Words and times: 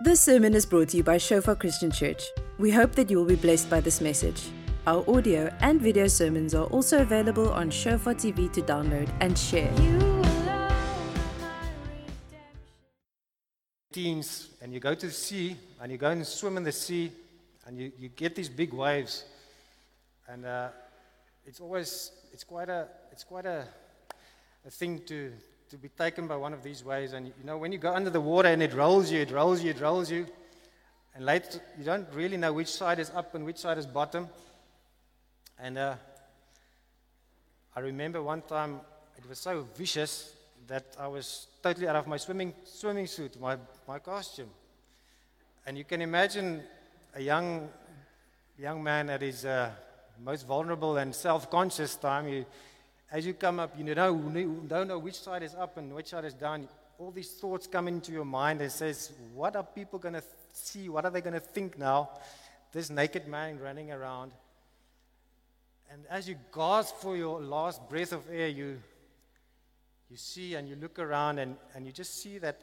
This 0.00 0.20
sermon 0.20 0.54
is 0.54 0.64
brought 0.64 0.90
to 0.90 0.96
you 0.98 1.02
by 1.02 1.18
Shofar 1.18 1.56
Christian 1.56 1.90
Church. 1.90 2.22
We 2.56 2.70
hope 2.70 2.92
that 2.92 3.10
you 3.10 3.16
will 3.16 3.24
be 3.24 3.34
blessed 3.34 3.68
by 3.68 3.80
this 3.80 4.00
message. 4.00 4.50
Our 4.86 5.04
audio 5.10 5.52
and 5.58 5.82
video 5.82 6.06
sermons 6.06 6.54
are 6.54 6.66
also 6.66 7.02
available 7.02 7.50
on 7.50 7.68
Shofar 7.68 8.14
TV 8.14 8.52
to 8.52 8.62
download 8.62 9.10
and 9.20 9.36
share. 9.36 9.74
teens 13.90 14.50
and 14.62 14.72
you 14.72 14.78
go 14.78 14.94
to 14.94 15.06
the 15.06 15.12
sea 15.12 15.56
and 15.80 15.90
you 15.90 15.98
go 15.98 16.10
and 16.10 16.24
swim 16.24 16.56
in 16.56 16.62
the 16.62 16.70
sea 16.70 17.10
and 17.66 17.76
you, 17.76 17.90
you 17.98 18.08
get 18.08 18.36
these 18.36 18.48
big 18.48 18.72
waves 18.72 19.24
and 20.28 20.46
uh, 20.46 20.68
it's 21.44 21.58
always 21.58 22.12
it's 22.32 22.44
quite 22.44 22.68
a 22.68 22.86
it's 23.10 23.24
quite 23.24 23.46
a, 23.46 23.66
a 24.64 24.70
thing 24.70 25.00
to 25.06 25.32
to 25.70 25.76
be 25.76 25.88
taken 25.88 26.26
by 26.26 26.36
one 26.36 26.52
of 26.52 26.62
these 26.62 26.84
waves 26.84 27.12
and 27.12 27.26
you 27.26 27.32
know 27.44 27.58
when 27.58 27.72
you 27.72 27.78
go 27.78 27.92
under 27.92 28.10
the 28.10 28.20
water 28.20 28.48
and 28.48 28.62
it 28.62 28.72
rolls 28.72 29.10
you 29.10 29.20
it 29.20 29.30
rolls 29.30 29.62
you 29.62 29.70
it 29.70 29.80
rolls 29.80 30.10
you 30.10 30.26
and 31.14 31.24
later 31.24 31.60
you 31.78 31.84
don't 31.84 32.06
really 32.14 32.36
know 32.36 32.52
which 32.52 32.68
side 32.68 32.98
is 32.98 33.10
up 33.10 33.34
and 33.34 33.44
which 33.44 33.58
side 33.58 33.78
is 33.78 33.86
bottom 33.86 34.28
and 35.60 35.76
uh, 35.76 35.94
I 37.74 37.80
remember 37.80 38.22
one 38.22 38.42
time 38.42 38.80
it 39.16 39.28
was 39.28 39.38
so 39.38 39.66
vicious 39.76 40.34
that 40.68 40.84
I 40.98 41.08
was 41.08 41.46
totally 41.62 41.88
out 41.88 41.96
of 41.96 42.06
my 42.06 42.16
swimming, 42.16 42.52
swimming 42.64 43.06
suit, 43.06 43.40
my, 43.40 43.56
my 43.86 43.98
costume. 43.98 44.50
And 45.66 45.76
you 45.76 45.84
can 45.84 46.02
imagine 46.02 46.62
a 47.14 47.20
young, 47.20 47.68
young 48.58 48.82
man 48.82 49.10
at 49.10 49.22
his 49.22 49.44
uh, 49.44 49.70
most 50.24 50.46
vulnerable 50.46 50.96
and 50.96 51.14
self 51.14 51.50
conscious 51.50 51.96
time. 51.96 52.28
You, 52.28 52.46
as 53.10 53.24
you 53.24 53.34
come 53.34 53.58
up, 53.58 53.76
you 53.78 53.84
know, 53.84 54.32
you 54.34 54.64
don't 54.66 54.88
know 54.88 54.98
which 54.98 55.18
side 55.18 55.42
is 55.42 55.54
up 55.54 55.78
and 55.78 55.94
which 55.94 56.08
side 56.08 56.24
is 56.24 56.34
down. 56.34 56.68
All 56.98 57.10
these 57.10 57.30
thoughts 57.30 57.66
come 57.66 57.88
into 57.88 58.12
your 58.12 58.24
mind 58.24 58.60
and 58.60 58.70
says, 58.70 59.12
What 59.34 59.56
are 59.56 59.62
people 59.62 59.98
going 59.98 60.14
to 60.14 60.22
see? 60.52 60.88
What 60.88 61.04
are 61.04 61.10
they 61.10 61.20
going 61.20 61.34
to 61.34 61.40
think 61.40 61.78
now? 61.78 62.10
This 62.72 62.90
naked 62.90 63.26
man 63.26 63.58
running 63.58 63.90
around. 63.90 64.32
And 65.90 66.04
as 66.10 66.28
you 66.28 66.36
gasp 66.54 66.96
for 66.96 67.16
your 67.16 67.40
last 67.40 67.88
breath 67.88 68.12
of 68.12 68.28
air, 68.30 68.48
you 68.48 68.78
you 70.10 70.16
see 70.16 70.54
and 70.54 70.68
you 70.68 70.76
look 70.76 70.98
around 70.98 71.38
and, 71.38 71.56
and 71.74 71.84
you 71.86 71.92
just 71.92 72.22
see 72.22 72.38
that, 72.38 72.60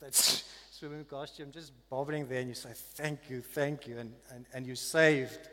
that 0.00 0.14
swimming 0.70 1.04
costume 1.04 1.50
just 1.50 1.72
bobbing 1.88 2.28
there 2.28 2.40
and 2.40 2.48
you 2.48 2.54
say, 2.54 2.70
Thank 2.74 3.30
you, 3.30 3.40
thank 3.40 3.86
you, 3.86 3.98
and, 3.98 4.12
and, 4.30 4.46
and 4.54 4.66
you're 4.66 4.76
saved. 4.76 5.48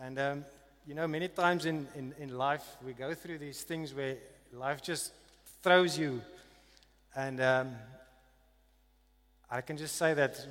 And, 0.00 0.18
um, 0.18 0.44
you 0.86 0.94
know, 0.94 1.06
many 1.06 1.28
times 1.28 1.66
in, 1.66 1.86
in, 1.94 2.12
in 2.18 2.36
life 2.36 2.76
we 2.84 2.92
go 2.92 3.14
through 3.14 3.38
these 3.38 3.62
things 3.62 3.94
where 3.94 4.16
life 4.52 4.82
just 4.82 5.12
throws 5.62 5.96
you. 5.96 6.20
And 7.14 7.40
um, 7.40 7.76
I 9.50 9.60
can 9.60 9.76
just 9.76 9.96
say 9.96 10.12
that 10.14 10.44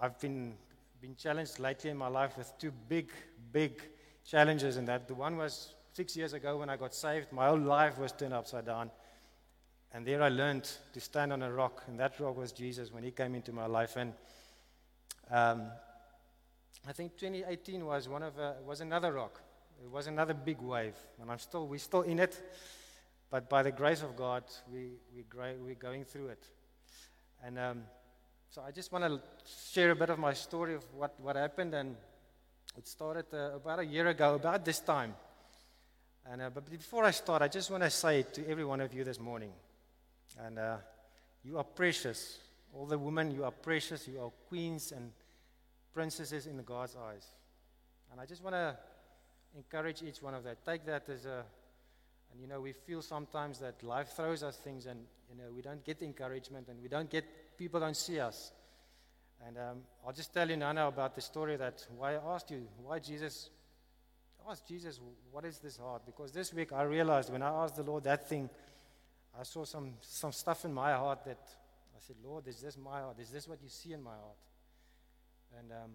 I've 0.00 0.18
been, 0.18 0.54
been 1.00 1.14
challenged 1.14 1.58
lately 1.60 1.90
in 1.90 1.96
my 1.96 2.08
life 2.08 2.36
with 2.36 2.52
two 2.58 2.72
big, 2.88 3.10
big 3.52 3.80
challenges. 4.26 4.76
And 4.76 4.88
that 4.88 5.06
the 5.06 5.14
one 5.14 5.36
was 5.36 5.74
six 5.92 6.16
years 6.16 6.32
ago 6.32 6.58
when 6.58 6.68
I 6.68 6.76
got 6.76 6.94
saved, 6.94 7.32
my 7.32 7.46
whole 7.46 7.58
life 7.58 7.96
was 7.98 8.10
turned 8.10 8.34
upside 8.34 8.66
down. 8.66 8.90
And 9.92 10.04
there 10.04 10.20
I 10.20 10.30
learned 10.30 10.68
to 10.92 11.00
stand 11.00 11.32
on 11.32 11.42
a 11.42 11.52
rock, 11.52 11.84
and 11.86 12.00
that 12.00 12.18
rock 12.18 12.36
was 12.36 12.50
Jesus 12.50 12.92
when 12.92 13.04
He 13.04 13.12
came 13.12 13.36
into 13.36 13.52
my 13.52 13.66
life. 13.66 13.94
And 13.94 14.12
um, 15.30 15.68
I 16.88 16.92
think 16.92 17.16
2018 17.16 17.86
was 17.86 18.08
one 18.08 18.24
of 18.24 18.36
uh, 18.36 18.54
was 18.66 18.80
another 18.80 19.12
rock. 19.12 19.40
It 19.82 19.90
was 19.90 20.06
another 20.06 20.34
big 20.34 20.60
wave, 20.60 20.96
and 21.20 21.30
I'm 21.30 21.38
still 21.38 21.66
we're 21.66 21.78
still 21.78 22.02
in 22.02 22.18
it, 22.18 22.40
but 23.30 23.48
by 23.48 23.62
the 23.62 23.72
grace 23.72 24.02
of 24.02 24.16
God, 24.16 24.44
we 24.72 24.92
we 25.14 25.24
we're 25.60 25.74
going 25.74 26.04
through 26.04 26.28
it. 26.28 26.44
And 27.44 27.58
um, 27.58 27.82
so 28.50 28.62
I 28.62 28.70
just 28.70 28.92
want 28.92 29.04
to 29.04 29.20
share 29.72 29.90
a 29.90 29.96
bit 29.96 30.10
of 30.10 30.18
my 30.18 30.32
story 30.32 30.74
of 30.74 30.84
what 30.94 31.18
what 31.20 31.36
happened, 31.36 31.74
and 31.74 31.96
it 32.76 32.86
started 32.86 33.26
uh, 33.32 33.56
about 33.56 33.78
a 33.78 33.84
year 33.84 34.08
ago, 34.08 34.34
about 34.34 34.64
this 34.64 34.80
time. 34.80 35.14
And 36.30 36.42
uh, 36.42 36.50
but 36.50 36.70
before 36.70 37.04
I 37.04 37.10
start, 37.10 37.42
I 37.42 37.48
just 37.48 37.70
want 37.70 37.82
to 37.82 37.90
say 37.90 38.22
to 38.22 38.48
every 38.48 38.64
one 38.64 38.80
of 38.80 38.94
you 38.94 39.04
this 39.04 39.20
morning. 39.20 39.52
And 40.38 40.58
uh, 40.58 40.76
you 41.44 41.58
are 41.58 41.64
precious. 41.64 42.38
All 42.72 42.86
the 42.86 42.98
women, 42.98 43.30
you 43.30 43.44
are 43.44 43.52
precious. 43.52 44.08
You 44.08 44.20
are 44.20 44.30
queens 44.48 44.92
and 44.92 45.12
princesses 45.92 46.46
in 46.46 46.62
God's 46.64 46.96
eyes. 46.96 47.26
And 48.10 48.20
I 48.20 48.26
just 48.26 48.42
want 48.42 48.54
to 48.54 48.76
encourage 49.56 50.02
each 50.02 50.22
one 50.22 50.34
of 50.34 50.44
that. 50.44 50.64
Take 50.64 50.84
that 50.86 51.08
as 51.08 51.26
a, 51.26 51.44
and 52.32 52.40
you 52.40 52.46
know, 52.46 52.60
we 52.60 52.72
feel 52.72 53.02
sometimes 53.02 53.58
that 53.60 53.82
life 53.82 54.08
throws 54.16 54.42
us 54.42 54.56
things 54.56 54.86
and, 54.86 55.00
you 55.30 55.36
know, 55.36 55.52
we 55.54 55.62
don't 55.62 55.84
get 55.84 56.02
encouragement 56.02 56.68
and 56.68 56.80
we 56.82 56.88
don't 56.88 57.10
get, 57.10 57.24
people 57.56 57.80
don't 57.80 57.96
see 57.96 58.18
us. 58.20 58.52
And 59.46 59.58
um, 59.58 59.82
I'll 60.06 60.12
just 60.12 60.32
tell 60.32 60.48
you 60.48 60.56
now, 60.56 60.88
about 60.88 61.14
the 61.14 61.20
story 61.20 61.56
that 61.56 61.86
why 61.96 62.14
I 62.14 62.34
asked 62.34 62.50
you, 62.50 62.66
why 62.82 62.98
Jesus, 62.98 63.50
asked 64.48 64.66
Jesus, 64.66 65.00
what 65.30 65.44
is 65.44 65.58
this 65.58 65.76
heart? 65.76 66.02
Because 66.06 66.32
this 66.32 66.52
week 66.52 66.72
I 66.72 66.82
realized 66.82 67.30
when 67.30 67.42
I 67.42 67.48
asked 67.48 67.76
the 67.76 67.82
Lord 67.82 68.04
that 68.04 68.28
thing, 68.28 68.48
I 69.38 69.42
saw 69.42 69.64
some, 69.64 69.94
some 70.00 70.32
stuff 70.32 70.64
in 70.64 70.72
my 70.72 70.92
heart 70.92 71.24
that 71.24 71.38
I 71.94 72.00
said, 72.00 72.16
Lord, 72.24 72.46
is 72.46 72.60
this 72.60 72.76
my 72.76 73.00
heart? 73.00 73.18
Is 73.20 73.30
this 73.30 73.48
what 73.48 73.62
you 73.62 73.68
see 73.68 73.92
in 73.92 74.02
my 74.02 74.10
heart? 74.12 74.36
And, 75.58 75.72
um, 75.72 75.90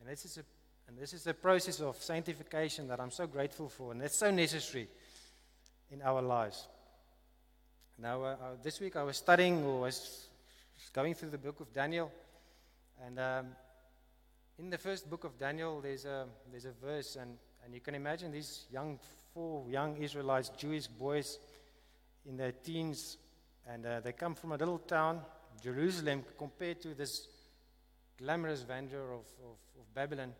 and, 0.00 0.08
this 0.08 0.24
is 0.24 0.38
a, 0.38 0.42
and 0.88 0.96
this 0.96 1.12
is 1.12 1.26
a 1.26 1.34
process 1.34 1.80
of 1.80 2.02
sanctification 2.02 2.88
that 2.88 2.98
I'm 2.98 3.10
so 3.10 3.26
grateful 3.26 3.68
for, 3.68 3.92
and 3.92 4.02
it's 4.02 4.16
so 4.16 4.30
necessary 4.30 4.88
in 5.90 6.00
our 6.00 6.22
lives. 6.22 6.66
Now, 7.98 8.22
uh, 8.22 8.26
uh, 8.26 8.36
this 8.62 8.80
week 8.80 8.96
I 8.96 9.02
was 9.02 9.18
studying 9.18 9.64
or 9.64 9.80
was 9.80 10.28
going 10.94 11.14
through 11.14 11.30
the 11.30 11.38
book 11.38 11.60
of 11.60 11.74
Daniel, 11.74 12.10
and 13.04 13.20
um, 13.20 13.46
in 14.58 14.70
the 14.70 14.78
first 14.78 15.10
book 15.10 15.24
of 15.24 15.38
Daniel, 15.38 15.80
there's 15.82 16.06
a, 16.06 16.26
there's 16.50 16.64
a 16.64 16.72
verse, 16.72 17.16
and, 17.16 17.36
and 17.64 17.74
you 17.74 17.80
can 17.80 17.94
imagine 17.94 18.32
these 18.32 18.64
young, 18.72 18.98
four 19.34 19.68
young 19.68 19.98
Israelites, 19.98 20.48
Jewish 20.56 20.86
boys 20.86 21.38
in 22.26 22.38
their 22.38 22.52
teens, 22.52 23.18
and 23.68 23.84
uh, 23.84 24.00
they 24.00 24.12
come 24.12 24.34
from 24.34 24.52
a 24.52 24.56
little 24.56 24.78
town, 24.78 25.20
Jerusalem, 25.62 26.24
compared 26.38 26.80
to 26.80 26.94
this 26.94 27.28
glamorous 28.16 28.62
grandeur 28.62 29.12
of, 29.12 29.26
of, 29.44 29.58
of 29.78 29.94
Babylon. 29.94 30.32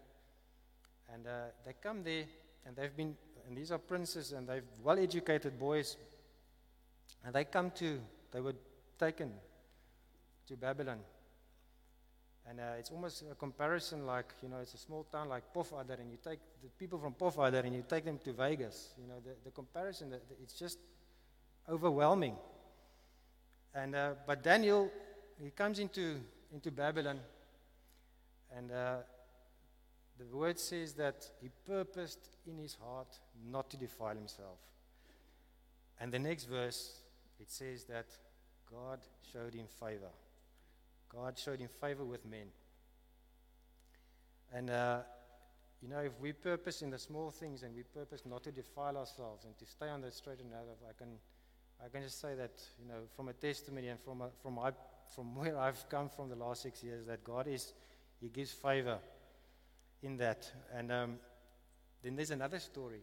And 1.13 1.27
uh, 1.27 1.31
they 1.65 1.75
come 1.83 2.03
there, 2.03 2.25
and 2.67 2.77
they've 2.77 2.95
been, 2.97 3.17
and 3.47 3.57
these 3.57 3.73
are 3.73 3.79
princes, 3.79 4.33
and 4.33 4.49
they're 4.49 4.63
well 4.83 4.99
educated 4.99 5.59
boys. 5.59 5.97
And 7.25 7.35
they 7.35 7.45
come 7.45 7.71
to, 7.73 7.99
they 8.33 8.41
were 8.41 8.55
taken 8.99 9.33
to 10.47 10.57
Babylon. 10.57 10.99
And 12.49 12.61
uh, 12.61 12.79
it's 12.79 12.91
almost 12.91 13.25
a 13.31 13.35
comparison 13.35 14.07
like, 14.07 14.33
you 14.43 14.49
know, 14.49 14.59
it's 14.63 14.73
a 14.73 14.79
small 14.79 15.05
town 15.13 15.29
like 15.29 15.53
Pofadder, 15.55 16.01
and 16.01 16.11
you 16.11 16.17
take 16.23 16.39
the 16.63 16.69
people 16.79 16.99
from 16.99 17.13
Pofadder 17.13 17.65
and 17.65 17.75
you 17.75 17.85
take 17.87 18.07
them 18.07 18.19
to 18.25 18.33
Vegas. 18.33 18.95
You 18.99 19.07
know, 19.07 19.21
the, 19.23 19.33
the 19.45 19.51
comparison, 19.51 20.15
it's 20.43 20.55
just 20.55 20.79
overwhelming. 21.69 22.37
And, 23.75 23.95
uh, 23.95 24.13
but 24.27 24.43
Daniel, 24.43 24.91
he 25.43 25.51
comes 25.51 25.79
into, 25.79 26.17
into 26.53 26.71
Babylon, 26.71 27.21
and 28.57 28.73
uh, 28.73 28.97
the 30.19 30.37
word 30.37 30.59
says 30.59 30.95
that 30.95 31.29
he 31.41 31.49
purposed 31.67 32.29
in 32.47 32.59
his 32.59 32.77
heart 32.83 33.19
not 33.51 33.71
to 33.71 33.77
defile 33.77 34.15
himself. 34.15 34.59
And 36.01 36.13
the 36.13 36.19
next 36.19 36.45
verse, 36.45 37.03
it 37.41 37.51
says 37.51 37.85
that 37.85 38.07
God 38.71 38.99
showed 39.33 39.55
him 39.55 39.67
favor. 39.81 40.11
God 41.09 41.39
showed 41.39 41.61
him 41.61 41.69
favor 41.81 42.05
with 42.05 42.27
men. 42.27 42.49
And, 44.53 44.71
uh, 44.71 45.01
you 45.81 45.89
know, 45.89 45.99
if 45.99 46.13
we 46.21 46.33
purpose 46.33 46.83
in 46.83 46.91
the 46.91 46.99
small 46.99 47.31
things 47.31 47.63
and 47.63 47.75
we 47.75 47.83
purpose 47.83 48.23
not 48.27 48.43
to 48.45 48.53
defile 48.53 48.97
ourselves 48.97 49.45
and 49.45 49.57
to 49.59 49.67
stay 49.67 49.89
on 49.89 50.01
the 50.01 50.11
straight 50.11 50.41
and 50.41 50.51
narrow, 50.51 50.77
I 50.89 50.93
can 50.99 51.19
I 51.85 51.89
can 51.89 52.03
just 52.03 52.21
say 52.21 52.35
that, 52.35 52.51
you 52.81 52.89
know, 52.89 53.03
from 53.15 53.29
a 53.29 53.33
testimony 53.33 53.87
and 53.87 54.01
from, 54.01 54.21
a, 54.21 54.31
from, 54.43 54.55
my, 54.57 54.73
from 55.15 55.37
where 55.37 55.57
I've 55.57 55.89
come 55.89 56.09
from 56.09 56.29
the 56.29 56.35
last 56.35 56.63
six 56.63 56.83
years, 56.83 57.07
that 57.07 57.23
God 57.23 57.47
is, 57.47 57.73
He 58.21 58.29
gives 58.29 58.51
favor 58.51 58.99
in 60.03 60.17
that. 60.19 60.51
And 60.75 60.93
um, 60.93 61.19
then 62.03 62.17
there's 62.17 62.31
another 62.31 62.59
story. 62.59 63.03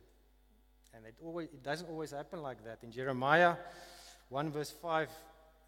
And 0.94 1.06
it, 1.06 1.15
always, 1.24 1.50
it 1.50 1.63
doesn't 1.63 1.89
always 1.89 2.12
happen 2.12 2.42
like 2.42 2.63
that. 2.65 2.80
In 2.83 2.92
Jeremiah 2.92 3.56
1 4.30 4.51
verse 4.51 4.71
5, 4.71 5.09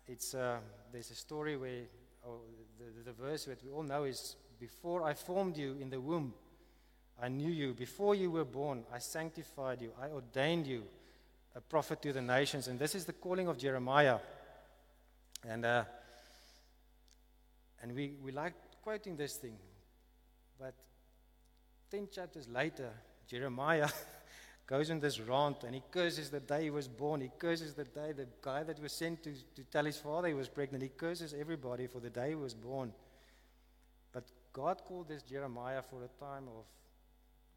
it's, 0.07 0.33
uh, 0.33 0.57
there's 0.91 1.12
a 1.12 1.15
story 1.15 1.57
where 1.57 1.83
oh, 2.25 2.39
the, 2.79 3.12
the 3.12 3.13
verse 3.13 3.45
that 3.45 3.63
we 3.63 3.69
all 3.69 3.83
know 3.83 4.03
is 4.03 4.35
Before 4.59 5.03
I 5.03 5.13
formed 5.13 5.57
you 5.57 5.77
in 5.79 5.89
the 5.89 6.00
womb, 6.00 6.33
I 7.21 7.29
knew 7.29 7.51
you. 7.51 7.74
Before 7.74 8.15
you 8.15 8.31
were 8.31 8.45
born, 8.45 8.83
I 8.94 9.00
sanctified 9.00 9.81
you. 9.81 9.91
I 10.01 10.09
ordained 10.09 10.68
you 10.68 10.83
a 11.56 11.62
prophet 11.62 12.01
to 12.03 12.13
the 12.13 12.21
nations. 12.21 12.68
And 12.68 12.79
this 12.79 12.95
is 12.95 13.06
the 13.06 13.13
calling 13.13 13.47
of 13.47 13.57
Jeremiah. 13.57 14.19
And, 15.47 15.65
uh, 15.65 15.83
and 17.81 17.94
we, 17.94 18.13
we 18.24 18.31
like 18.31 18.53
quoting 18.83 19.18
this 19.18 19.35
thing. 19.35 19.57
But 20.59 20.74
10 21.89 22.10
chapters 22.12 22.48
later, 22.48 22.89
Jeremiah 23.28 23.89
goes 24.68 24.92
on 24.92 25.00
this 25.00 25.19
rant 25.19 25.63
and 25.63 25.74
he 25.74 25.81
curses 25.92 26.30
the 26.30 26.39
day 26.39 26.63
he 26.63 26.69
was 26.69 26.88
born. 26.88 27.22
He 27.22 27.31
curses 27.38 27.74
the 27.74 27.86
day 27.86 28.12
the 28.12 28.28
guy 28.42 28.63
that 28.63 28.81
was 28.81 28.92
sent 28.92 29.24
to, 29.24 29.34
to 29.56 29.63
tell 29.63 29.86
his 29.86 29.98
father 29.98 30.28
he 30.28 30.34
was 30.34 30.50
pregnant. 30.50 30.84
He 30.84 30.89
curses 30.89 31.34
everybody 31.38 31.88
for 31.88 32.00
the 32.00 32.10
day 32.10 32.30
he 32.30 32.36
was 32.36 32.54
born. 32.54 32.92
But 34.12 34.25
God 34.54 34.81
called 34.86 35.10
this 35.10 35.22
Jeremiah 35.22 35.81
for 35.81 36.04
a 36.04 36.24
time 36.24 36.45
of, 36.48 36.66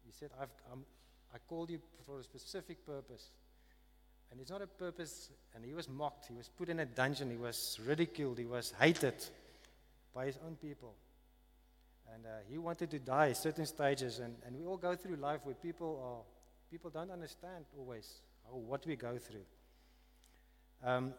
He 0.05 0.11
said, 0.11 0.29
I've, 0.39 0.49
I'm, 0.71 0.85
I 1.33 1.37
called 1.47 1.69
you 1.69 1.79
for 2.05 2.19
a 2.19 2.23
specific 2.23 2.85
purpose. 2.85 3.31
And 4.31 4.39
it's 4.39 4.49
not 4.49 4.61
a 4.61 4.67
purpose, 4.67 5.29
and 5.53 5.65
he 5.65 5.73
was 5.73 5.89
mocked, 5.89 6.27
he 6.27 6.33
was 6.33 6.47
put 6.47 6.69
in 6.69 6.79
a 6.79 6.85
dungeon, 6.85 7.29
he 7.29 7.35
was 7.35 7.77
ridiculed, 7.85 8.37
he 8.37 8.45
was 8.45 8.73
hated 8.79 9.15
by 10.13 10.25
his 10.25 10.37
own 10.45 10.55
people. 10.55 10.95
And 12.13 12.25
uh, 12.25 12.29
he 12.49 12.57
wanted 12.57 12.91
to 12.91 12.99
die 12.99 13.33
certain 13.33 13.65
stages, 13.65 14.19
and, 14.19 14.35
and 14.45 14.55
we 14.57 14.65
all 14.65 14.77
go 14.77 14.95
through 14.95 15.15
life 15.15 15.41
where 15.43 15.55
people 15.55 16.01
are, 16.03 16.23
people 16.69 16.89
don't 16.89 17.11
understand 17.11 17.65
always 17.77 18.21
how, 18.45 18.57
what 18.57 18.85
we 18.85 18.95
go 18.95 19.17
through. 19.17 19.45
Um, 20.83 21.13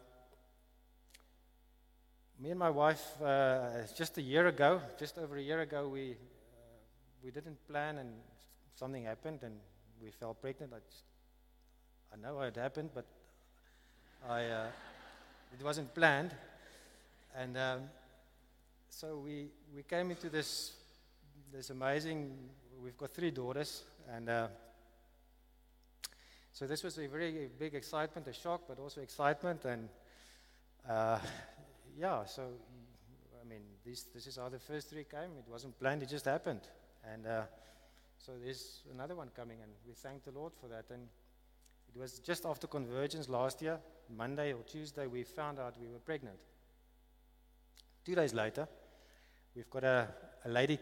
me 2.41 2.51
and 2.51 2.59
my 2.59 2.71
wife, 2.71 3.23
uh, 3.23 3.87
just 3.97 4.19
a 4.19 4.23
year 4.23 4.49
ago, 4.49 4.81
just 4.99 5.17
over 5.17 5.37
a 5.37 5.43
year 5.43 5.61
ago, 5.61 5.89
we, 5.89 6.11
uh, 6.11 6.15
we 7.23 7.31
didn't 7.31 7.57
plan 7.69 7.99
and 7.99 8.11
something 8.75 9.05
happened 9.05 9.41
and 9.43 9.55
we 10.03 10.11
fell 10.11 10.35
pregnant. 10.35 10.73
I, 10.75 10.79
just, 10.91 11.05
I 12.13 12.17
know 12.17 12.41
it 12.41 12.57
happened, 12.57 12.91
but 12.93 13.05
I, 14.29 14.45
uh, 14.47 14.67
it 15.57 15.65
wasn't 15.65 15.95
planned. 15.95 16.35
And 17.37 17.57
um, 17.57 17.81
so 18.89 19.19
we, 19.25 19.47
we 19.75 19.85
came 19.85 20.11
into 20.11 20.29
this, 20.29 20.73
this 21.53 21.69
amazing, 21.69 22.33
we've 22.83 22.97
got 22.97 23.11
three 23.11 23.31
daughters, 23.31 23.83
and 24.11 24.27
uh, 24.27 24.47
so 26.51 26.67
this 26.67 26.83
was 26.83 26.99
a 26.99 27.07
very 27.07 27.51
big 27.59 27.75
excitement, 27.75 28.27
a 28.27 28.33
shock, 28.33 28.63
but 28.67 28.79
also 28.79 29.03
excitement. 29.03 29.63
And 29.67 29.91
uh, 30.89 31.19
yeah, 31.99 32.25
so 32.25 32.45
I 33.39 33.47
mean, 33.47 33.61
this, 33.85 34.05
this 34.15 34.27
is 34.27 34.37
how 34.37 34.49
the 34.49 34.59
first 34.59 34.89
three 34.89 35.05
came. 35.05 35.37
It 35.39 35.45
wasn't 35.47 35.79
planned, 35.79 36.03
it 36.03 36.09
just 36.09 36.25
happened. 36.25 36.63
And 37.13 37.27
uh, 37.27 37.43
so 38.19 38.33
there's 38.43 38.81
another 38.91 39.15
one 39.15 39.29
coming, 39.37 39.59
and 39.61 39.73
we 39.87 39.93
thank 39.93 40.25
the 40.25 40.33
Lord 40.33 40.55
for 40.59 40.69
that. 40.69 40.87
And 40.89 41.07
it 41.95 42.01
was 42.01 42.19
just 42.21 42.47
after 42.47 42.67
convergence 42.67 43.29
last 43.29 43.61
year, 43.61 43.79
Monday 44.17 44.55
or 44.55 44.63
Tuesday, 44.63 45.07
we 45.07 45.23
found 45.23 45.59
out 45.59 45.75
we 45.79 45.89
were 45.89 45.99
pregnant. 45.99 46.39
Two 48.07 48.15
days 48.15 48.33
later, 48.33 48.67
we've 49.55 49.69
got 49.69 49.85
a, 49.85 50.09
a 50.47 50.49
lady 50.49 50.79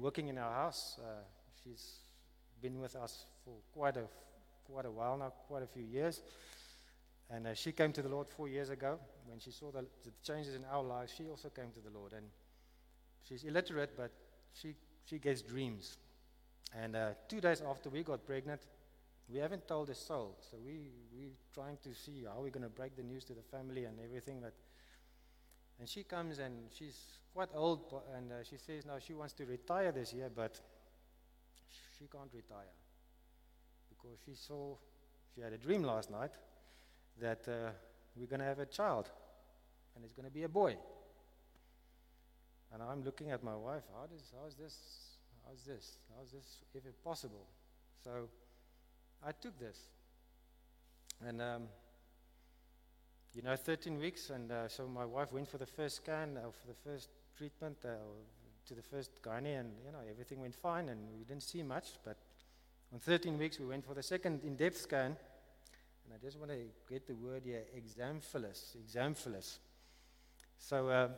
working 0.00 0.28
in 0.28 0.38
our 0.38 0.52
house. 0.52 0.98
Uh, 0.98 1.22
she's 1.62 2.00
been 2.60 2.80
with 2.80 2.96
us 2.96 3.26
for 3.44 3.54
quite 3.72 3.96
a, 3.96 4.04
quite 4.70 4.86
a 4.86 4.90
while 4.90 5.16
now, 5.16 5.32
quite 5.46 5.62
a 5.62 5.66
few 5.66 5.84
years. 5.84 6.20
And 7.30 7.46
uh, 7.46 7.54
she 7.54 7.72
came 7.72 7.92
to 7.92 8.02
the 8.02 8.08
Lord 8.08 8.28
four 8.28 8.48
years 8.48 8.70
ago. 8.70 8.98
When 9.26 9.38
she 9.38 9.50
saw 9.50 9.70
the, 9.70 9.84
the, 10.04 10.12
changes 10.22 10.54
in 10.54 10.64
our 10.70 10.82
lives, 10.82 11.12
she 11.16 11.28
also 11.28 11.50
came 11.50 11.70
to 11.72 11.80
the 11.80 11.96
Lord. 11.96 12.12
And 12.14 12.26
she's 13.28 13.44
illiterate, 13.44 13.90
but 13.96 14.10
she, 14.54 14.74
she 15.04 15.18
gets 15.18 15.42
dreams. 15.42 15.98
And 16.74 16.96
uh, 16.96 17.10
two 17.28 17.40
days 17.40 17.62
after 17.68 17.90
we 17.90 18.02
got 18.02 18.26
pregnant, 18.26 18.62
we 19.30 19.38
haven't 19.38 19.68
told 19.68 19.90
a 19.90 19.94
soul. 19.94 20.38
So 20.50 20.56
we, 20.64 20.90
we're 21.12 21.36
trying 21.52 21.76
to 21.82 21.94
see 21.94 22.24
how 22.24 22.40
we're 22.40 22.50
going 22.50 22.62
to 22.62 22.70
break 22.70 22.96
the 22.96 23.02
news 23.02 23.24
to 23.24 23.34
the 23.34 23.42
family 23.42 23.84
and 23.84 23.98
everything. 24.02 24.40
But, 24.40 24.54
and 25.78 25.88
she 25.88 26.02
comes 26.02 26.38
and 26.38 26.54
she's 26.76 26.98
quite 27.34 27.48
old, 27.54 27.80
and 28.16 28.32
uh, 28.32 28.34
she 28.42 28.56
says 28.56 28.84
now 28.84 28.98
she 28.98 29.14
wants 29.14 29.32
to 29.34 29.44
retire 29.44 29.92
this 29.92 30.12
year, 30.12 30.30
but 30.34 30.60
she 31.98 32.06
can't 32.06 32.30
retire 32.34 32.72
because 33.88 34.18
she 34.24 34.34
saw, 34.34 34.76
she 35.34 35.40
had 35.40 35.52
a 35.52 35.58
dream 35.58 35.82
last 35.82 36.10
night 36.10 36.32
that 37.20 37.46
uh, 37.48 37.70
we're 38.16 38.26
going 38.26 38.40
to 38.40 38.46
have 38.46 38.58
a 38.58 38.66
child, 38.66 39.10
and 39.94 40.04
it's 40.04 40.12
going 40.12 40.26
to 40.26 40.32
be 40.32 40.44
a 40.44 40.48
boy. 40.48 40.76
And 42.72 42.82
I'm 42.82 43.02
looking 43.02 43.30
at 43.30 43.42
my 43.42 43.56
wife. 43.56 43.82
How 43.98 44.06
does 44.06 44.32
how 44.38 44.46
is 44.46 44.54
this? 44.54 44.76
How's 45.46 45.64
this? 45.64 45.98
How's 46.14 46.30
this 46.32 46.58
even 46.76 46.92
possible? 47.02 47.46
So 48.04 48.28
I 49.26 49.32
took 49.32 49.58
this, 49.58 49.78
and 51.26 51.40
um, 51.40 51.62
you 53.38 53.44
know, 53.44 53.54
13 53.54 53.98
weeks, 53.98 54.30
and 54.30 54.50
uh, 54.50 54.66
so 54.66 54.88
my 54.88 55.04
wife 55.04 55.32
went 55.32 55.46
for 55.46 55.58
the 55.58 55.66
first 55.66 55.96
scan, 55.96 56.36
uh, 56.36 56.50
for 56.50 56.66
the 56.66 56.90
first 56.90 57.08
treatment, 57.36 57.76
uh, 57.84 57.90
to 58.66 58.74
the 58.74 58.82
first 58.82 59.22
gynae, 59.22 59.60
and 59.60 59.70
you 59.86 59.92
know, 59.92 60.00
everything 60.10 60.40
went 60.40 60.56
fine, 60.56 60.88
and 60.88 60.98
we 61.16 61.24
didn't 61.24 61.44
see 61.44 61.62
much. 61.62 61.90
But 62.04 62.16
on 62.92 62.98
13 62.98 63.38
weeks, 63.38 63.60
we 63.60 63.66
went 63.66 63.86
for 63.86 63.94
the 63.94 64.02
second 64.02 64.42
in-depth 64.42 64.78
scan 64.78 65.16
and 66.08 66.18
I 66.18 66.24
just 66.24 66.38
want 66.38 66.50
to 66.52 66.58
get 66.88 67.06
the 67.06 67.14
word 67.14 67.42
here 67.44 67.64
exomphalos. 67.76 68.76
Exomphalos. 68.76 69.58
So, 70.58 70.88
uh, 70.88 71.08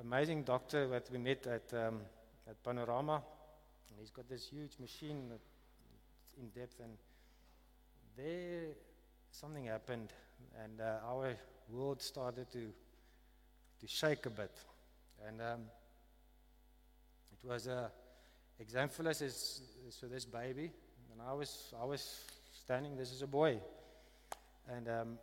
amazing 0.00 0.42
doctor 0.42 0.88
that 0.88 1.08
we 1.12 1.18
met 1.18 1.46
at, 1.46 1.72
um, 1.72 2.00
at 2.50 2.60
Panorama. 2.64 3.22
And 3.88 4.00
he's 4.00 4.10
got 4.10 4.28
this 4.28 4.48
huge 4.48 4.80
machine 4.80 5.30
in 6.40 6.48
depth. 6.48 6.80
And 6.80 6.98
there, 8.16 8.74
something 9.30 9.66
happened. 9.66 10.12
And 10.60 10.80
uh, 10.80 11.06
our 11.06 11.36
world 11.68 12.02
started 12.02 12.50
to, 12.52 12.72
to 13.80 13.86
shake 13.86 14.26
a 14.26 14.30
bit. 14.30 14.52
And 15.26 15.40
um, 15.40 15.60
it 17.32 17.48
was 17.48 17.68
uh, 17.68 17.88
exomphalos 18.62 19.22
is, 19.22 19.62
is 19.88 19.96
for 19.98 20.06
this 20.06 20.24
baby. 20.24 20.70
And 21.12 21.20
I 21.20 21.32
was, 21.32 21.72
I 21.80 21.84
was 21.84 22.24
standing, 22.52 22.96
this 22.96 23.12
is 23.12 23.22
a 23.22 23.26
boy. 23.26 23.58
And 24.68 24.88
um, 24.88 25.18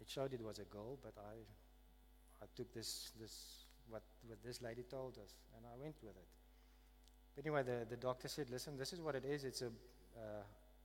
it 0.00 0.08
showed 0.08 0.32
it 0.32 0.42
was 0.42 0.58
a 0.58 0.64
goal, 0.64 0.98
but 1.02 1.12
I, 1.18 2.44
I 2.44 2.46
took 2.56 2.72
this, 2.72 3.12
this 3.20 3.64
what, 3.88 4.02
what 4.26 4.38
this 4.44 4.62
lady 4.62 4.82
told 4.82 5.18
us, 5.18 5.34
and 5.56 5.66
I 5.66 5.76
went 5.82 5.96
with 6.02 6.16
it. 6.16 6.28
But 7.34 7.44
anyway, 7.44 7.62
the, 7.62 7.86
the 7.88 7.96
doctor 7.96 8.28
said, 8.28 8.50
listen, 8.50 8.76
this 8.76 8.92
is 8.92 9.00
what 9.00 9.14
it 9.14 9.24
is. 9.24 9.44
It's 9.44 9.62
a, 9.62 9.66
uh, 9.66 10.42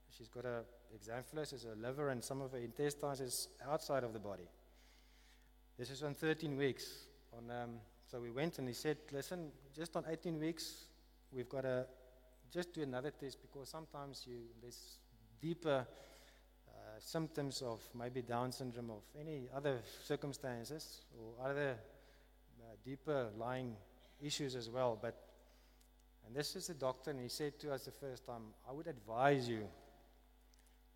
she's 0.09 0.27
got 0.27 0.45
a 0.45 0.63
exomphalos, 0.95 1.53
it's 1.53 1.65
a 1.65 1.75
liver, 1.79 2.09
and 2.09 2.23
some 2.23 2.41
of 2.41 2.51
her 2.51 2.57
intestines 2.57 3.19
is 3.19 3.49
outside 3.67 4.03
of 4.03 4.13
the 4.13 4.19
body. 4.19 4.47
This 5.77 5.89
is 5.89 6.03
on 6.03 6.13
13 6.13 6.55
weeks. 6.55 7.07
On, 7.37 7.51
um, 7.51 7.69
so 8.09 8.19
we 8.19 8.31
went 8.31 8.59
and 8.59 8.67
he 8.67 8.73
said, 8.73 8.97
listen, 9.11 9.51
just 9.75 9.95
on 9.95 10.05
18 10.09 10.39
weeks, 10.39 10.85
we've 11.31 11.49
got 11.49 11.61
to 11.61 11.85
just 12.51 12.73
do 12.73 12.83
another 12.83 13.11
test 13.11 13.39
because 13.41 13.69
sometimes 13.69 14.25
you, 14.25 14.37
there's 14.61 14.99
deeper 15.41 15.85
symptoms 16.99 17.61
of 17.61 17.81
maybe 17.93 18.21
Down 18.21 18.51
syndrome, 18.51 18.91
of 18.91 19.03
any 19.19 19.47
other 19.55 19.79
circumstances 20.03 21.01
or 21.19 21.47
other 21.49 21.77
uh, 22.59 22.75
deeper 22.83 23.29
lying 23.37 23.75
issues 24.21 24.55
as 24.55 24.69
well. 24.69 24.97
But 25.01 25.15
and 26.25 26.35
this 26.35 26.55
is 26.55 26.67
the 26.67 26.73
doctor, 26.73 27.11
and 27.11 27.19
he 27.19 27.29
said 27.29 27.59
to 27.59 27.71
us 27.71 27.85
the 27.85 27.91
first 27.91 28.25
time, 28.25 28.41
I 28.67 28.71
would 28.71 28.87
advise 28.87 29.47
you 29.47 29.67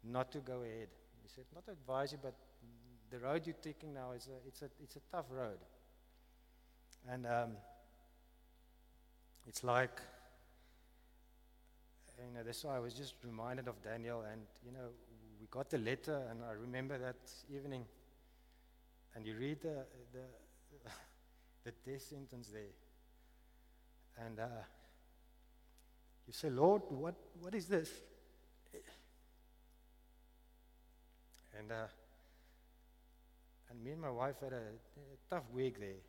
not 0.03 0.31
to 0.31 0.39
go 0.39 0.61
ahead. 0.61 0.87
He 1.21 1.29
said, 1.33 1.45
not 1.53 1.65
to 1.65 1.71
advise 1.71 2.11
you, 2.11 2.19
but 2.21 2.33
the 3.09 3.19
road 3.19 3.45
you're 3.45 3.55
taking 3.61 3.93
now 3.93 4.11
is 4.11 4.27
a, 4.27 4.47
it's 4.47 4.61
a, 4.61 4.69
it's 4.81 4.95
a 4.95 5.01
tough 5.11 5.25
road. 5.29 5.57
And 7.09 7.25
um, 7.25 7.51
it's 9.47 9.63
like, 9.63 10.01
you 12.17 12.33
know, 12.33 12.43
this 12.43 12.65
I 12.65 12.79
was 12.79 12.93
just 12.93 13.15
reminded 13.23 13.67
of 13.67 13.81
Daniel, 13.81 14.23
and, 14.29 14.41
you 14.65 14.71
know, 14.71 14.89
we 15.39 15.47
got 15.49 15.69
the 15.69 15.77
letter, 15.77 16.21
and 16.29 16.41
I 16.43 16.51
remember 16.51 16.97
that 16.97 17.15
evening. 17.53 17.85
And 19.15 19.25
you 19.25 19.35
read 19.35 19.61
the, 19.61 19.85
the, 20.13 20.89
the 21.63 21.71
death 21.89 22.01
sentence 22.01 22.49
there. 22.49 22.75
And 24.25 24.39
uh, 24.39 24.43
you 26.27 26.33
say, 26.33 26.49
Lord, 26.49 26.83
what, 26.89 27.15
what 27.41 27.55
is 27.55 27.67
this? 27.67 27.89
And, 31.59 31.71
uh, 31.71 31.85
and 33.69 33.83
me 33.83 33.91
and 33.91 34.01
my 34.01 34.09
wife 34.09 34.35
had 34.41 34.53
a, 34.53 34.55
a 34.55 35.29
tough 35.29 35.43
week 35.53 35.79
there. 35.79 36.01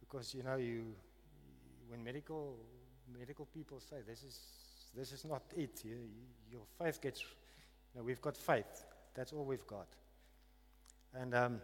Because, 0.00 0.34
you 0.34 0.42
know, 0.42 0.56
you, 0.56 0.94
when 1.88 2.04
medical, 2.04 2.56
medical 3.18 3.46
people 3.46 3.80
say 3.80 3.96
this 4.06 4.22
is, 4.22 4.40
this 4.94 5.12
is 5.12 5.24
not 5.24 5.42
it, 5.56 5.82
you, 5.84 5.96
your 6.50 6.62
faith 6.78 7.00
gets 7.00 7.22
know, 7.98 8.04
we've 8.04 8.20
got 8.20 8.36
faith. 8.36 8.84
That's 9.14 9.32
all 9.32 9.44
we've 9.44 9.66
got. 9.66 9.88
And 11.14 11.34
um, 11.34 11.60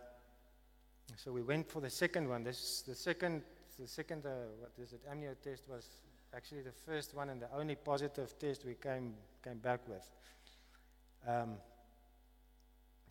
so 1.17 1.33
we 1.33 1.43
went 1.43 1.71
for 1.71 1.81
the 1.81 1.91
second 1.91 2.29
one. 2.29 2.43
This 2.43 2.83
the 2.83 2.95
second, 2.95 3.43
the 3.79 3.87
second, 3.87 4.27
uh, 4.27 4.31
what 4.59 4.73
is 4.83 4.93
it? 4.93 5.01
Amnio 5.11 5.35
test 5.43 5.69
was 5.69 5.89
actually 6.35 6.63
the 6.63 6.73
first 6.73 7.15
one 7.15 7.31
and 7.31 7.41
the 7.41 7.49
only 7.55 7.77
positive 7.77 8.39
test 8.39 8.65
we 8.65 8.75
came 8.75 9.15
came 9.43 9.59
back 9.59 9.81
with. 9.89 10.11
Um, 11.27 11.57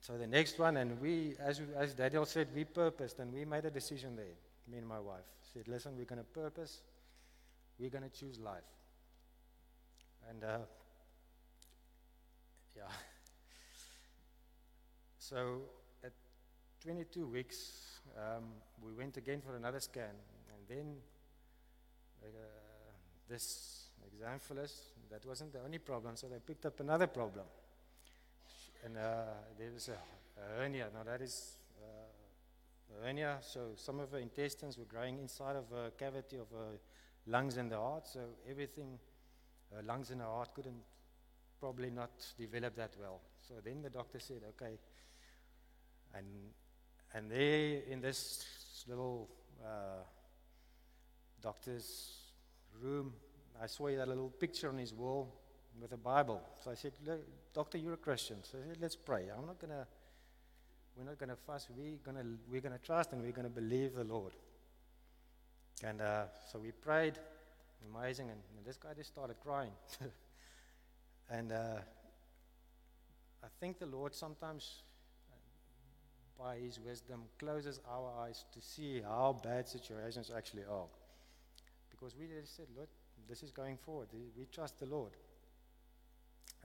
so 0.03 0.17
the 0.17 0.27
next 0.27 0.60
one, 0.60 0.75
and 0.75 1.00
we, 1.00 1.33
as 1.39 1.62
as 1.77 1.93
Daniel 1.93 2.25
said, 2.25 2.50
we 2.53 2.65
purposed 2.65 3.19
and 3.19 3.33
we 3.33 3.45
made 3.45 3.63
a 3.63 3.72
decision 3.72 4.17
there. 4.17 4.36
Me 4.67 4.77
and 4.77 4.86
my 4.86 5.00
wife 5.00 5.24
said, 5.53 5.65
"Listen, 5.69 5.93
we're 5.98 6.03
going 6.03 6.19
to 6.19 6.25
purpose. 6.25 6.81
We're 7.79 7.89
going 7.89 8.03
to 8.03 8.10
choose 8.10 8.38
life." 8.38 8.67
And 10.29 10.43
uh, 10.43 10.57
yeah. 12.75 12.83
So 15.19 15.62
at 16.03 16.12
22 16.81 17.25
weeks, 17.25 18.01
um, 18.17 18.43
we 18.86 18.91
went 18.91 19.15
again 19.15 19.39
for 19.39 19.55
another 19.55 19.79
scan, 19.79 20.15
and 20.51 20.67
then 20.67 20.98
uh, 22.22 22.27
this 23.29 23.88
exomphalos. 24.05 24.74
That 25.10 25.25
wasn't 25.25 25.53
the 25.53 25.62
only 25.63 25.77
problem, 25.77 26.17
so 26.17 26.27
they 26.27 26.39
picked 26.39 26.65
up 26.65 26.81
another 26.81 27.07
problem. 27.07 27.45
And 28.84 28.98
uh, 28.98 29.24
there 29.58 29.72
was 29.72 29.88
a, 29.88 29.94
a, 29.94 30.60
hernia. 30.60 30.88
Now, 30.94 31.04
that 31.04 31.22
is 31.22 31.58
uh, 31.82 33.02
hernia, 33.02 33.38
so 33.42 33.72
some 33.75 34.02
of 34.02 34.12
her 34.12 34.18
intestines 34.18 34.78
were 34.78 34.86
growing 34.86 35.20
inside 35.20 35.56
of 35.56 35.66
a 35.72 35.92
cavity 35.92 36.38
of 36.38 36.50
her 36.52 36.80
lungs 37.25 37.56
and 37.56 37.72
the 37.72 37.78
heart, 37.78 38.08
so 38.08 38.20
everything, 38.50 39.00
her 39.74 39.82
lungs 39.84 40.12
and 40.12 40.20
her 40.20 40.28
heart 40.28 40.54
couldn't 40.54 40.84
probably 41.62 41.90
not 41.92 42.12
develop 42.38 42.75
that 42.75 42.92
well. 43.00 43.22
So 43.48 43.54
then 43.63 43.82
the 43.82 43.90
doctor 43.90 44.20
said, 44.20 44.42
okay, 44.50 44.78
and, 46.13 46.25
and 47.13 47.32
there 47.32 47.84
in 47.90 48.02
this 48.02 48.84
little 48.88 49.30
uh, 49.63 50.04
doctor's 51.42 52.18
room, 52.82 53.13
I 53.62 53.68
saw 53.68 53.88
that 53.88 54.10
little 54.10 54.30
picture 54.30 54.68
on 54.68 54.78
his 54.78 54.94
wall 54.94 55.34
with 55.82 55.92
a 55.92 55.98
Bible. 55.98 56.42
So 56.63 56.72
I 56.72 56.75
said, 56.75 56.94
Doctor, 57.53 57.77
you're 57.77 57.94
a 57.94 57.98
Christian. 57.98 58.38
So 58.44 58.58
I 58.63 58.70
said, 58.70 58.77
let's 58.82 58.96
pray. 58.96 59.25
I'm 59.36 59.46
not 59.46 59.60
going 59.60 59.72
to, 59.72 59.86
we're 60.98 61.06
not 61.06 61.18
going 61.18 61.30
to 61.30 61.36
fuss. 61.36 61.68
We're 61.75 61.98
going 62.03 62.18
to, 62.18 62.25
we're 62.50 62.62
going 62.62 62.77
to 62.77 62.84
trust 62.86 63.12
and 63.12 63.22
we're 63.22 63.32
going 63.32 63.48
to 63.48 63.53
believe 63.53 63.96
the 63.96 64.03
Lord. 64.03 64.34
And 65.84 66.01
uh, 66.01 66.25
so 66.51 66.60
we 66.60 66.72
prayed, 66.72 67.15
amazing, 67.94 68.30
and, 68.30 68.39
this 68.65 68.77
guy 68.77 68.94
just 68.96 69.10
started 69.10 69.36
crying. 69.44 69.72
and 71.30 71.51
uh, 71.51 71.80
I 73.44 73.48
think 73.60 73.77
the 73.77 73.86
Lord 73.86 74.15
sometimes, 74.15 74.84
uh, 75.30 76.42
by 76.42 76.56
His 76.60 76.80
wisdom, 76.80 77.24
closes 77.38 77.82
our 77.92 78.10
eyes 78.24 78.46
to 78.53 78.62
see 78.62 79.01
how 79.01 79.38
bad 79.44 79.68
situations 79.68 80.32
actually 80.34 80.63
are. 80.63 80.88
Because 81.92 82.15
we 82.18 82.27
just 82.27 82.56
said, 82.56 82.68
Lord, 82.74 82.88
this 83.27 83.44
is 83.44 83.51
going 83.51 83.75
forward. 83.75 84.08
We 84.38 84.46
trust 84.46 84.80
the 84.80 84.86
Lord. 84.86 85.12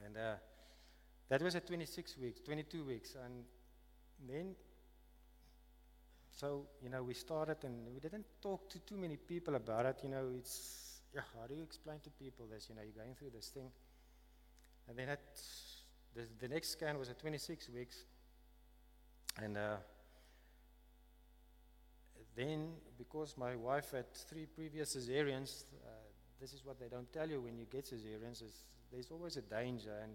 And 0.04 0.16
uh, 0.16 0.34
that 1.28 1.42
was 1.42 1.54
at 1.54 1.66
26 1.66 2.16
weeks, 2.18 2.40
22 2.40 2.84
weeks. 2.84 3.14
And 3.24 3.44
then, 4.28 4.54
so, 6.30 6.66
you 6.82 6.88
know, 6.88 7.02
we 7.02 7.14
started 7.14 7.58
and 7.64 7.92
we 7.92 8.00
didn't 8.00 8.26
talk 8.40 8.68
to 8.70 8.78
too 8.80 8.96
many 8.96 9.16
people 9.16 9.54
about 9.54 9.86
it. 9.86 10.00
You 10.02 10.10
know, 10.10 10.26
it's, 10.38 11.00
yeah, 11.14 11.22
how 11.38 11.46
do 11.46 11.54
you 11.54 11.62
explain 11.62 11.98
to 12.04 12.10
people 12.10 12.46
this? 12.50 12.68
You 12.68 12.76
know, 12.76 12.82
you're 12.82 13.04
going 13.04 13.14
through 13.14 13.30
this 13.34 13.48
thing. 13.48 13.70
And 14.88 14.98
then 14.98 15.08
at, 15.08 15.20
the, 16.14 16.22
the 16.40 16.48
next 16.48 16.70
scan 16.70 16.98
was 16.98 17.10
at 17.10 17.18
26 17.18 17.68
weeks. 17.70 18.04
And 19.42 19.56
uh, 19.56 19.76
then, 22.34 22.70
because 22.96 23.36
my 23.36 23.54
wife 23.56 23.90
had 23.92 24.12
three 24.14 24.46
previous 24.46 24.96
cesareans, 24.96 25.64
uh, 25.84 25.90
this 26.40 26.52
is 26.52 26.64
what 26.64 26.78
they 26.78 26.86
don't 26.88 27.12
tell 27.12 27.28
you 27.28 27.40
when 27.40 27.58
you 27.58 27.66
get 27.70 27.84
cesareans, 27.84 28.42
is 28.42 28.64
there's 28.92 29.10
always 29.10 29.36
a 29.36 29.42
danger. 29.42 29.94
And 30.02 30.12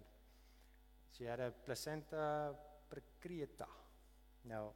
she 1.18 1.26
had 1.26 1.40
a 1.40 1.52
placenta 1.66 2.52
percreta. 2.92 3.68
Now, 4.48 4.70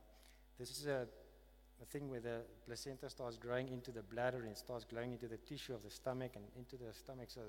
this 0.60 0.72
is 0.72 0.88
a, 0.88 1.08
a 1.82 1.86
thing 1.86 2.10
where 2.10 2.20
the 2.20 2.42
placenta 2.66 3.10
starts 3.10 3.38
growing 3.38 3.70
into 3.70 3.92
the 3.92 4.02
bladder 4.02 4.44
and 4.46 4.56
starts 4.56 4.86
growing 4.86 5.14
into 5.14 5.28
the 5.28 5.38
tissue 5.38 5.74
of 5.74 5.84
the 5.84 5.90
stomach 5.90 6.32
and 6.36 6.46
into 6.58 6.76
the 6.78 6.94
stomach. 6.94 7.30
So 7.30 7.42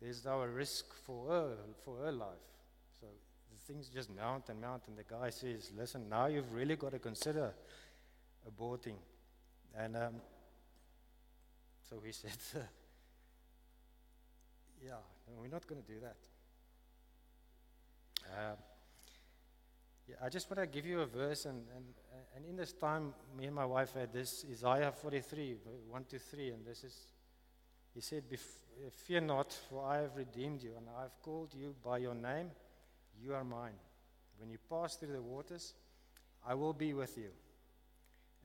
there's 0.00 0.24
now 0.24 0.42
a 0.42 0.48
risk 0.48 0.94
for 1.04 1.28
her, 1.28 1.56
for 1.84 1.96
her 2.04 2.12
life. 2.12 2.28
So 3.00 3.06
the 3.50 3.72
things 3.72 3.88
just 3.88 4.14
mount 4.14 4.48
and 4.48 4.60
mount, 4.60 4.82
and 4.88 4.96
the 4.96 5.04
guy 5.04 5.30
says, 5.30 5.72
Listen, 5.76 6.08
now 6.08 6.26
you've 6.26 6.52
really 6.52 6.76
got 6.76 6.92
to 6.92 6.98
consider 6.98 7.54
aborting. 8.48 8.96
And 9.76 9.96
um, 9.96 10.14
so 11.88 11.96
he 12.04 12.12
said, 12.12 12.36
Yeah, 14.84 14.94
no, 15.26 15.40
we're 15.40 15.48
not 15.48 15.66
going 15.66 15.82
to 15.82 15.86
do 15.86 16.00
that. 16.00 16.16
Uh, 18.32 18.54
yeah, 20.08 20.16
I 20.22 20.28
just 20.28 20.48
want 20.50 20.60
to 20.60 20.66
give 20.66 20.86
you 20.86 21.00
a 21.00 21.06
verse, 21.06 21.46
and, 21.46 21.64
and, 21.74 21.84
and 22.36 22.44
in 22.44 22.56
this 22.56 22.72
time, 22.72 23.12
me 23.36 23.46
and 23.46 23.54
my 23.54 23.64
wife 23.64 23.94
had 23.94 24.12
this 24.12 24.44
Isaiah 24.48 24.92
43, 24.92 25.56
1 25.88 26.04
to 26.04 26.18
3, 26.18 26.50
and 26.50 26.64
this 26.64 26.84
is, 26.84 26.96
he 27.92 28.00
said, 28.00 28.22
Fear 28.92 29.22
not, 29.22 29.52
for 29.68 29.84
I 29.84 29.98
have 30.02 30.16
redeemed 30.16 30.62
you, 30.62 30.72
and 30.76 30.86
I 30.96 31.02
have 31.02 31.22
called 31.22 31.54
you 31.54 31.74
by 31.82 31.98
your 31.98 32.14
name. 32.14 32.50
You 33.20 33.34
are 33.34 33.42
mine. 33.42 33.72
When 34.38 34.50
you 34.50 34.58
pass 34.70 34.96
through 34.96 35.12
the 35.12 35.22
waters, 35.22 35.74
I 36.46 36.54
will 36.54 36.74
be 36.74 36.92
with 36.94 37.16
you. 37.16 37.30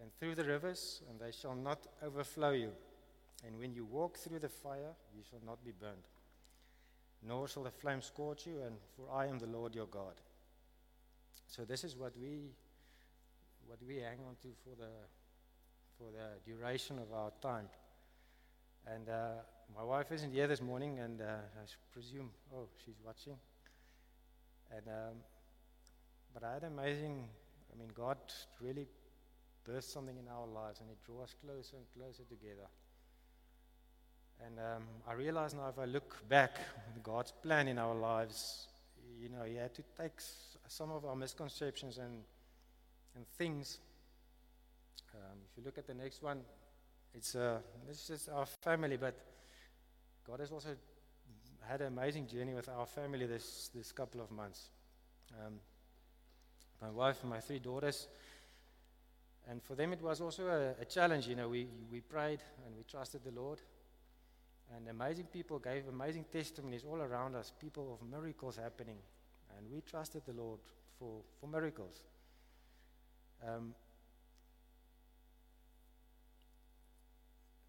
And 0.02 0.12
through 0.20 0.36
the 0.36 0.46
rivers, 0.46 1.04
and 1.10 1.20
they 1.20 1.32
shall 1.32 1.54
not 1.54 1.86
overflow 2.04 2.52
you. 2.52 2.72
And 3.46 3.60
when 3.60 3.74
you 3.74 3.86
walk 3.86 4.18
through 4.18 4.40
the 4.40 4.50
fire, 4.50 4.96
you 5.16 5.22
shall 5.30 5.42
not 5.46 5.64
be 5.64 5.74
burned 5.80 6.08
nor 7.28 7.48
shall 7.48 7.64
the 7.64 7.72
flame 7.72 8.02
scorch 8.02 8.48
you, 8.48 8.62
and 8.66 8.76
for 8.96 9.14
I 9.14 9.28
am 9.28 9.40
the 9.40 9.48
Lord 9.48 9.76
your 9.76 9.88
God. 9.88 10.14
So 11.48 11.66
this 11.66 11.84
is 11.84 11.96
what 11.96 12.14
we 12.20 12.52
what 13.68 13.80
we 13.88 13.98
hang 13.98 14.20
on 14.28 14.36
to 14.42 14.48
for 14.64 14.76
the 14.76 14.92
for 15.98 16.10
the 16.12 16.52
duration 16.52 16.98
of 16.98 17.14
our 17.14 17.32
time. 17.42 17.68
And 18.88 19.08
uh, 19.10 19.44
my 19.76 19.84
wife 19.84 20.12
isn't 20.12 20.32
here 20.34 20.48
this 20.48 20.62
morning, 20.62 21.00
and 21.00 21.22
uh, 21.22 21.26
I 21.26 21.66
presume 21.94 22.32
oh 22.56 22.68
she's 22.84 23.00
watching. 23.06 23.38
And 24.76 24.88
um, 24.88 25.16
but 26.34 26.44
I 26.44 26.54
had 26.54 26.64
amazing. 26.64 27.28
I 27.74 27.80
mean, 27.80 27.90
God 27.94 28.18
really 28.60 28.88
burst 29.66 29.94
something 29.94 30.18
in 30.18 30.28
our 30.28 30.48
lives, 30.48 30.80
and 30.80 30.90
He 30.90 30.96
drew 31.06 31.22
us 31.22 31.36
closer 31.46 31.78
and 31.78 31.86
closer 31.96 32.24
together. 32.24 32.68
And 34.46 34.60
um, 34.60 34.84
I 35.08 35.14
realize 35.14 35.54
now 35.54 35.70
if 35.70 35.78
I 35.78 35.86
look 35.86 36.28
back, 36.28 36.58
God's 37.04 37.32
plan 37.32 37.68
in 37.68 37.78
our 37.78 37.96
lives, 37.96 38.68
you 39.20 39.30
know, 39.30 39.44
He 39.44 39.56
had 39.56 39.74
to 39.76 39.84
take 39.98 40.14
some 40.68 40.92
of 40.92 41.06
our 41.06 41.16
misconceptions 41.16 41.98
and, 41.98 42.24
and 43.16 43.28
things. 43.38 43.80
Um, 45.14 45.38
if 45.52 45.58
you 45.58 45.64
look 45.64 45.78
at 45.78 45.88
the 45.88 45.94
next 45.94 46.24
one, 46.24 46.42
it's 47.14 47.36
uh, 47.36 47.60
this 47.88 48.10
is 48.10 48.30
our 48.30 48.46
family, 48.46 48.98
but 48.98 49.16
God 50.26 50.40
has 50.40 50.52
also 50.52 50.70
had 51.68 51.82
an 51.82 51.88
amazing 51.88 52.28
journey 52.28 52.54
with 52.54 52.70
our 52.70 52.86
family 52.86 53.26
this, 53.26 53.70
this 53.76 53.92
couple 53.92 54.22
of 54.22 54.32
months. 54.32 54.70
Um, 55.46 55.54
my 56.82 56.90
wife 56.90 57.18
and 57.22 57.30
my 57.30 57.40
three 57.40 57.60
daughters. 57.60 58.08
And 59.50 59.62
for 59.62 59.76
them, 59.76 59.94
it 59.94 60.02
was 60.02 60.22
also 60.22 60.48
a, 60.48 60.82
a 60.82 60.86
challenge. 60.86 61.28
You 61.28 61.36
know, 61.36 61.50
we, 61.50 61.68
we 61.92 62.02
prayed 62.02 62.40
and 62.66 62.76
we 62.76 62.84
trusted 62.84 63.22
the 63.24 63.32
Lord. 63.32 63.62
And 64.76 64.88
amazing 64.88 65.26
people 65.26 65.60
gave 65.60 65.88
amazing 65.88 66.26
testimonies 66.32 66.84
all 66.86 67.02
around 67.02 67.36
us, 67.36 67.52
people 67.60 68.00
of 68.00 68.08
miracles 68.08 68.58
happening. 68.58 68.98
And 69.58 69.68
we 69.72 69.82
trusted 69.82 70.24
the 70.26 70.34
Lord 70.34 70.60
for, 70.98 71.22
for 71.40 71.48
miracles. 71.48 72.02
Um, 73.46 73.74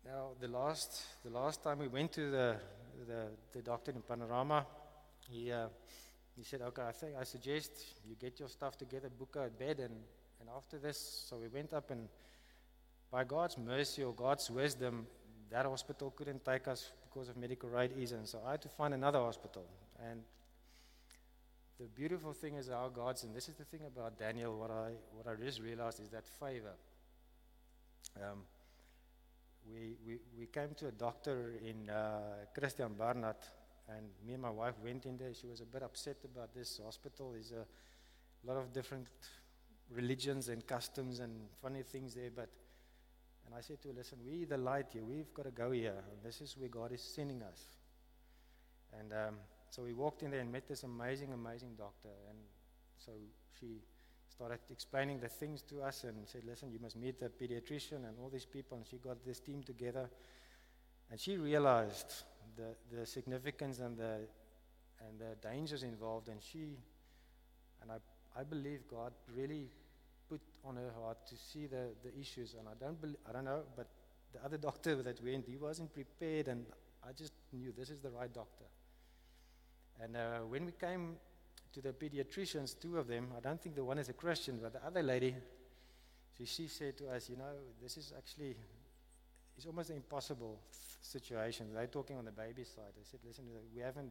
now, 0.04 0.30
the 0.40 0.48
last, 0.48 1.02
the 1.24 1.30
last 1.30 1.62
time 1.64 1.78
we 1.78 1.88
went 1.88 2.12
to 2.12 2.30
the, 2.30 2.56
the, 3.08 3.28
the 3.52 3.62
doctor 3.62 3.90
in 3.90 4.02
Panorama, 4.02 4.66
he, 5.28 5.50
uh, 5.50 5.68
he 6.36 6.44
said, 6.44 6.60
Okay, 6.62 6.82
I 6.82 6.92
think 6.92 7.12
I 7.18 7.24
suggest 7.24 7.72
you 8.06 8.14
get 8.20 8.38
your 8.38 8.48
stuff 8.48 8.76
together, 8.76 9.08
book 9.08 9.36
a 9.36 9.48
bed, 9.48 9.78
and, 9.80 9.94
and 10.40 10.48
after 10.56 10.78
this, 10.78 11.26
so 11.28 11.38
we 11.38 11.48
went 11.48 11.72
up 11.72 11.90
and 11.90 12.08
by 13.10 13.24
God's 13.24 13.58
mercy 13.58 14.02
or 14.02 14.14
God's 14.14 14.50
wisdom, 14.50 15.06
that 15.52 15.66
hospital 15.66 16.12
couldn't 16.16 16.44
take 16.44 16.66
us 16.66 16.92
because 17.04 17.28
of 17.28 17.36
medical 17.36 17.68
right 17.68 17.94
reasons. 17.94 18.30
So 18.30 18.40
I 18.46 18.52
had 18.52 18.62
to 18.62 18.68
find 18.68 18.94
another 18.94 19.18
hospital. 19.18 19.64
And 20.10 20.22
the 21.78 21.86
beautiful 21.86 22.32
thing 22.32 22.54
is 22.54 22.70
our 22.70 22.88
God's, 22.88 23.24
and 23.24 23.34
this 23.34 23.48
is 23.48 23.54
the 23.54 23.64
thing 23.64 23.80
about 23.86 24.18
Daniel, 24.18 24.58
what 24.58 24.70
I, 24.70 24.92
what 25.12 25.26
I 25.26 25.34
just 25.42 25.60
realized 25.60 26.00
is 26.00 26.08
that 26.10 26.26
favor. 26.26 26.74
Um, 28.16 28.38
we, 29.70 29.94
we, 30.06 30.18
we 30.38 30.46
came 30.46 30.70
to 30.78 30.88
a 30.88 30.92
doctor 30.92 31.54
in 31.64 31.88
uh, 31.88 32.20
Christiaan 32.58 32.96
Barnard, 32.96 33.36
and 33.88 34.06
me 34.26 34.32
and 34.34 34.42
my 34.42 34.50
wife 34.50 34.74
went 34.82 35.06
in 35.06 35.16
there. 35.18 35.32
She 35.34 35.46
was 35.46 35.60
a 35.60 35.66
bit 35.66 35.82
upset 35.82 36.16
about 36.24 36.54
this 36.54 36.80
hospital. 36.82 37.32
There's 37.32 37.52
a 37.52 37.66
lot 38.46 38.56
of 38.56 38.72
different 38.72 39.06
religions 39.90 40.48
and 40.48 40.66
customs 40.66 41.20
and 41.20 41.32
funny 41.60 41.82
things 41.82 42.14
there, 42.14 42.30
but 42.34 42.48
and 43.52 43.58
I 43.58 43.60
said 43.60 43.82
to 43.82 43.88
her, 43.88 43.94
listen, 43.94 44.16
we 44.26 44.46
the 44.46 44.56
light 44.56 44.86
here. 44.94 45.02
We've 45.04 45.32
got 45.34 45.42
to 45.42 45.50
go 45.50 45.72
here. 45.72 45.92
And 46.10 46.22
this 46.24 46.40
is 46.40 46.56
where 46.56 46.70
God 46.70 46.90
is 46.90 47.02
sending 47.02 47.42
us. 47.42 47.60
And 48.98 49.12
um, 49.12 49.34
so 49.68 49.82
we 49.82 49.92
walked 49.92 50.22
in 50.22 50.30
there 50.30 50.40
and 50.40 50.50
met 50.50 50.66
this 50.66 50.84
amazing, 50.84 51.34
amazing 51.34 51.74
doctor. 51.76 52.08
And 52.30 52.38
so 52.96 53.12
she 53.60 53.82
started 54.26 54.58
explaining 54.70 55.20
the 55.20 55.28
things 55.28 55.60
to 55.64 55.82
us 55.82 56.04
and 56.04 56.26
said, 56.26 56.44
listen, 56.46 56.72
you 56.72 56.78
must 56.78 56.96
meet 56.96 57.20
the 57.20 57.28
pediatrician 57.28 58.08
and 58.08 58.18
all 58.22 58.30
these 58.30 58.46
people. 58.46 58.78
And 58.78 58.86
she 58.86 58.96
got 58.96 59.22
this 59.22 59.38
team 59.38 59.62
together. 59.62 60.08
And 61.10 61.20
she 61.20 61.36
realized 61.36 62.24
the, 62.56 62.74
the 62.90 63.04
significance 63.04 63.80
and 63.80 63.98
the, 63.98 64.20
and 65.06 65.18
the 65.18 65.36
dangers 65.46 65.82
involved. 65.82 66.28
And 66.28 66.42
she, 66.42 66.78
and 67.82 67.90
I, 67.90 67.96
I 68.34 68.44
believe 68.44 68.88
God 68.88 69.12
really 69.36 69.68
put 70.28 70.40
on 70.64 70.76
her 70.76 70.92
heart 71.00 71.26
to 71.28 71.36
see 71.36 71.66
the, 71.66 71.90
the 72.02 72.18
issues. 72.18 72.54
And 72.58 72.68
I 72.68 72.72
don't, 72.78 73.00
believe, 73.00 73.16
I 73.28 73.32
don't 73.32 73.44
know, 73.44 73.62
but 73.76 73.88
the 74.32 74.44
other 74.44 74.56
doctor 74.56 74.96
that 75.02 75.22
went, 75.22 75.46
he 75.46 75.56
wasn't 75.56 75.92
prepared, 75.92 76.48
and 76.48 76.66
I 77.06 77.12
just 77.12 77.32
knew 77.52 77.72
this 77.76 77.90
is 77.90 78.00
the 78.00 78.10
right 78.10 78.32
doctor. 78.32 78.64
And 80.00 80.16
uh, 80.16 80.38
when 80.40 80.64
we 80.66 80.72
came 80.72 81.16
to 81.72 81.80
the 81.80 81.92
pediatricians, 81.92 82.78
two 82.78 82.98
of 82.98 83.06
them, 83.06 83.28
I 83.36 83.40
don't 83.40 83.60
think 83.60 83.74
the 83.74 83.84
one 83.84 83.98
is 83.98 84.08
a 84.08 84.12
Christian, 84.12 84.58
but 84.62 84.72
the 84.72 84.84
other 84.84 85.02
lady, 85.02 85.34
she, 86.36 86.44
she 86.44 86.68
said 86.68 86.96
to 86.98 87.10
us, 87.10 87.28
you 87.28 87.36
know, 87.36 87.52
this 87.82 87.96
is 87.96 88.12
actually, 88.16 88.56
it's 89.56 89.66
almost 89.66 89.90
an 89.90 89.96
impossible 89.96 90.58
situation. 91.00 91.68
They're 91.74 91.86
talking 91.86 92.16
on 92.16 92.24
the 92.24 92.32
baby 92.32 92.64
side. 92.64 92.92
They 92.96 93.04
said, 93.04 93.20
listen, 93.26 93.44
we 93.74 93.80
haven't, 93.80 94.10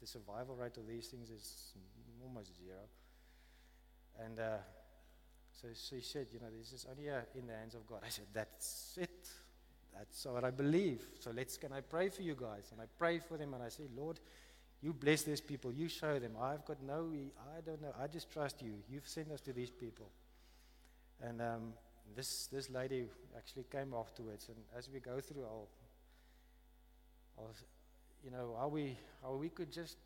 the 0.00 0.06
survival 0.06 0.56
rate 0.56 0.76
of 0.76 0.86
these 0.86 1.06
things 1.08 1.30
is 1.30 1.74
almost 2.22 2.56
zero. 2.56 2.80
And 4.24 4.38
uh, 4.38 4.56
so 5.60 5.68
she 5.72 6.00
said, 6.00 6.26
you 6.32 6.40
know, 6.40 6.46
this 6.58 6.72
is 6.72 6.86
only 6.90 7.08
in 7.08 7.46
the 7.46 7.54
hands 7.54 7.74
of 7.74 7.86
God. 7.86 8.00
I 8.04 8.08
said, 8.08 8.26
that's 8.32 8.98
it. 9.00 9.28
That's 9.96 10.26
what 10.26 10.44
I 10.44 10.50
believe. 10.50 11.00
So 11.20 11.30
let's, 11.34 11.56
can 11.56 11.72
I 11.72 11.80
pray 11.80 12.08
for 12.08 12.22
you 12.22 12.34
guys? 12.34 12.70
And 12.72 12.80
I 12.80 12.86
pray 12.98 13.20
for 13.20 13.36
them 13.36 13.54
and 13.54 13.62
I 13.62 13.68
say, 13.68 13.84
Lord, 13.96 14.18
you 14.82 14.92
bless 14.92 15.22
these 15.22 15.40
people. 15.40 15.72
You 15.72 15.88
show 15.88 16.18
them. 16.18 16.32
I've 16.40 16.64
got 16.64 16.82
no, 16.82 17.08
I 17.56 17.60
don't 17.64 17.80
know. 17.80 17.94
I 18.00 18.06
just 18.06 18.30
trust 18.30 18.60
you. 18.62 18.74
You've 18.90 19.08
sent 19.08 19.30
us 19.30 19.40
to 19.42 19.52
these 19.52 19.70
people. 19.70 20.10
And 21.22 21.40
um, 21.40 21.72
this, 22.16 22.48
this 22.48 22.68
lady 22.68 23.06
actually 23.36 23.64
came 23.70 23.94
afterwards. 23.94 24.48
And 24.48 24.56
as 24.76 24.90
we 24.92 25.00
go 25.00 25.20
through, 25.20 25.44
I'll, 25.44 25.68
I'll 27.38 27.54
you 28.24 28.30
know, 28.30 28.56
how 28.58 28.68
we, 28.68 28.96
how 29.22 29.34
we 29.34 29.48
could 29.48 29.70
just 29.70 29.96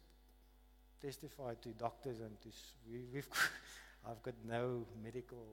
testify 1.00 1.54
to 1.62 1.68
doctors 1.70 2.20
and 2.20 2.40
to, 2.42 2.48
we, 2.90 3.04
we've, 3.12 3.28
I've 4.06 4.22
got 4.22 4.34
no 4.46 4.86
medical 5.02 5.44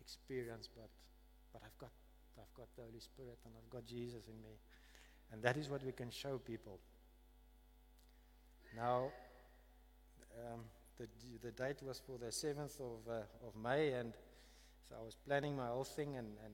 experience, 0.00 0.68
but, 0.74 0.88
but 1.52 1.62
I've 1.64 1.78
got, 1.78 1.90
I've 2.38 2.54
got 2.54 2.68
the 2.76 2.82
Holy 2.82 3.00
Spirit 3.00 3.38
and 3.44 3.54
I've 3.56 3.70
got 3.70 3.86
Jesus 3.86 4.26
in 4.28 4.40
me. 4.42 4.56
And 5.32 5.42
that 5.42 5.56
is 5.56 5.68
what 5.68 5.84
we 5.84 5.92
can 5.92 6.10
show 6.10 6.38
people. 6.38 6.78
Now, 8.76 9.10
um, 10.38 10.60
the, 10.98 11.06
the 11.42 11.52
date 11.52 11.82
was 11.82 12.00
for 12.06 12.18
the 12.18 12.26
7th 12.26 12.80
of, 12.80 13.08
uh, 13.08 13.46
of 13.46 13.56
May, 13.62 13.92
and 13.92 14.12
so 14.88 14.96
I 15.00 15.04
was 15.04 15.16
planning 15.26 15.56
my 15.56 15.68
whole 15.68 15.84
thing, 15.84 16.16
and, 16.16 16.26
and, 16.44 16.52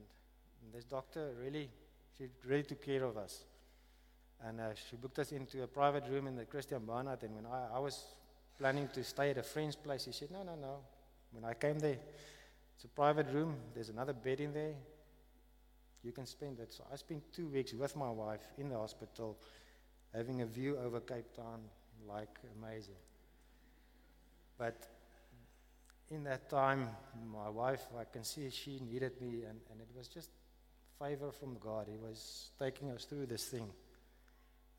this 0.73 0.83
doctor 0.83 1.31
really, 1.41 1.69
she 2.17 2.25
really 2.45 2.63
took 2.63 2.85
care 2.85 3.03
of 3.05 3.17
us. 3.17 3.45
And 4.45 4.59
uh, 4.59 4.75
she 4.75 4.97
booked 4.97 5.17
us 5.17 5.31
into 5.31 5.63
a 5.63 5.67
private 5.67 6.03
room 6.09 6.27
in 6.27 6.35
the 6.35 6.43
Christiaan 6.43 6.85
Barnard, 6.85 7.23
and 7.23 7.33
when 7.33 7.45
I, 7.45 7.77
I 7.77 7.79
was 7.79 8.03
planning 8.59 8.89
to 8.93 9.03
stay 9.03 9.31
at 9.31 9.37
a 9.37 9.43
friend's 9.43 9.77
place, 9.77 10.05
he 10.05 10.11
said, 10.11 10.29
no, 10.31 10.43
no, 10.43 10.55
no. 10.55 10.79
When 11.31 11.45
I 11.45 11.53
came 11.53 11.79
there, 11.79 11.97
it's 12.75 12.85
a 12.85 12.87
private 12.87 13.31
room, 13.31 13.55
there's 13.73 13.89
another 13.89 14.13
bed 14.13 14.39
in 14.39 14.53
there, 14.53 14.73
you 16.03 16.11
can 16.11 16.25
spend 16.25 16.59
it. 16.59 16.73
So 16.73 16.85
I 16.91 16.95
spent 16.95 17.21
two 17.33 17.47
weeks 17.47 17.73
with 17.73 17.95
my 17.95 18.09
wife 18.09 18.41
in 18.57 18.69
the 18.69 18.77
hospital, 18.77 19.37
having 20.13 20.41
a 20.41 20.45
view 20.45 20.77
over 20.77 20.99
Cape 20.99 21.35
Town, 21.35 21.59
like 22.07 22.39
amazing. 22.57 22.95
But 24.57 24.87
in 26.09 26.23
that 26.23 26.49
time, 26.49 26.89
my 27.31 27.49
wife, 27.49 27.83
I 27.99 28.03
can 28.05 28.23
see 28.23 28.49
she 28.49 28.79
needed 28.79 29.21
me, 29.21 29.43
and, 29.43 29.59
and 29.71 29.79
it 29.81 29.87
was 29.95 30.07
just 30.07 30.29
favor 30.99 31.31
from 31.31 31.57
God. 31.59 31.87
He 31.89 31.97
was 31.97 32.49
taking 32.59 32.91
us 32.91 33.05
through 33.05 33.27
this 33.27 33.45
thing. 33.45 33.69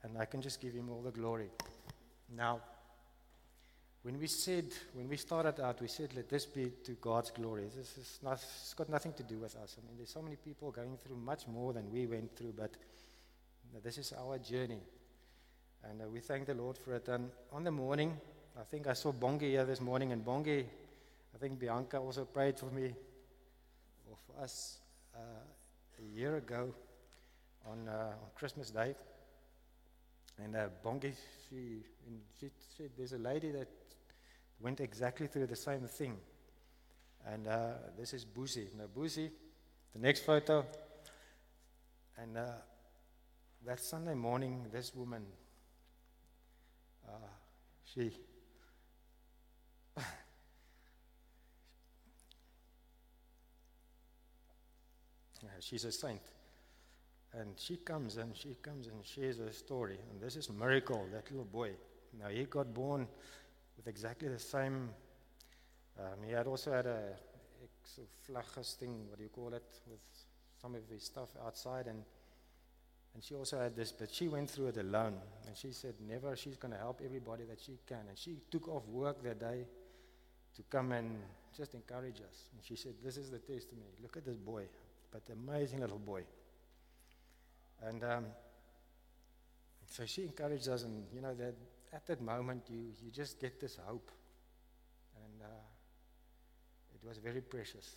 And 0.03 0.19
I 0.19 0.25
can 0.25 0.43
just 0.43 0.61
give 0.61 0.73
him 0.73 0.91
all 0.91 1.03
the 1.03 1.11
glory. 1.11 1.51
Now, 2.35 2.61
when 4.03 4.19
we 4.19 4.27
said, 4.27 4.67
when 4.95 5.09
we 5.09 5.17
started 5.17 5.61
out, 5.61 5.81
we 5.81 5.89
said, 5.89 6.15
let 6.17 6.29
this 6.29 6.47
be 6.47 6.73
to 6.85 6.93
God's 6.93 7.31
glory. 7.31 7.65
This 7.77 7.99
is 7.99 8.19
not, 8.23 8.35
it's 8.35 8.73
got 8.73 8.89
nothing 8.89 9.13
to 9.15 9.23
do 9.23 9.39
with 9.39 9.55
us. 9.57 9.77
I 9.79 9.87
mean, 9.87 9.97
there's 9.99 10.11
so 10.11 10.23
many 10.23 10.37
people 10.37 10.71
going 10.71 10.97
through 11.05 11.17
much 11.17 11.47
more 11.47 11.75
than 11.75 11.93
we 11.93 12.07
went 12.07 12.35
through, 12.35 12.55
but 12.57 12.71
this 13.85 13.99
is 13.99 14.15
our 14.19 14.39
journey. 14.39 14.81
And 15.85 16.01
uh, 16.01 16.09
we 16.09 16.21
thank 16.21 16.47
the 16.47 16.55
Lord 16.55 16.79
for 16.79 16.95
it. 16.95 17.09
And 17.09 17.31
on 17.53 17.65
the 17.65 17.71
morning, 17.71 18.17
I 18.59 18.63
think 18.65 18.87
I 18.87 18.95
saw 18.95 19.13
Bongi 19.13 19.51
here 19.51 19.65
this 19.65 19.83
morning, 19.83 20.13
and 20.13 20.25
Bongi, 20.25 20.65
I 21.35 21.39
think 21.39 21.59
Bianca 21.59 21.99
also 21.99 22.25
prayed 22.25 22.59
for 22.59 22.67
me, 22.67 22.95
or 24.11 24.17
for 24.27 24.43
us, 24.43 24.79
uh, 25.15 25.19
a 25.99 26.19
year 26.19 26.37
ago 26.37 26.75
on, 27.67 27.87
uh, 27.87 27.93
on 27.93 28.31
Christmas 28.35 28.71
Day. 28.71 28.95
And 30.43 30.57
uh, 30.57 30.69
Bongi, 30.83 31.13
she, 31.49 31.83
she 32.41 32.51
said, 32.77 32.91
There's 32.97 33.13
a 33.13 33.19
lady 33.19 33.51
that 33.51 33.69
went 34.61 34.81
exactly 34.81 35.27
through 35.27 35.47
the 35.47 35.57
same 35.57 35.87
thing. 35.87 36.17
And 37.27 37.47
uh, 37.49 37.73
this 37.99 38.13
is 38.15 38.25
Buzi. 38.25 38.69
Now, 38.77 38.85
Buzi, 38.95 39.31
the 39.93 39.99
next 39.99 40.25
photo. 40.25 40.65
And 42.19 42.37
uh, 42.37 42.47
that 43.67 43.81
Sunday 43.81 44.15
morning, 44.15 44.67
this 44.73 44.95
woman 44.95 45.25
uh, 47.07 47.13
she 47.85 48.13
she's 55.61 55.85
a 55.85 55.93
saint. 55.93 56.21
And 57.33 57.51
she 57.57 57.77
comes 57.77 58.17
and 58.17 58.37
she 58.37 58.57
comes 58.61 58.89
and 58.89 59.05
shares 59.05 59.39
her 59.39 59.53
story. 59.53 59.99
And 60.11 60.21
this 60.21 60.37
is 60.37 60.51
Miracle, 60.51 61.07
that 61.13 61.31
little 61.31 61.45
boy. 61.45 61.71
Now, 62.19 62.27
he 62.29 62.43
got 62.45 62.75
born 62.75 63.07
with 63.81 63.89
exactly 63.89 64.29
the 64.29 64.39
same. 64.39 64.91
Um, 65.99 66.23
he 66.27 66.33
had 66.33 66.47
also 66.47 66.71
had 66.71 66.85
a 66.85 67.01
exophagus 67.83 68.75
thing, 68.79 69.07
what 69.09 69.17
do 69.17 69.25
you 69.25 69.31
call 69.31 69.55
it, 69.55 69.65
with 69.89 70.01
some 70.61 70.75
of 70.75 70.83
his 70.93 71.03
stuff 71.03 71.31
outside. 71.43 71.87
And 71.87 72.03
and 73.15 73.25
she 73.25 73.35
also 73.35 73.59
had 73.59 73.75
this, 73.75 73.91
but 73.91 74.13
she 74.13 74.29
went 74.29 74.51
through 74.51 74.69
it 74.69 74.77
alone. 74.77 75.15
And 75.47 75.57
she 75.57 75.73
said, 75.73 75.95
never, 76.07 76.37
she's 76.37 76.57
going 76.57 76.73
to 76.73 76.79
help 76.79 77.01
everybody 77.05 77.43
that 77.45 77.61
she 77.61 77.79
can. 77.85 78.05
And 78.09 78.17
she 78.17 78.37
took 78.51 78.69
off 78.69 78.87
work 78.87 79.21
that 79.25 79.41
day 79.41 79.67
to 80.55 80.63
come 80.71 80.93
and 80.93 81.19
just 81.57 81.75
encourage 81.75 82.21
us. 82.21 82.51
And 82.55 82.63
she 82.63 82.77
said, 82.77 82.93
this 83.03 83.17
is 83.17 83.31
the 83.31 83.39
testimony. 83.39 83.91
Look 84.01 84.17
at 84.17 84.25
this 84.25 84.37
boy, 84.37 84.63
but 85.11 85.23
amazing 85.33 85.81
little 85.81 85.99
boy. 85.99 86.23
And 87.83 88.05
um, 88.05 88.27
so 89.91 90.07
she 90.07 90.23
encouraged 90.23 90.69
us, 90.69 90.85
and 90.85 91.03
you 91.13 91.21
know, 91.21 91.35
that 91.35 91.55
at 91.93 92.07
that 92.07 92.21
moment, 92.21 92.65
you, 92.69 92.93
you 93.03 93.11
just 93.11 93.41
get 93.41 93.61
this 93.61 93.79
hope. 93.87 94.11
And 95.17 95.43
uh, 95.43 96.95
it 96.95 97.07
was 97.07 97.19
very 97.19 97.41
precious. 97.41 97.97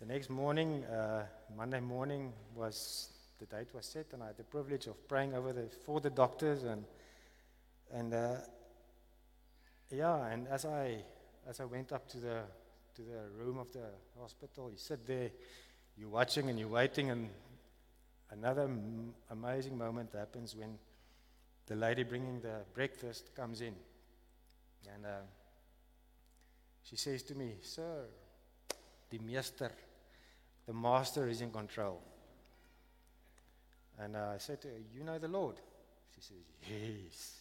The 0.00 0.06
next 0.06 0.30
morning, 0.30 0.84
uh, 0.84 1.24
Monday 1.56 1.80
morning, 1.80 2.32
was 2.54 3.08
the 3.38 3.46
date 3.46 3.68
was 3.74 3.86
set, 3.86 4.06
and 4.12 4.22
I 4.22 4.28
had 4.28 4.36
the 4.36 4.44
privilege 4.44 4.86
of 4.86 5.08
praying 5.08 5.34
over 5.34 5.52
the 5.52 5.68
for 5.84 6.00
the 6.00 6.10
doctors 6.10 6.64
and 6.64 6.84
and 7.92 8.14
uh, 8.14 8.34
yeah, 9.90 10.26
and 10.26 10.48
as 10.48 10.64
I 10.64 11.04
as 11.48 11.60
I 11.60 11.64
went 11.64 11.92
up 11.92 12.08
to 12.08 12.18
the 12.18 12.42
to 12.96 13.02
the 13.02 13.44
room 13.44 13.58
of 13.58 13.72
the 13.72 13.86
hospital, 14.20 14.70
you 14.70 14.76
sit 14.76 15.06
there, 15.06 15.30
you're 15.96 16.08
watching 16.08 16.50
and 16.50 16.58
you're 16.58 16.68
waiting, 16.68 17.10
and 17.10 17.28
another 18.30 18.62
m- 18.62 19.14
amazing 19.30 19.76
moment 19.78 20.10
happens 20.14 20.56
when 20.56 20.78
the 21.66 21.76
lady 21.76 22.02
bringing 22.02 22.40
the 22.40 22.60
breakfast 22.74 23.34
comes 23.34 23.60
in, 23.60 23.74
and 24.94 25.06
uh, 25.06 25.20
she 26.82 26.96
says 26.96 27.22
to 27.24 27.34
me, 27.34 27.56
"Sir, 27.62 28.04
the 29.10 29.18
meester." 29.18 29.72
The 30.66 30.72
master 30.72 31.28
is 31.28 31.40
in 31.40 31.50
control. 31.50 32.00
And 33.98 34.16
uh, 34.16 34.32
I 34.34 34.38
said 34.38 34.60
to 34.62 34.68
her, 34.68 34.74
You 34.94 35.04
know 35.04 35.18
the 35.18 35.28
Lord? 35.28 35.56
She 36.14 36.20
says, 36.20 36.44
Yes. 36.70 37.40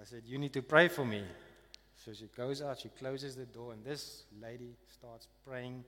I 0.00 0.04
said, 0.04 0.22
You 0.26 0.38
need 0.38 0.52
to 0.52 0.62
pray 0.62 0.88
for 0.88 1.04
me. 1.04 1.22
So 2.04 2.12
she 2.12 2.26
goes 2.34 2.62
out, 2.62 2.80
she 2.80 2.88
closes 2.88 3.36
the 3.36 3.44
door, 3.44 3.72
and 3.72 3.84
this 3.84 4.24
lady 4.40 4.74
starts 4.88 5.28
praying 5.46 5.84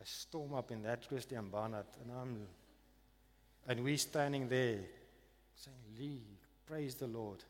a 0.00 0.06
storm 0.06 0.54
up 0.54 0.72
in 0.72 0.82
that 0.82 1.08
Christiaan 1.08 1.48
Barnard. 1.50 1.86
And 2.02 2.12
I'm 2.12 2.46
and 3.68 3.84
we 3.84 3.96
standing 3.96 4.48
there 4.48 4.80
saying, 5.54 5.76
Lee, 5.98 6.22
praise 6.66 6.94
the 6.94 7.06
Lord. 7.06 7.42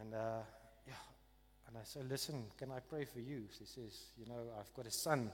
And 0.00 0.14
uh, 0.14 0.42
yeah, 0.86 0.94
and 1.68 1.76
I 1.76 1.84
said, 1.84 2.08
Listen, 2.08 2.44
can 2.56 2.70
I 2.70 2.80
pray 2.80 3.04
for 3.04 3.20
you? 3.20 3.44
She 3.58 3.64
says, 3.64 3.98
You 4.18 4.26
know, 4.26 4.40
I've 4.58 4.72
got 4.74 4.86
a 4.86 4.90
son 4.90 5.30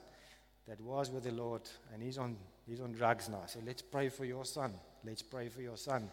that 0.66 0.80
was 0.80 1.10
with 1.10 1.24
the 1.24 1.32
Lord, 1.32 1.62
and 1.92 2.02
he's 2.02 2.18
on, 2.18 2.36
he's 2.66 2.80
on 2.80 2.92
drugs 2.92 3.28
now. 3.28 3.42
So 3.46 3.60
let's 3.64 3.82
pray 3.82 4.08
for 4.08 4.24
your 4.24 4.44
son. 4.44 4.74
Let's 5.04 5.22
pray 5.22 5.48
for 5.48 5.62
your 5.62 5.76
son. 5.76 6.10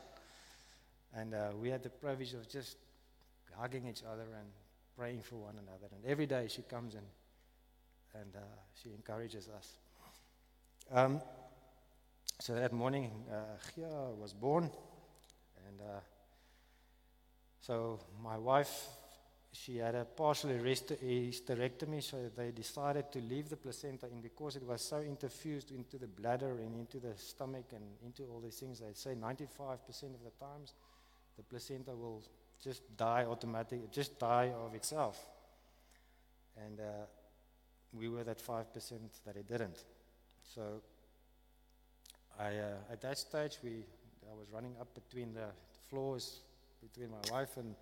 And 1.15 1.33
uh, 1.33 1.49
we 1.59 1.69
had 1.69 1.83
the 1.83 1.89
privilege 1.89 2.33
of 2.33 2.47
just 2.49 2.77
hugging 3.55 3.87
each 3.87 4.03
other 4.03 4.23
and 4.23 4.47
praying 4.97 5.21
for 5.21 5.35
one 5.35 5.53
another. 5.53 5.87
And 5.95 6.05
every 6.05 6.25
day 6.25 6.47
she 6.49 6.61
comes 6.63 6.95
in 6.95 7.01
and 8.19 8.35
uh, 8.35 8.39
she 8.81 8.89
encourages 8.89 9.49
us. 9.49 9.77
Um, 10.91 11.21
so 12.39 12.53
that 12.55 12.73
morning, 12.73 13.11
uh, 13.31 13.35
Gia 13.75 14.11
was 14.19 14.33
born. 14.33 14.69
And 15.79 15.89
uh, 15.89 15.99
so 17.61 17.99
my 18.21 18.37
wife 18.37 18.87
she 19.53 19.77
had 19.77 19.93
a 19.93 20.03
partial 20.03 20.49
hysterectomy, 20.49 22.01
so 22.01 22.17
they 22.35 22.49
decided 22.49 23.11
to 23.11 23.19
leave 23.19 23.49
the 23.49 23.55
placenta 23.55 24.07
in 24.07 24.19
because 24.19 24.55
it 24.55 24.63
was 24.63 24.81
so 24.81 24.97
interfused 24.97 25.69
into 25.69 25.99
the 25.99 26.07
bladder 26.07 26.57
and 26.57 26.75
into 26.75 26.99
the 26.99 27.15
stomach 27.15 27.65
and 27.71 27.83
into 28.03 28.23
all 28.31 28.41
these 28.41 28.55
things. 28.55 28.79
They 28.79 28.93
say 28.93 29.13
95% 29.13 29.59
of 30.15 30.23
the 30.23 30.31
times 30.39 30.73
the 31.37 31.43
placenta 31.43 31.91
will 31.91 32.23
just 32.63 32.97
die 32.97 33.25
automatically, 33.29 33.87
just 33.91 34.17
die 34.17 34.51
of 34.65 34.73
itself. 34.73 35.23
And 36.65 36.79
uh, 36.79 37.05
we 37.93 38.09
were 38.09 38.23
that 38.23 38.39
5% 38.39 38.65
that 39.25 39.35
it 39.35 39.47
didn't. 39.47 39.83
So 40.55 40.81
I, 42.39 42.57
uh, 42.57 42.91
at 42.91 43.01
that 43.01 43.19
stage, 43.19 43.59
we, 43.63 43.85
I 44.31 44.35
was 44.37 44.47
running 44.51 44.75
up 44.79 44.93
between 44.93 45.33
the 45.33 45.47
floors 45.89 46.41
between 46.81 47.11
my 47.11 47.31
wife 47.31 47.57
and, 47.57 47.75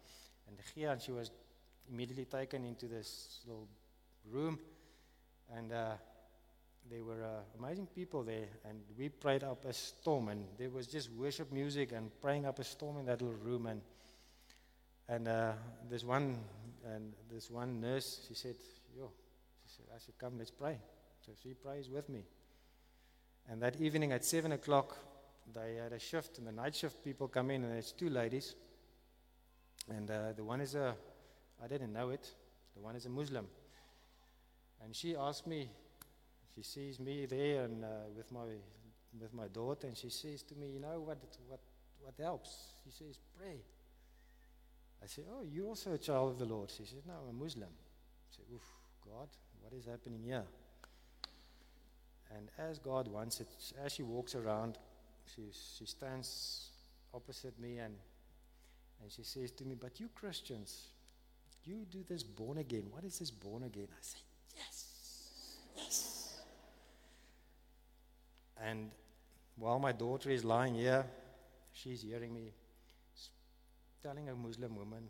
and 0.48 0.58
Gia, 0.76 0.92
and 0.92 1.02
she 1.02 1.12
was 1.12 1.32
immediately 1.92 2.26
taken 2.26 2.66
into 2.66 2.88
this 2.88 3.40
little 3.48 3.68
room. 4.32 4.60
And 5.54 5.72
uh, 5.72 5.94
there 6.90 7.04
were 7.04 7.24
uh, 7.24 7.58
amazing 7.60 7.88
people 7.88 8.24
there, 8.24 8.48
and 8.68 8.80
we 8.98 9.10
prayed 9.10 9.44
up 9.44 9.66
a 9.66 9.74
storm, 9.74 10.30
and 10.30 10.46
there 10.58 10.70
was 10.70 10.88
just 10.88 11.12
worship 11.12 11.52
music 11.52 11.92
and 11.92 12.10
praying 12.22 12.46
up 12.46 12.60
a 12.60 12.64
storm 12.64 12.98
in 13.00 13.06
that 13.06 13.22
little 13.22 13.38
room. 13.44 13.68
And 13.68 13.82
and 15.10 15.28
uh, 15.28 15.52
this 15.90 16.04
one 16.04 16.38
and 16.86 17.14
this 17.30 17.52
one 17.52 17.82
nurse, 17.82 18.26
she 18.28 18.34
said, 18.34 18.56
"Yo," 18.98 19.12
she 19.64 19.76
said, 19.76 19.86
"I 19.94 20.00
should 20.00 20.18
come. 20.18 20.38
Let's 20.38 20.52
pray." 20.52 20.78
So 21.26 21.34
she 21.44 21.54
prays 21.54 21.90
with 21.90 22.08
me. 22.10 22.24
And 23.50 23.62
that 23.62 23.80
evening 23.82 24.12
at 24.12 24.24
seven 24.24 24.54
o'clock, 24.54 24.98
they 25.54 25.76
had 25.76 25.94
a 25.94 26.00
shift, 26.00 26.38
and 26.38 26.48
the 26.48 26.52
night 26.52 26.76
shift 26.76 27.04
people 27.04 27.28
come 27.28 27.52
in, 27.52 27.64
and 27.64 27.78
it's 27.78 27.92
two 27.92 28.10
ladies. 28.10 28.56
And 29.90 30.10
uh, 30.10 30.34
the 30.34 30.44
one 30.44 30.62
is 30.62 30.76
a 30.76 30.96
I 31.64 31.68
didn't 31.68 31.94
know 31.94 32.10
it. 32.10 32.28
The 32.76 32.82
one 32.82 32.96
is 32.96 33.06
a 33.06 33.10
Muslim. 33.10 33.48
And 34.84 34.96
she 34.96 35.16
asked 35.16 35.46
me, 35.46 35.70
she 36.56 36.64
sees 36.64 37.00
me 37.00 37.26
there 37.26 37.66
and 37.66 37.84
uh, 37.84 37.88
with 38.16 38.32
my 38.32 38.46
with 39.20 39.34
my 39.34 39.48
daughter, 39.48 39.88
and 39.88 39.98
she 39.98 40.10
says 40.10 40.42
to 40.44 40.56
me, 40.56 40.70
"You 40.72 40.80
know 40.80 41.00
what? 41.02 41.18
What 41.48 41.60
what 42.00 42.14
helps?" 42.20 42.74
She 42.84 42.92
says, 42.92 43.20
"Pray." 43.38 43.62
I 45.04 45.06
said, 45.06 45.26
"Oh, 45.32 45.44
you're 45.44 45.68
also 45.68 45.94
a 45.94 45.98
child 45.98 46.32
of 46.32 46.40
the 46.40 46.46
Lord." 46.46 46.70
She 46.70 46.86
says, 46.86 47.04
"No, 47.06 47.14
I'm 47.22 47.36
a 47.36 47.44
Muslim." 47.44 47.70
I 47.70 48.36
said, 48.36 48.46
"Oof, 48.54 48.64
God, 49.06 49.28
what 49.62 49.74
is 49.74 49.86
happening 49.86 50.24
here?" 50.24 50.46
And 52.36 52.50
as 52.58 52.80
God 52.80 53.08
wants 53.08 53.42
it, 53.42 53.48
as 53.84 53.94
she 53.94 54.04
walks 54.04 54.36
around, 54.36 54.78
she 55.34 55.52
she 55.78 55.86
stands 55.86 56.70
opposite 57.14 57.60
me 57.60 57.78
and 57.78 57.96
and 59.02 59.12
she 59.12 59.24
says 59.24 59.52
to 59.52 59.66
me, 59.66 59.76
"But 59.76 60.00
you 60.00 60.10
Christians, 60.14 60.90
you 61.64 61.86
do 61.90 62.04
this 62.08 62.24
born 62.24 62.58
again. 62.58 62.86
What 62.92 63.04
is 63.04 63.20
this 63.20 63.32
born 63.32 63.64
again? 63.64 63.88
I 63.92 64.02
say, 64.02 64.20
Yes, 64.56 64.86
yes. 65.76 66.42
And 68.62 68.92
while 69.56 69.80
my 69.80 69.92
daughter 69.92 70.30
is 70.30 70.44
lying 70.44 70.76
here, 70.76 71.06
she's 71.74 72.02
hearing 72.02 72.34
me 72.34 72.52
telling 74.02 74.30
a 74.30 74.36
Muslim 74.36 74.76
woman 74.76 75.08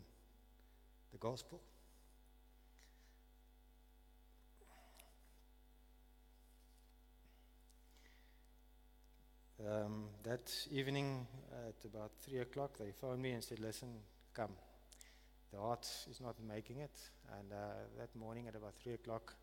the 1.12 1.18
gospel. 1.18 1.60
Um, 9.70 10.04
that 10.24 10.52
evening 10.70 11.26
at 11.68 11.84
about 11.84 12.10
three 12.20 12.40
o'clock, 12.40 12.78
they 12.78 12.92
phoned 13.00 13.22
me 13.22 13.32
and 13.32 13.44
said, 13.44 13.60
Listen, 13.60 13.88
come 14.34 14.50
the 15.52 15.60
heart 15.60 15.86
is 16.10 16.20
not 16.20 16.34
making 16.48 16.78
it. 16.78 16.98
And 17.38 17.52
uh, 17.52 17.56
that 17.98 18.14
morning 18.16 18.48
at 18.48 18.56
about 18.56 18.74
3 18.82 18.94
o'clock, 18.94 19.34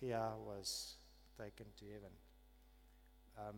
Gia 0.00 0.32
was 0.38 0.96
taken 1.38 1.66
to 1.78 1.84
heaven. 1.84 2.10
Um, 3.38 3.56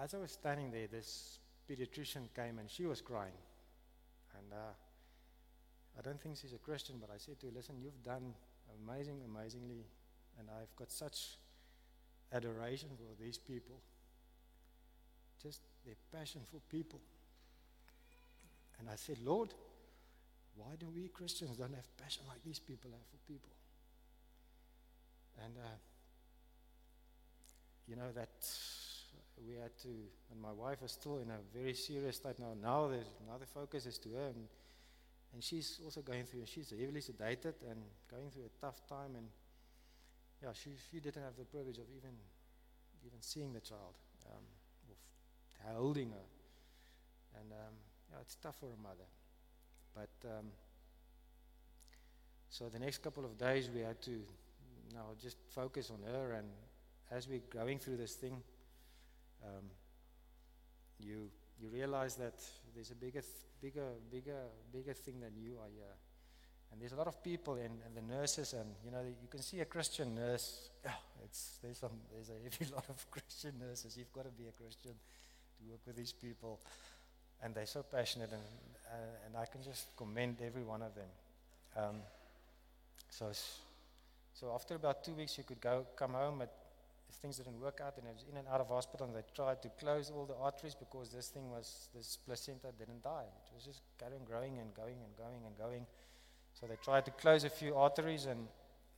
as 0.00 0.14
I 0.14 0.18
was 0.18 0.32
standing 0.32 0.70
there, 0.70 0.86
this 0.86 1.38
pediatrician 1.68 2.28
came 2.36 2.58
and 2.58 2.70
she 2.70 2.84
was 2.84 3.00
crying. 3.00 3.38
And 4.38 4.52
uh, 4.52 5.98
I 5.98 6.02
don't 6.02 6.20
think 6.20 6.36
she's 6.36 6.52
a 6.52 6.58
Christian, 6.58 6.96
but 7.00 7.08
I 7.10 7.16
said 7.16 7.40
to 7.40 7.46
her, 7.46 7.52
Listen, 7.54 7.76
you've 7.82 8.02
done 8.04 8.34
amazing, 8.86 9.20
amazingly, 9.24 9.86
and 10.38 10.48
I've 10.50 10.74
got 10.76 10.90
such 10.90 11.38
adoration 12.32 12.90
for 12.96 13.22
these 13.22 13.38
people. 13.38 13.80
Just 15.44 15.60
their 15.84 15.94
passion 16.10 16.40
for 16.50 16.58
people. 16.74 17.00
And 18.80 18.88
I 18.88 18.96
said, 18.96 19.18
Lord, 19.22 19.52
why 20.56 20.72
do 20.78 20.86
we 20.94 21.08
Christians 21.08 21.58
don't 21.58 21.74
have 21.74 21.96
passion 21.98 22.22
like 22.26 22.42
these 22.42 22.58
people 22.58 22.90
have 22.90 23.06
for 23.10 23.18
people? 23.30 23.50
And, 25.44 25.54
uh, 25.58 25.76
you 27.86 27.96
know, 27.96 28.10
that 28.14 28.30
we 29.46 29.54
had 29.60 29.76
to, 29.82 29.88
and 30.30 30.40
my 30.40 30.52
wife 30.52 30.78
is 30.82 30.92
still 30.92 31.18
in 31.18 31.28
a 31.30 31.38
very 31.52 31.74
serious 31.74 32.16
state 32.16 32.38
now. 32.38 32.54
Now, 32.62 32.88
now 33.28 33.36
the 33.38 33.46
focus 33.46 33.84
is 33.84 33.98
to 33.98 34.08
her, 34.14 34.26
and, 34.28 34.48
and 35.34 35.42
she's 35.42 35.80
also 35.84 36.00
going 36.00 36.24
through, 36.24 36.46
she's 36.46 36.70
heavily 36.70 37.00
sedated 37.00 37.54
and 37.68 37.82
going 38.10 38.30
through 38.30 38.44
a 38.46 38.60
tough 38.64 38.80
time. 38.88 39.16
And 39.16 39.26
yeah, 40.42 40.52
she, 40.54 40.70
she 40.90 41.00
didn't 41.00 41.22
have 41.22 41.36
the 41.36 41.44
privilege 41.44 41.78
of 41.78 41.84
even, 41.96 42.14
even 43.04 43.20
seeing 43.20 43.52
the 43.52 43.60
child, 43.60 43.94
um, 44.30 44.42
holding 45.74 46.10
her. 46.10 46.26
And 47.40 47.52
um, 47.52 47.74
yeah, 48.10 48.18
it's 48.20 48.36
tough 48.36 48.56
for 48.60 48.66
a 48.66 48.82
mother. 48.82 49.08
But 49.94 50.28
um, 50.28 50.46
so 52.48 52.68
the 52.68 52.78
next 52.78 53.02
couple 53.02 53.24
of 53.24 53.36
days 53.36 53.70
we 53.74 53.80
had 53.80 54.00
to 54.02 54.10
you 54.10 54.94
know, 54.94 55.14
just 55.20 55.36
focus 55.50 55.90
on 55.90 55.98
her, 56.12 56.32
and 56.32 56.48
as 57.10 57.28
we're 57.28 57.42
going 57.50 57.78
through 57.78 57.96
this 57.96 58.14
thing, 58.14 58.42
um, 59.44 59.64
you 61.00 61.30
you 61.60 61.68
realize 61.68 62.16
that 62.16 62.34
there's 62.74 62.90
a 62.90 62.94
bigger, 62.94 63.22
bigger, 63.60 63.88
bigger, 64.10 64.42
bigger 64.72 64.92
thing 64.92 65.20
than 65.20 65.32
you 65.36 65.54
are 65.62 65.68
here. 65.72 65.94
And 66.72 66.80
there's 66.80 66.92
a 66.92 66.96
lot 66.96 67.06
of 67.06 67.22
people 67.22 67.54
and, 67.54 67.78
and 67.86 67.94
the 67.94 68.14
nurses, 68.14 68.52
and 68.52 68.68
you 68.84 68.90
know, 68.90 69.00
you 69.02 69.28
can 69.28 69.40
see 69.40 69.60
a 69.60 69.64
Christian 69.64 70.14
nurse. 70.14 70.70
Oh, 70.86 70.90
it's 71.24 71.58
there's 71.62 71.78
some 71.78 71.92
there's 72.12 72.30
a 72.30 72.42
heavy 72.42 72.70
lot 72.74 72.84
of 72.88 73.10
Christian 73.10 73.54
nurses. 73.60 73.96
You've 73.96 74.12
got 74.12 74.24
to 74.24 74.30
be 74.30 74.46
a 74.48 74.52
Christian 74.52 74.94
work 75.70 75.80
with 75.86 75.96
these 75.96 76.12
people 76.12 76.60
and 77.42 77.54
they're 77.54 77.66
so 77.66 77.82
passionate, 77.82 78.30
and, 78.32 78.42
uh, 78.90 79.26
and 79.26 79.36
I 79.36 79.44
can 79.44 79.62
just 79.62 79.94
commend 79.96 80.38
every 80.44 80.62
one 80.62 80.82
of 80.82 80.94
them. 80.94 81.08
Um, 81.76 81.96
so, 83.10 83.30
so 84.32 84.52
after 84.54 84.76
about 84.76 85.04
two 85.04 85.12
weeks, 85.12 85.36
you 85.36 85.44
could 85.44 85.60
go 85.60 85.86
come 85.94 86.12
home, 86.12 86.38
but 86.38 86.52
things 87.20 87.36
didn't 87.36 87.60
work 87.60 87.80
out, 87.84 87.94
and 87.98 88.08
I 88.08 88.12
was 88.12 88.24
in 88.30 88.38
and 88.38 88.48
out 88.48 88.60
of 88.60 88.68
hospital, 88.68 89.06
and 89.06 89.14
they 89.14 89.22
tried 89.34 89.62
to 89.62 89.68
close 89.78 90.10
all 90.10 90.24
the 90.24 90.36
arteries 90.36 90.74
because 90.74 91.10
this 91.10 91.28
thing 91.28 91.50
was, 91.50 91.88
this 91.94 92.18
placenta 92.26 92.68
didn't 92.78 93.02
die. 93.02 93.24
It 93.24 93.54
was 93.54 93.64
just 93.64 93.82
carrying, 93.98 94.24
growing 94.24 94.58
and 94.58 94.74
going 94.74 94.96
and 95.04 95.16
going 95.16 95.44
and 95.46 95.56
going. 95.58 95.86
So 96.58 96.66
they 96.66 96.76
tried 96.82 97.04
to 97.04 97.10
close 97.10 97.44
a 97.44 97.50
few 97.50 97.76
arteries, 97.76 98.24
and, 98.24 98.48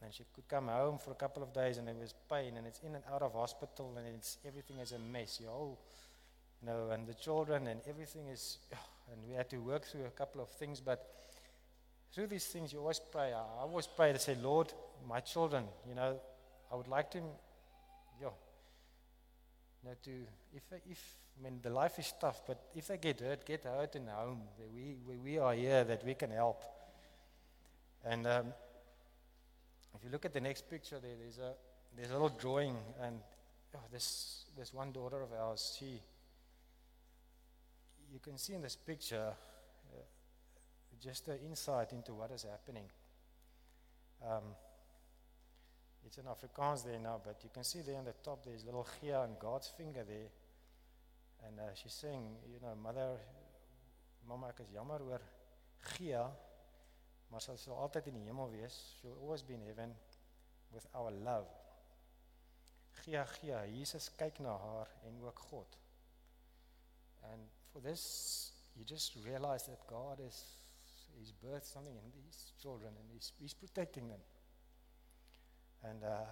and 0.03 0.15
she 0.15 0.25
could 0.35 0.47
come 0.49 0.69
home 0.69 0.99
for 0.99 1.11
a 1.11 1.15
couple 1.15 1.43
of 1.43 1.53
days, 1.53 1.79
and 1.79 1.89
there 1.89 1.95
was 1.95 2.15
pain, 2.31 2.57
and 2.57 2.67
it's 2.67 2.81
in 2.81 2.95
and 2.95 3.05
out 3.13 3.23
of 3.23 3.33
hospital, 3.33 3.93
and 3.99 4.07
it's, 4.07 4.39
everything 4.47 4.79
is 4.79 4.93
a 4.93 4.99
mess. 4.99 5.41
Your 5.41 5.51
whole 5.51 5.79
know, 6.67 6.91
and 6.91 7.07
the 7.07 7.15
children 7.15 7.67
and 7.67 7.81
everything 7.89 8.29
is, 8.29 8.59
and 9.11 9.21
we 9.27 9.35
had 9.35 9.49
to 9.51 9.59
work 9.59 9.85
through 9.85 10.05
a 10.05 10.11
couple 10.11 10.41
of 10.43 10.49
things, 10.51 10.81
but 10.81 11.07
through 12.13 12.27
these 12.27 12.47
things, 12.47 12.73
you 12.73 12.79
always 12.81 13.01
pray. 13.01 13.33
I 13.33 13.61
always 13.61 13.87
pray 13.87 14.13
to 14.13 14.19
say, 14.19 14.37
Lord, 14.43 14.73
my 15.09 15.21
children, 15.21 15.65
you 15.89 15.95
know, 15.95 16.19
I 16.73 16.77
would 16.77 16.89
like 16.89 17.11
to, 17.13 17.19
yeah, 17.19 18.29
you 19.83 19.91
know, 19.91 19.95
to, 20.05 20.11
if, 20.55 20.63
if, 20.91 21.19
I 21.39 21.45
mean, 21.45 21.61
the 21.63 21.71
life 21.71 21.99
is 21.99 22.13
tough, 22.21 22.43
but 22.47 22.59
if 22.75 22.89
they 22.89 22.97
get 22.97 23.21
hurt, 23.21 23.45
get 23.45 23.65
hurt 23.65 23.95
in 23.95 24.07
the 24.07 24.13
home. 24.13 24.43
We, 24.75 24.97
we, 25.07 25.17
we 25.17 25.39
are 25.39 25.53
here 25.53 25.85
that 25.85 26.05
we 26.05 26.15
can 26.15 26.31
help. 26.31 26.63
And 28.05 28.27
um, 28.27 28.47
if 29.95 30.05
you 30.05 30.11
look 30.11 30.25
at 30.25 30.33
the 30.33 30.41
next 30.41 30.71
picture 30.71 30.99
there, 31.01 31.17
there's 31.21 31.39
a, 31.39 31.53
there's 31.97 32.11
a 32.11 32.15
little 32.15 32.37
drawing, 32.41 32.77
and 33.03 33.19
oh, 33.75 33.81
this, 33.93 34.47
this 34.57 34.73
one 34.73 34.93
daughter 34.93 35.21
of 35.21 35.33
ours, 35.33 35.77
she, 35.79 36.01
you 38.13 38.19
can 38.21 38.39
see 38.39 38.55
in 38.55 38.63
this 38.63 38.77
picture 38.77 39.33
uh, 39.33 40.03
just 41.01 41.29
an 41.29 41.39
insight 41.45 41.93
into 41.93 42.15
what 42.15 42.31
is 42.31 42.45
happening. 42.45 42.85
Um, 44.25 44.55
it's 46.07 46.19
in 46.19 46.25
Afrikaans 46.25 46.85
there 46.85 46.99
now, 46.99 47.21
but 47.25 47.41
you 47.43 47.51
can 47.53 47.65
see 47.65 47.81
there 47.81 47.97
on 47.99 48.05
the 48.05 48.15
top 48.23 48.45
there's 48.45 48.65
little 48.65 48.87
Gia 49.03 49.23
and 49.23 49.39
God's 49.39 49.69
finger 49.77 50.05
there. 50.07 50.31
And 51.47 51.59
uh, 51.59 51.75
she's 51.75 51.93
saying, 51.93 52.23
you 52.53 52.61
know, 52.63 52.75
mother, 52.81 53.19
mama, 54.29 54.49
ek 54.49 54.61
is 54.61 54.71
jammer 54.73 55.03
oor 55.03 55.21
Gia, 55.97 56.25
maar 57.31 57.43
sy 57.43 57.57
sal 57.59 57.77
altyd 57.83 58.09
in 58.11 58.21
die 58.21 58.29
hemel 58.29 58.51
wees. 58.55 58.77
She'll 59.01 59.19
always 59.21 59.43
be 59.43 59.55
in 59.55 59.67
heaven 59.67 59.93
with 60.73 60.87
our 60.95 61.11
love. 61.11 61.51
Gia, 63.03 63.27
Gia, 63.37 63.65
Jesus 63.67 64.09
kyk 64.17 64.41
na 64.41 64.57
haar 64.63 64.95
en 65.07 65.19
ook 65.23 65.43
God. 65.51 65.77
And 67.33 67.51
for 67.77 67.87
this, 67.87 68.53
you 68.79 68.85
just 68.85 69.13
realize 69.27 69.67
that 69.67 69.87
God 69.87 70.19
is 70.27 70.45
he's 71.19 71.33
birthed 71.33 71.71
something 71.73 71.95
in 71.95 72.11
these 72.15 72.53
children 72.61 72.93
and 72.99 73.09
he's, 73.13 73.33
he's 73.39 73.55
protecting 73.55 74.09
them. 74.09 74.21
And 75.85 76.03
uh, 76.03 76.25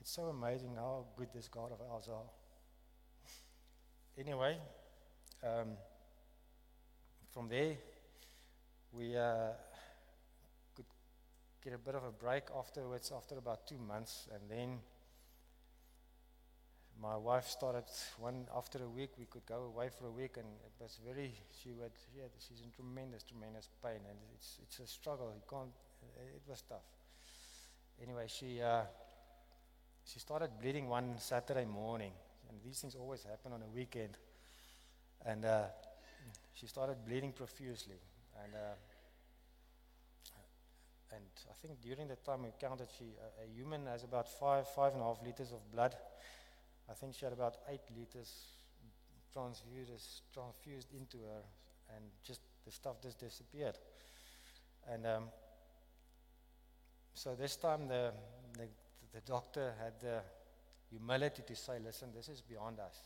it's 0.00 0.10
so 0.10 0.24
amazing 0.24 0.74
how 0.76 1.06
good 1.16 1.28
this 1.34 1.48
God 1.48 1.72
of 1.72 1.80
ours 1.90 2.08
are. 2.08 2.30
Anyway, 4.18 4.56
um, 5.44 5.76
from 7.34 7.48
there, 7.50 7.76
we 8.92 9.14
uh, 9.14 9.48
could 10.74 10.86
get 11.62 11.74
a 11.74 11.78
bit 11.78 11.94
of 11.94 12.04
a 12.04 12.10
break 12.10 12.44
afterwards, 12.58 13.12
after 13.14 13.36
about 13.36 13.66
two 13.66 13.76
months, 13.76 14.28
and 14.32 14.50
then 14.50 14.78
my 17.00 17.16
wife 17.16 17.46
started 17.46 17.84
one 18.18 18.46
after 18.56 18.82
a 18.82 18.88
week 18.88 19.10
we 19.18 19.26
could 19.26 19.44
go 19.46 19.64
away 19.64 19.88
for 19.88 20.06
a 20.06 20.10
week 20.10 20.36
and 20.36 20.46
it 20.64 20.72
was 20.80 20.98
very 21.06 21.32
she 21.62 21.72
would 21.72 21.92
yeah 22.16 22.24
she's 22.38 22.60
in 22.60 22.70
tremendous 22.70 23.22
tremendous 23.22 23.68
pain 23.82 24.00
and 24.08 24.18
it's 24.34 24.58
it's 24.62 24.78
a 24.80 24.86
struggle 24.86 25.32
you 25.34 25.42
can't 25.48 25.70
it 26.34 26.42
was 26.48 26.62
tough. 26.62 26.86
Anyway 28.02 28.26
she 28.28 28.60
uh, 28.62 28.82
she 30.04 30.18
started 30.18 30.50
bleeding 30.60 30.88
one 30.88 31.18
Saturday 31.18 31.64
morning 31.64 32.12
and 32.48 32.58
these 32.64 32.80
things 32.80 32.94
always 32.94 33.24
happen 33.24 33.52
on 33.52 33.62
a 33.62 33.68
weekend. 33.74 34.16
And 35.24 35.44
uh, 35.44 35.64
she 36.54 36.66
started 36.66 37.04
bleeding 37.04 37.32
profusely 37.32 38.00
and 38.42 38.54
uh, 38.54 38.74
and 41.12 41.24
I 41.50 41.54
think 41.66 41.80
during 41.80 42.08
the 42.08 42.16
time 42.16 42.42
we 42.42 42.50
counted 42.60 42.88
she 42.96 43.04
a, 43.04 43.44
a 43.44 43.46
human 43.54 43.86
has 43.86 44.04
about 44.04 44.28
five 44.28 44.68
five 44.68 44.92
and 44.92 45.02
a 45.02 45.04
half 45.04 45.18
liters 45.24 45.52
of 45.52 45.60
blood 45.72 45.94
I 46.88 46.94
think 46.94 47.14
she 47.14 47.24
had 47.24 47.32
about 47.32 47.56
eight 47.68 47.80
liters 47.96 48.46
transfused, 49.32 50.22
transfused 50.32 50.92
into 50.92 51.18
her, 51.18 51.42
and 51.94 52.04
just 52.24 52.40
the 52.64 52.70
stuff 52.70 53.00
just 53.02 53.18
disappeared. 53.18 53.76
And 54.92 55.06
um, 55.06 55.24
so 57.14 57.34
this 57.34 57.56
time 57.56 57.88
the, 57.88 58.12
the, 58.56 58.68
the 59.12 59.20
doctor 59.26 59.74
had 59.82 60.00
the 60.00 60.20
humility 60.90 61.42
to 61.46 61.56
say, 61.56 61.78
listen, 61.84 62.08
this 62.14 62.28
is 62.28 62.40
beyond 62.40 62.78
us. 62.78 63.02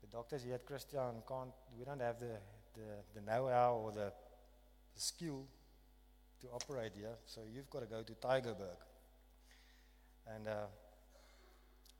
The 0.00 0.08
doctors 0.08 0.44
here 0.44 0.54
at 0.54 0.66
Christian 0.66 1.22
can't, 1.28 1.50
we 1.78 1.84
don't 1.84 2.00
have 2.00 2.18
the, 2.20 2.38
the, 2.74 3.20
the 3.20 3.20
know-how 3.20 3.74
or 3.74 3.92
the, 3.92 4.12
the 4.94 5.00
skill 5.00 5.44
to 6.40 6.48
operate 6.48 6.92
here, 6.96 7.14
so 7.24 7.42
you've 7.52 7.70
got 7.70 7.80
to 7.80 7.86
go 7.86 8.02
to 8.02 8.12
Tygerberg. 8.14 8.78
And 10.34 10.48
uh, 10.48 10.66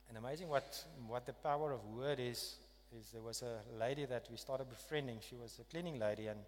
and 0.08 0.18
amazing 0.18 0.48
what, 0.48 0.84
what 1.06 1.26
the 1.26 1.32
power 1.32 1.72
of 1.72 1.84
word 1.86 2.20
is, 2.20 2.56
is 2.98 3.10
there 3.12 3.22
was 3.22 3.42
a 3.42 3.60
lady 3.78 4.04
that 4.04 4.28
we 4.30 4.36
started 4.36 4.68
befriending. 4.68 5.18
She 5.20 5.36
was 5.36 5.58
a 5.60 5.64
cleaning 5.64 5.98
lady, 5.98 6.26
and 6.26 6.40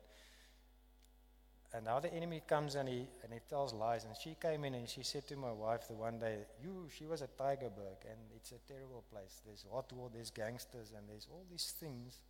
and 1.73 1.87
now 1.87 1.99
the 1.99 2.15
enemy 2.15 2.41
comes 2.47 2.77
and 2.77 2.89
he 2.89 3.07
and 3.25 3.33
he 3.33 3.41
tells 3.51 3.73
lies. 3.75 4.05
And 4.05 4.15
she 4.17 4.37
came 4.41 4.65
in 4.65 4.75
and 4.75 4.89
she 4.89 5.03
said 5.03 5.27
to 5.29 5.37
my 5.37 5.51
wife 5.51 5.89
the 5.89 5.95
one 5.95 6.21
day, 6.21 6.45
"You, 6.63 6.89
she 6.97 7.07
was 7.07 7.21
at 7.23 7.37
Tygerberg, 7.37 8.05
and 8.09 8.21
it's 8.37 8.53
a 8.53 8.59
terrible 8.69 9.03
place. 9.11 9.41
There's 9.45 9.65
hot 9.71 9.93
war, 9.93 10.09
there's 10.13 10.31
gangsters, 10.31 10.93
and 10.97 11.09
there's 11.09 11.27
all 11.31 11.45
these 11.51 11.73
things." 11.81 12.21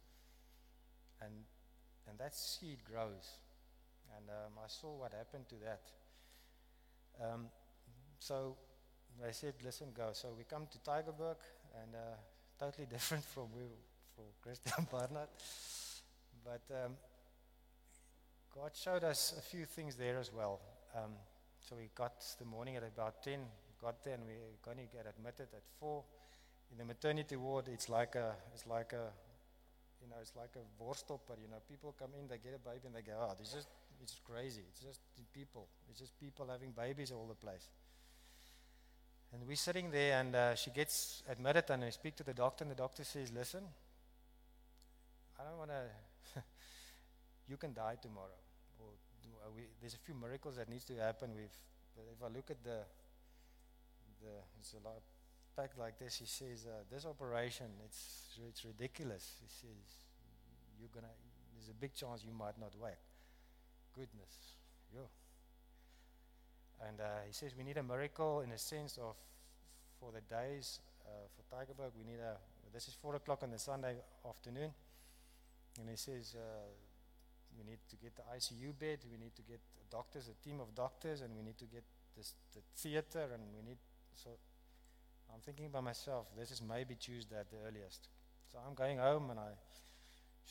And 1.20 1.32
and 2.08 2.18
that 2.18 2.34
seed 2.34 2.78
grows. 2.90 3.38
And 4.16 4.30
um, 4.30 4.52
I 4.64 4.68
saw 4.68 4.96
what 4.96 5.12
happened 5.12 5.48
to 5.48 5.56
that. 5.56 5.82
Um, 7.20 7.46
so 8.18 8.56
they 9.22 9.32
said, 9.32 9.54
listen, 9.64 9.88
go. 9.96 10.10
So 10.12 10.28
we 10.36 10.44
come 10.44 10.66
to 10.70 10.78
Tygerberg, 10.78 11.36
and 11.82 11.94
uh, 11.94 12.16
totally 12.58 12.86
different 12.90 13.24
from 13.24 13.48
we, 13.54 13.62
from 14.14 14.24
Christiaan 14.44 14.88
Barnard. 14.90 15.28
But 16.44 16.62
um, 16.70 16.92
God 18.54 18.70
showed 18.74 19.04
us 19.04 19.34
a 19.38 19.42
few 19.42 19.64
things 19.64 19.96
there 19.96 20.18
as 20.18 20.32
well. 20.32 20.60
Um, 20.94 21.12
so 21.60 21.76
we 21.76 21.88
got 21.94 22.22
the 22.38 22.44
morning 22.44 22.76
at 22.76 22.82
about 22.82 23.22
10, 23.22 23.40
got 23.80 24.02
there, 24.04 24.14
and 24.14 24.24
we 24.26 24.32
are 24.32 24.56
going 24.64 24.78
to 24.78 24.88
get 24.96 25.06
admitted 25.06 25.48
at 25.52 25.62
4. 25.78 26.02
In 26.72 26.78
the 26.78 26.84
maternity 26.84 27.36
ward, 27.36 27.68
it's 27.68 27.88
like 27.88 28.14
a, 28.14 28.32
it's 28.54 28.66
like 28.66 28.92
a, 28.92 29.12
you 30.00 30.08
know, 30.08 30.16
it's 30.20 30.32
like 30.36 30.56
a 30.56 30.64
vorstopper. 30.82 31.36
You 31.40 31.48
know, 31.50 31.60
people 31.68 31.94
come 31.98 32.10
in, 32.18 32.26
they 32.28 32.38
get 32.38 32.54
a 32.54 32.58
baby, 32.58 32.86
and 32.86 32.94
they 32.94 33.02
go, 33.02 33.12
out. 33.20 33.36
it's 33.40 33.52
just, 33.52 33.68
it's 34.02 34.18
crazy. 34.24 34.62
It's 34.70 34.80
just 34.80 35.00
people. 35.32 35.68
It's 35.90 36.00
just 36.00 36.18
people 36.18 36.46
having 36.50 36.72
babies 36.72 37.12
all 37.12 37.26
the 37.28 37.34
place. 37.34 37.68
And 39.34 39.48
we're 39.48 39.56
sitting 39.56 39.90
there, 39.90 40.20
and 40.20 40.36
uh, 40.36 40.54
she 40.54 40.70
gets 40.70 41.24
admitted, 41.28 41.64
and 41.68 41.82
I 41.82 41.90
speak 41.90 42.14
to 42.16 42.22
the 42.22 42.32
doctor, 42.32 42.62
and 42.62 42.70
the 42.70 42.76
doctor 42.76 43.02
says, 43.02 43.32
Listen, 43.32 43.64
I 45.40 45.42
don't 45.42 45.58
want 45.58 45.70
to, 45.70 46.40
you 47.48 47.56
can 47.56 47.74
die 47.74 47.96
tomorrow. 48.00 48.38
Or 48.78 48.86
uh, 49.44 49.50
we, 49.56 49.62
there's 49.80 49.94
a 49.94 49.98
few 49.98 50.14
miracles 50.14 50.54
that 50.54 50.68
needs 50.68 50.84
to 50.84 50.94
happen. 50.94 51.30
With, 51.34 51.50
if 51.96 52.22
I 52.22 52.28
look 52.28 52.48
at 52.48 52.62
the, 52.62 52.86
the 54.22 54.30
it's 54.60 54.74
a 54.74 54.86
lot 54.86 55.02
back 55.56 55.72
like 55.80 55.98
this, 55.98 56.14
he 56.14 56.26
says, 56.26 56.66
uh, 56.66 56.84
This 56.88 57.04
operation, 57.04 57.66
it's, 57.84 58.38
it's 58.48 58.64
ridiculous. 58.64 59.34
He 59.42 59.48
says, 59.48 59.82
You're 60.78 60.94
gonna, 60.94 61.10
there's 61.56 61.70
a 61.70 61.74
big 61.74 61.92
chance 61.92 62.22
you 62.24 62.32
might 62.32 62.58
not 62.60 62.70
wake. 62.80 63.02
Goodness, 63.96 64.30
yo. 64.94 65.10
And 66.88 67.00
uh, 67.00 67.04
he 67.26 67.32
says 67.32 67.52
we 67.56 67.64
need 67.64 67.76
a 67.76 67.82
miracle 67.82 68.40
in 68.40 68.52
a 68.52 68.58
sense 68.58 68.98
of 68.98 69.16
for 69.98 70.10
the 70.12 70.20
days 70.20 70.80
uh, 71.06 71.10
for 71.34 71.42
Tygerberg. 71.54 71.92
We 71.96 72.04
need 72.04 72.20
a. 72.20 72.36
This 72.72 72.88
is 72.88 72.94
four 72.94 73.14
o'clock 73.14 73.42
on 73.42 73.50
the 73.50 73.58
Sunday 73.58 73.96
afternoon, 74.28 74.70
and 75.78 75.88
he 75.88 75.96
says 75.96 76.34
uh, 76.36 76.66
we 77.56 77.64
need 77.64 77.78
to 77.88 77.96
get 77.96 78.16
the 78.16 78.22
ICU 78.36 78.78
bed. 78.78 78.98
We 79.10 79.18
need 79.18 79.34
to 79.36 79.42
get 79.42 79.60
doctors, 79.90 80.28
a 80.28 80.44
team 80.44 80.60
of 80.60 80.74
doctors, 80.74 81.20
and 81.20 81.30
we 81.36 81.42
need 81.42 81.58
to 81.58 81.66
get 81.66 81.84
this, 82.16 82.34
the 82.52 82.60
theater, 82.76 83.28
and 83.32 83.42
we 83.54 83.62
need. 83.62 83.78
So 84.14 84.30
I'm 85.32 85.40
thinking 85.40 85.70
by 85.70 85.80
myself. 85.80 86.26
This 86.36 86.50
is 86.50 86.60
maybe 86.60 86.96
Tuesday 86.96 87.38
at 87.38 87.50
the 87.50 87.58
earliest. 87.66 88.08
So 88.52 88.58
I'm 88.66 88.74
going 88.74 88.98
home, 88.98 89.30
and 89.30 89.38
I. 89.38 89.50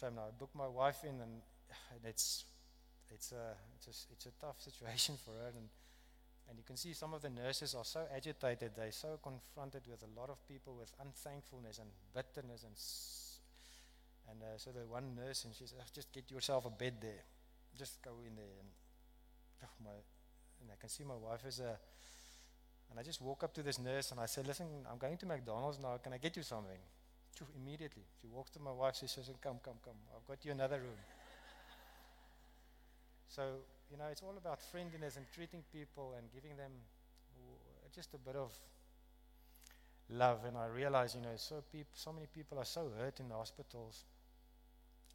Now 0.02 0.24
I 0.28 0.32
book 0.38 0.50
my 0.56 0.67
wife 0.67 1.04
in, 1.04 1.22
and, 1.22 1.39
and 1.91 2.02
it's 2.04 2.46
it's 3.13 3.32
a, 3.32 3.56
it's 3.76 3.88
a 3.88 4.13
it's 4.13 4.26
a 4.26 4.32
tough 4.41 4.60
situation 4.60 5.15
for 5.26 5.32
her, 5.32 5.52
and 5.56 5.69
and 6.50 6.58
you 6.58 6.64
can 6.64 6.76
see 6.76 6.94
some 6.94 7.14
of 7.14 7.22
the 7.22 7.30
nurses 7.30 7.74
are 7.74 7.86
so 7.86 8.06
agitated, 8.16 8.72
they're 8.76 8.92
so 8.92 9.20
confronted 9.22 9.84
with 9.88 10.04
a 10.04 10.20
lot 10.20 10.30
of 10.30 10.46
people 10.48 10.76
with 10.78 10.92
unthankfulness 11.00 11.80
and 11.80 11.90
bitterness. 12.14 12.64
And, 12.64 12.76
and 14.30 14.44
uh, 14.44 14.58
so 14.58 14.72
the 14.72 14.86
one 14.86 15.16
nurse, 15.16 15.46
and 15.46 15.54
she 15.54 15.66
says, 15.66 15.80
just 15.94 16.12
get 16.12 16.30
yourself 16.30 16.66
a 16.66 16.70
bed 16.70 16.96
there. 17.02 17.24
Just 17.78 18.02
go 18.02 18.12
in 18.26 18.36
there. 18.36 18.58
And, 18.60 18.70
oh, 19.64 19.84
my, 19.84 19.98
and 20.62 20.72
I 20.72 20.76
can 20.80 20.90
see 20.90 21.04
my 21.04 21.16
wife 21.16 21.46
is 21.46 21.60
a. 21.60 21.78
And 22.90 23.00
I 23.00 23.04
just 23.04 23.22
walk 23.22 23.44
up 23.44 23.54
to 23.56 23.64
this 23.64 23.80
nurse 23.80 24.12
and 24.12 24.20
I 24.20 24.28
say, 24.28 24.44
listen, 24.46 24.68
I'm 24.92 25.00
going 25.00 25.18
to 25.18 25.26
McDonald's 25.26 25.80
now. 25.80 25.98
Can 25.98 26.14
I 26.14 26.18
get 26.18 26.38
you 26.38 26.44
something? 26.44 26.78
Immediately. 27.58 28.04
She 28.22 28.28
walks 28.28 28.52
to 28.52 28.60
my 28.60 28.72
wife. 28.72 28.98
She 29.00 29.08
says, 29.08 29.32
come, 29.42 29.58
come, 29.64 29.80
come. 29.84 29.96
I've 30.16 30.28
got 30.28 30.46
you 30.46 30.52
another 30.52 30.78
room. 30.78 31.00
so 33.28 33.42
you 33.94 34.00
know, 34.00 34.10
it's 34.10 34.24
all 34.24 34.34
about 34.36 34.60
friendliness 34.60 35.18
and 35.18 35.26
treating 35.36 35.62
people 35.72 36.16
and 36.18 36.26
giving 36.34 36.58
them 36.58 36.72
just 37.94 38.16
a 38.16 38.18
bit 38.18 38.36
of 38.36 38.52
love. 40.10 40.40
And 40.48 40.58
I 40.58 40.66
realize, 40.66 41.14
you 41.14 41.22
know, 41.22 41.36
so, 41.36 41.64
peop- 41.72 41.94
so 41.94 42.12
many 42.12 42.26
people 42.26 42.58
are 42.58 42.66
so 42.66 42.90
hurt 42.98 43.20
in 43.20 43.30
the 43.30 43.36
hospitals. 43.36 44.04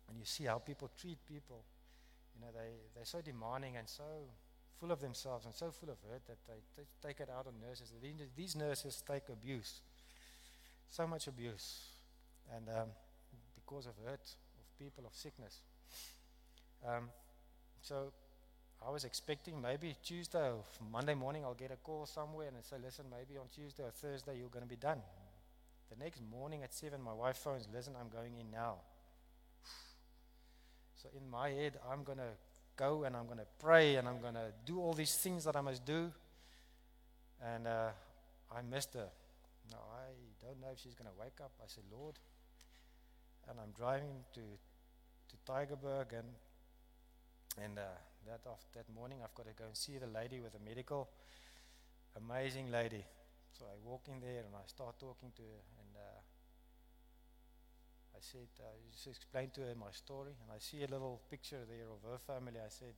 And 0.08 0.16
you 0.16 0.24
see 0.24 0.44
how 0.44 0.58
people 0.58 0.88
treat 0.96 1.18
people. 1.26 1.64
You 2.36 2.46
know, 2.46 2.52
they, 2.54 2.70
they're 2.94 3.04
so 3.04 3.20
demanding 3.20 3.76
and 3.76 3.88
so 3.88 4.04
full 4.78 4.92
of 4.92 5.00
themselves 5.00 5.44
and 5.44 5.52
so 5.52 5.72
full 5.72 5.90
of 5.90 5.96
hurt 6.08 6.22
that 6.28 6.38
they 6.46 6.62
t- 6.76 6.88
take 7.04 7.18
it 7.18 7.28
out 7.36 7.48
on 7.48 7.54
nurses. 7.60 7.92
These 8.36 8.54
nurses 8.54 9.02
take 9.04 9.28
abuse, 9.28 9.80
so 10.88 11.04
much 11.04 11.26
abuse, 11.26 11.88
and 12.54 12.68
um, 12.68 12.88
because 13.56 13.86
of 13.86 13.94
hurt 14.06 14.20
of 14.20 14.78
people, 14.78 15.04
of 15.04 15.12
sickness. 15.16 15.62
Um, 16.86 17.10
so 17.82 18.12
I 18.86 18.90
was 18.90 19.04
expecting 19.04 19.60
maybe 19.60 19.96
Tuesday 20.02 20.50
or 20.50 20.62
Monday 20.92 21.14
morning 21.14 21.44
I'll 21.44 21.54
get 21.54 21.70
a 21.72 21.76
call 21.76 22.06
somewhere 22.06 22.48
and 22.48 22.64
say, 22.64 22.76
listen, 22.82 23.06
maybe 23.10 23.38
on 23.38 23.46
Tuesday 23.54 23.82
or 23.82 23.90
Thursday 23.90 24.38
you're 24.38 24.48
going 24.48 24.64
to 24.64 24.68
be 24.68 24.76
done. 24.76 25.00
The 25.90 25.96
next 26.02 26.20
morning 26.30 26.62
at 26.62 26.72
7, 26.72 27.00
my 27.02 27.12
wife 27.12 27.38
phones, 27.38 27.66
listen, 27.72 27.94
I'm 28.00 28.08
going 28.08 28.34
in 28.38 28.50
now. 28.50 28.76
So 31.02 31.08
in 31.16 31.30
my 31.30 31.50
head, 31.50 31.78
I'm 31.88 32.02
going 32.02 32.18
to 32.18 32.32
go 32.76 33.04
and 33.04 33.16
I'm 33.16 33.26
going 33.26 33.38
to 33.38 33.46
pray 33.60 33.96
and 33.96 34.08
I'm 34.08 34.20
going 34.20 34.34
to 34.34 34.52
do 34.66 34.80
all 34.80 34.94
these 34.94 35.14
things 35.14 35.44
that 35.44 35.54
I 35.54 35.60
must 35.60 35.84
do. 35.84 36.10
And 37.40 37.68
uh, 37.68 37.90
I 38.50 38.62
missed 38.68 38.94
her. 38.94 39.08
Now, 39.70 39.78
I 39.94 40.10
don't 40.44 40.60
know 40.60 40.68
if 40.72 40.80
she's 40.80 40.94
going 40.94 41.08
to 41.08 41.20
wake 41.20 41.38
up. 41.40 41.52
I 41.60 41.66
said, 41.66 41.84
Lord. 41.92 42.16
And 43.48 43.60
I'm 43.60 43.70
driving 43.76 44.24
to, 44.34 44.40
to 44.40 45.36
Tygerberg 45.46 46.18
and, 46.18 46.26
and 47.62 47.78
uh, 47.78 47.82
that 48.26 48.40
after 48.50 48.78
that 48.78 48.88
morning, 48.94 49.18
I've 49.22 49.34
got 49.34 49.46
to 49.46 49.54
go 49.54 49.64
and 49.64 49.76
see 49.76 49.98
the 49.98 50.06
lady 50.06 50.40
with 50.40 50.52
the 50.52 50.62
medical. 50.64 51.08
Amazing 52.16 52.70
lady. 52.70 53.04
So 53.52 53.66
I 53.66 53.76
walk 53.82 54.08
in 54.08 54.20
there 54.20 54.44
and 54.46 54.54
I 54.54 54.66
start 54.66 54.98
talking 54.98 55.32
to 55.36 55.42
her, 55.42 55.62
and 55.80 55.90
uh, 55.96 56.20
I 58.14 58.20
said, 58.20 58.48
uh, 58.60 58.70
just 58.92 59.06
explain 59.06 59.50
to 59.54 59.60
her 59.62 59.74
my 59.74 59.90
story, 59.90 60.34
and 60.42 60.50
I 60.54 60.58
see 60.58 60.82
a 60.82 60.90
little 60.90 61.20
picture 61.30 61.64
there 61.66 61.88
of 61.90 62.02
her 62.10 62.18
family. 62.18 62.58
I 62.58 62.70
said, 62.70 62.94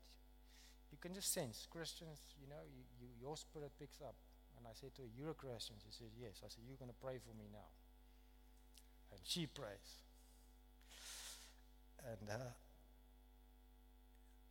you 0.91 0.99
can 1.01 1.15
just 1.15 1.33
sense 1.33 1.67
Christians, 1.71 2.19
you 2.41 2.49
know, 2.49 2.63
you, 2.67 2.83
you, 3.01 3.09
your 3.21 3.37
spirit 3.37 3.71
picks 3.79 4.01
up. 4.01 4.15
And 4.59 4.67
I 4.67 4.75
said 4.75 4.95
to 4.97 5.03
her, 5.03 5.09
You're 5.17 5.31
a 5.31 5.35
Christian. 5.35 5.77
She 5.81 5.89
said, 5.89 6.13
Yes. 6.21 6.43
I 6.45 6.49
said, 6.53 6.69
You're 6.69 6.77
going 6.77 6.93
to 6.93 7.01
pray 7.01 7.17
for 7.17 7.33
me 7.33 7.49
now. 7.49 7.71
And 9.11 9.21
she 9.25 9.47
prays. 9.47 10.05
And 12.05 12.29
uh, 12.29 12.53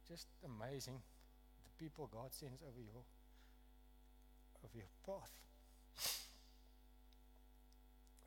just 0.09 0.25
amazing 0.41 0.97
the 1.61 1.73
people 1.77 2.09
God 2.09 2.33
sends 2.33 2.65
over 2.65 2.81
your 2.81 3.05
over 4.65 4.75
your 4.75 4.89
path. 5.05 5.31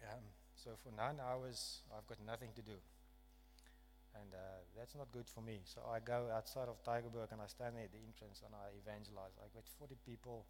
Um, 0.06 0.24
so 0.54 0.78
for 0.78 0.94
nine 0.94 1.18
hours, 1.18 1.82
I've 1.90 2.06
got 2.06 2.18
nothing 2.24 2.54
to 2.54 2.62
do. 2.62 2.78
And 4.14 4.30
uh, 4.32 4.62
that's 4.76 4.94
not 4.94 5.10
good 5.10 5.26
for 5.26 5.40
me. 5.40 5.60
So 5.64 5.82
I 5.88 5.98
go 5.98 6.28
outside 6.32 6.68
of 6.68 6.78
Tygerberg 6.84 7.32
and 7.32 7.40
I 7.40 7.48
stand 7.48 7.76
there 7.76 7.84
at 7.84 7.92
the 7.92 8.02
entrance 8.04 8.42
and 8.44 8.54
I 8.54 8.70
evangelize. 8.76 9.34
I 9.40 9.48
get 9.52 9.64
40 9.78 9.96
people. 10.04 10.46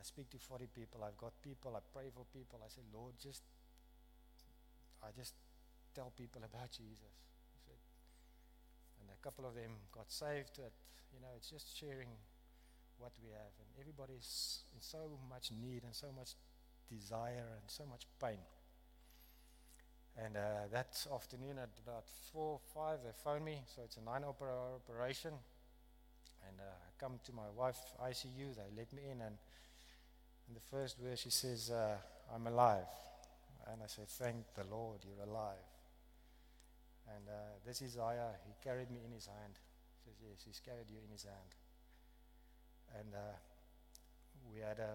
I 0.00 0.02
speak 0.02 0.30
to 0.30 0.38
40 0.38 0.66
people. 0.74 1.04
I've 1.04 1.16
got 1.16 1.32
people. 1.42 1.76
I 1.76 1.84
pray 1.92 2.08
for 2.12 2.24
people. 2.32 2.60
I 2.64 2.68
say, 2.68 2.82
Lord, 2.92 3.14
just, 3.20 3.42
I 5.02 5.12
just 5.16 5.34
tell 5.94 6.12
people 6.16 6.42
about 6.44 6.72
Jesus. 6.72 7.16
Couple 9.26 9.48
of 9.48 9.56
them 9.56 9.72
got 9.90 10.06
saved. 10.06 10.54
That, 10.62 10.70
you 11.12 11.18
know, 11.18 11.34
it's 11.36 11.50
just 11.50 11.76
sharing 11.76 12.06
what 12.96 13.10
we 13.20 13.30
have. 13.30 13.50
And 13.58 13.66
everybody's 13.80 14.62
in 14.72 14.80
so 14.80 15.18
much 15.28 15.50
need 15.50 15.82
and 15.82 15.92
so 15.92 16.12
much 16.16 16.36
desire 16.88 17.58
and 17.58 17.66
so 17.66 17.82
much 17.90 18.06
pain. 18.22 18.38
And 20.16 20.36
uh, 20.36 20.70
that 20.70 21.04
afternoon 21.12 21.58
at 21.58 21.70
about 21.84 22.04
4 22.32 22.60
5, 22.72 22.98
they 23.02 23.10
phoned 23.24 23.44
me. 23.44 23.62
So 23.74 23.82
it's 23.84 23.96
a 23.96 24.00
nine 24.00 24.22
hour 24.22 24.78
operation. 24.78 25.32
And 26.46 26.60
uh, 26.60 26.62
I 26.62 26.90
come 27.02 27.18
to 27.24 27.32
my 27.32 27.50
wife, 27.58 27.78
ICU. 28.00 28.54
They 28.54 28.70
let 28.78 28.92
me 28.92 29.10
in. 29.10 29.22
And 29.22 29.34
in 30.46 30.54
the 30.54 30.62
first 30.70 30.98
verse, 31.02 31.18
she 31.18 31.30
says, 31.30 31.72
uh, 31.72 31.96
I'm 32.32 32.46
alive. 32.46 32.86
And 33.72 33.82
I 33.82 33.88
say, 33.88 34.02
Thank 34.06 34.54
the 34.54 34.62
Lord, 34.70 35.00
you're 35.02 35.26
alive. 35.26 35.75
And 37.14 37.28
uh, 37.28 37.32
this 37.64 37.82
is 37.82 37.96
Isaiah. 37.96 38.34
He 38.46 38.54
carried 38.62 38.90
me 38.90 39.00
in 39.04 39.12
his 39.12 39.26
hand. 39.26 39.58
He 40.04 40.10
says, 40.10 40.16
Yes, 40.20 40.42
he's 40.44 40.60
carried 40.60 40.90
you 40.90 40.98
in 41.04 41.10
his 41.12 41.24
hand. 41.24 41.52
And 42.98 43.14
uh, 43.14 43.36
we 44.52 44.60
had 44.60 44.78
a, 44.78 44.94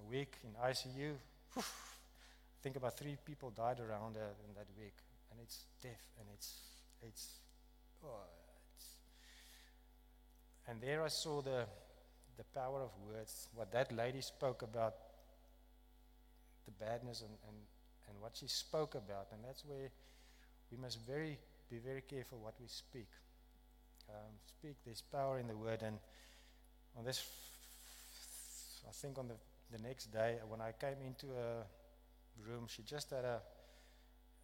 a 0.00 0.04
week 0.08 0.38
in 0.44 0.50
ICU. 0.60 1.16
Whew 1.54 1.62
think 2.64 2.76
about 2.76 2.96
three 2.96 3.18
people 3.26 3.50
died 3.50 3.78
around 3.78 4.16
her 4.16 4.32
in 4.48 4.54
that 4.54 4.66
week, 4.78 4.96
and 5.30 5.38
it's 5.38 5.66
death, 5.82 6.00
and 6.18 6.26
it's 6.32 6.50
it's, 7.02 7.28
oh, 8.02 8.24
it's 8.74 8.86
and 10.66 10.80
there 10.80 11.04
I 11.04 11.08
saw 11.08 11.42
the 11.42 11.66
the 12.38 12.44
power 12.58 12.80
of 12.80 12.90
words. 13.06 13.48
What 13.54 13.70
that 13.72 13.92
lady 13.92 14.22
spoke 14.22 14.62
about, 14.62 14.94
the 16.64 16.72
badness 16.72 17.20
and, 17.20 17.36
and, 17.46 17.56
and 18.08 18.18
what 18.18 18.34
she 18.34 18.48
spoke 18.48 18.94
about, 18.94 19.26
and 19.32 19.44
that's 19.44 19.62
where 19.66 19.90
we 20.70 20.76
must 20.78 20.98
very 21.06 21.38
be 21.70 21.78
very 21.78 22.02
careful 22.02 22.38
what 22.38 22.54
we 22.60 22.66
speak. 22.68 23.08
Um, 24.08 24.32
speak. 24.46 24.76
There's 24.84 25.00
power 25.00 25.38
in 25.38 25.48
the 25.48 25.56
word, 25.56 25.82
and 25.82 25.98
on 26.96 27.04
this, 27.04 27.24
I 28.88 28.92
think 28.92 29.18
on 29.18 29.28
the 29.28 29.34
the 29.72 29.82
next 29.82 30.12
day 30.12 30.38
when 30.48 30.60
I 30.60 30.72
came 30.72 31.00
into 31.04 31.26
a 31.34 31.64
room. 32.42 32.66
She 32.68 32.82
just 32.82 33.10
had 33.10 33.24
a, 33.24 33.40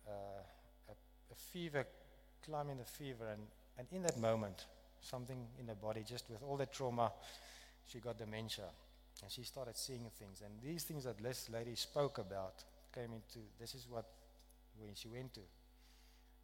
uh, 0.06 0.10
a, 0.88 0.92
a, 0.92 1.34
fever, 1.52 1.86
climbing 2.44 2.78
the 2.78 2.84
fever, 2.84 3.28
and, 3.32 3.42
and 3.78 3.86
in 3.92 4.02
that 4.02 4.18
moment, 4.18 4.66
something 5.00 5.46
in 5.58 5.68
her 5.68 5.74
body, 5.74 6.04
just 6.06 6.28
with 6.30 6.42
all 6.42 6.56
the 6.56 6.66
trauma, 6.66 7.12
she 7.86 7.98
got 7.98 8.18
dementia. 8.18 8.64
And 9.22 9.30
she 9.30 9.42
started 9.42 9.76
seeing 9.76 10.10
things. 10.18 10.42
And 10.44 10.54
these 10.62 10.84
things 10.84 11.04
that 11.04 11.18
this 11.22 11.50
lady 11.52 11.74
spoke 11.74 12.18
about 12.18 12.64
came 12.94 13.12
into 13.12 13.46
this 13.58 13.74
is 13.74 13.86
what 13.88 14.06
when 14.78 14.94
she 14.94 15.08
went 15.08 15.34
to. 15.34 15.40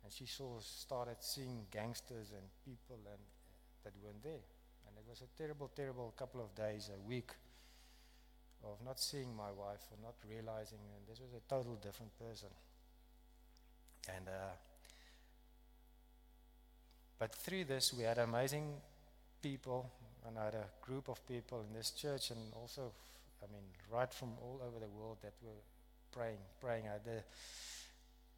And 0.06 0.12
she 0.12 0.26
saw 0.26 0.60
started 0.60 1.16
seeing 1.18 1.66
gangsters 1.72 2.30
and 2.30 2.46
people 2.64 2.94
and 3.10 3.18
that 3.82 3.92
weren't 4.04 4.22
there. 4.22 4.46
And 4.86 4.94
it 4.96 5.04
was 5.10 5.20
a 5.22 5.36
terrible, 5.36 5.68
terrible 5.74 6.14
couple 6.16 6.40
of 6.40 6.54
days, 6.54 6.90
a 6.94 7.08
week 7.08 7.32
of 8.62 8.78
not 8.84 9.00
seeing 9.00 9.34
my 9.34 9.50
wife 9.50 9.82
or 9.90 9.98
not 10.00 10.14
realizing, 10.30 10.78
and 10.94 11.02
this 11.10 11.18
was 11.18 11.32
a 11.34 11.42
total 11.52 11.74
different 11.74 12.16
person. 12.20 12.50
And 14.14 14.28
uh, 14.28 14.54
but 17.18 17.34
through 17.34 17.64
this, 17.64 17.92
we 17.92 18.04
had 18.04 18.18
amazing 18.18 18.74
people, 19.42 19.90
and 20.24 20.38
I 20.38 20.44
had 20.44 20.54
a 20.54 20.68
group 20.82 21.08
of 21.08 21.26
people 21.26 21.64
in 21.66 21.74
this 21.76 21.90
church, 21.90 22.30
and 22.30 22.38
also, 22.54 22.92
I 23.42 23.50
mean, 23.52 23.64
right 23.92 24.12
from 24.14 24.38
all 24.40 24.60
over 24.62 24.78
the 24.78 24.88
world 24.88 25.16
that 25.22 25.32
were 25.42 25.62
praying, 26.12 26.38
praying. 26.60 26.84
I 26.86 26.92
had 26.92 27.08
a, 27.08 27.22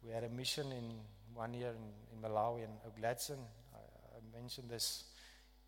we 0.03 0.11
had 0.11 0.23
a 0.23 0.29
mission 0.29 0.71
in 0.71 0.91
one 1.33 1.53
year 1.53 1.69
in, 1.69 2.15
in 2.15 2.21
Malawi 2.21 2.63
and 2.63 2.73
Ogladson. 2.87 3.39
I, 3.73 3.77
I 3.77 4.39
mentioned 4.41 4.69
this. 4.69 5.03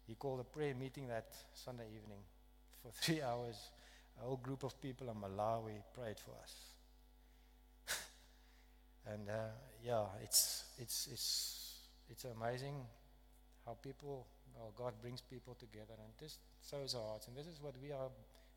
He 0.08 0.16
called 0.16 0.40
a 0.40 0.44
prayer 0.44 0.74
meeting 0.76 1.08
that 1.08 1.28
Sunday 1.54 1.88
evening 1.96 2.20
for 2.82 2.92
three 3.02 3.22
hours 3.22 3.58
a 4.20 4.26
whole 4.26 4.38
group 4.38 4.64
of 4.64 4.80
people 4.82 5.10
in 5.10 5.16
Malawi 5.16 5.82
prayed 5.94 6.20
for 6.20 6.32
us. 6.42 6.56
and 9.12 9.30
uh, 9.30 9.52
yeah, 9.84 10.06
it's, 10.24 10.66
it's, 10.78 11.08
it's, 11.12 11.80
it's 12.10 12.26
amazing 12.26 12.76
how 13.66 13.78
people, 13.82 14.28
well, 14.56 14.74
God 14.76 14.94
brings 15.02 15.22
people 15.22 15.56
together 15.56 15.94
and 16.04 16.14
just 16.20 16.40
sows 16.62 16.96
our 16.96 17.08
hearts. 17.08 17.28
And 17.28 17.36
this 17.36 17.48
is 17.48 17.62
what 17.62 17.74
we 17.82 17.92
are 17.92 18.10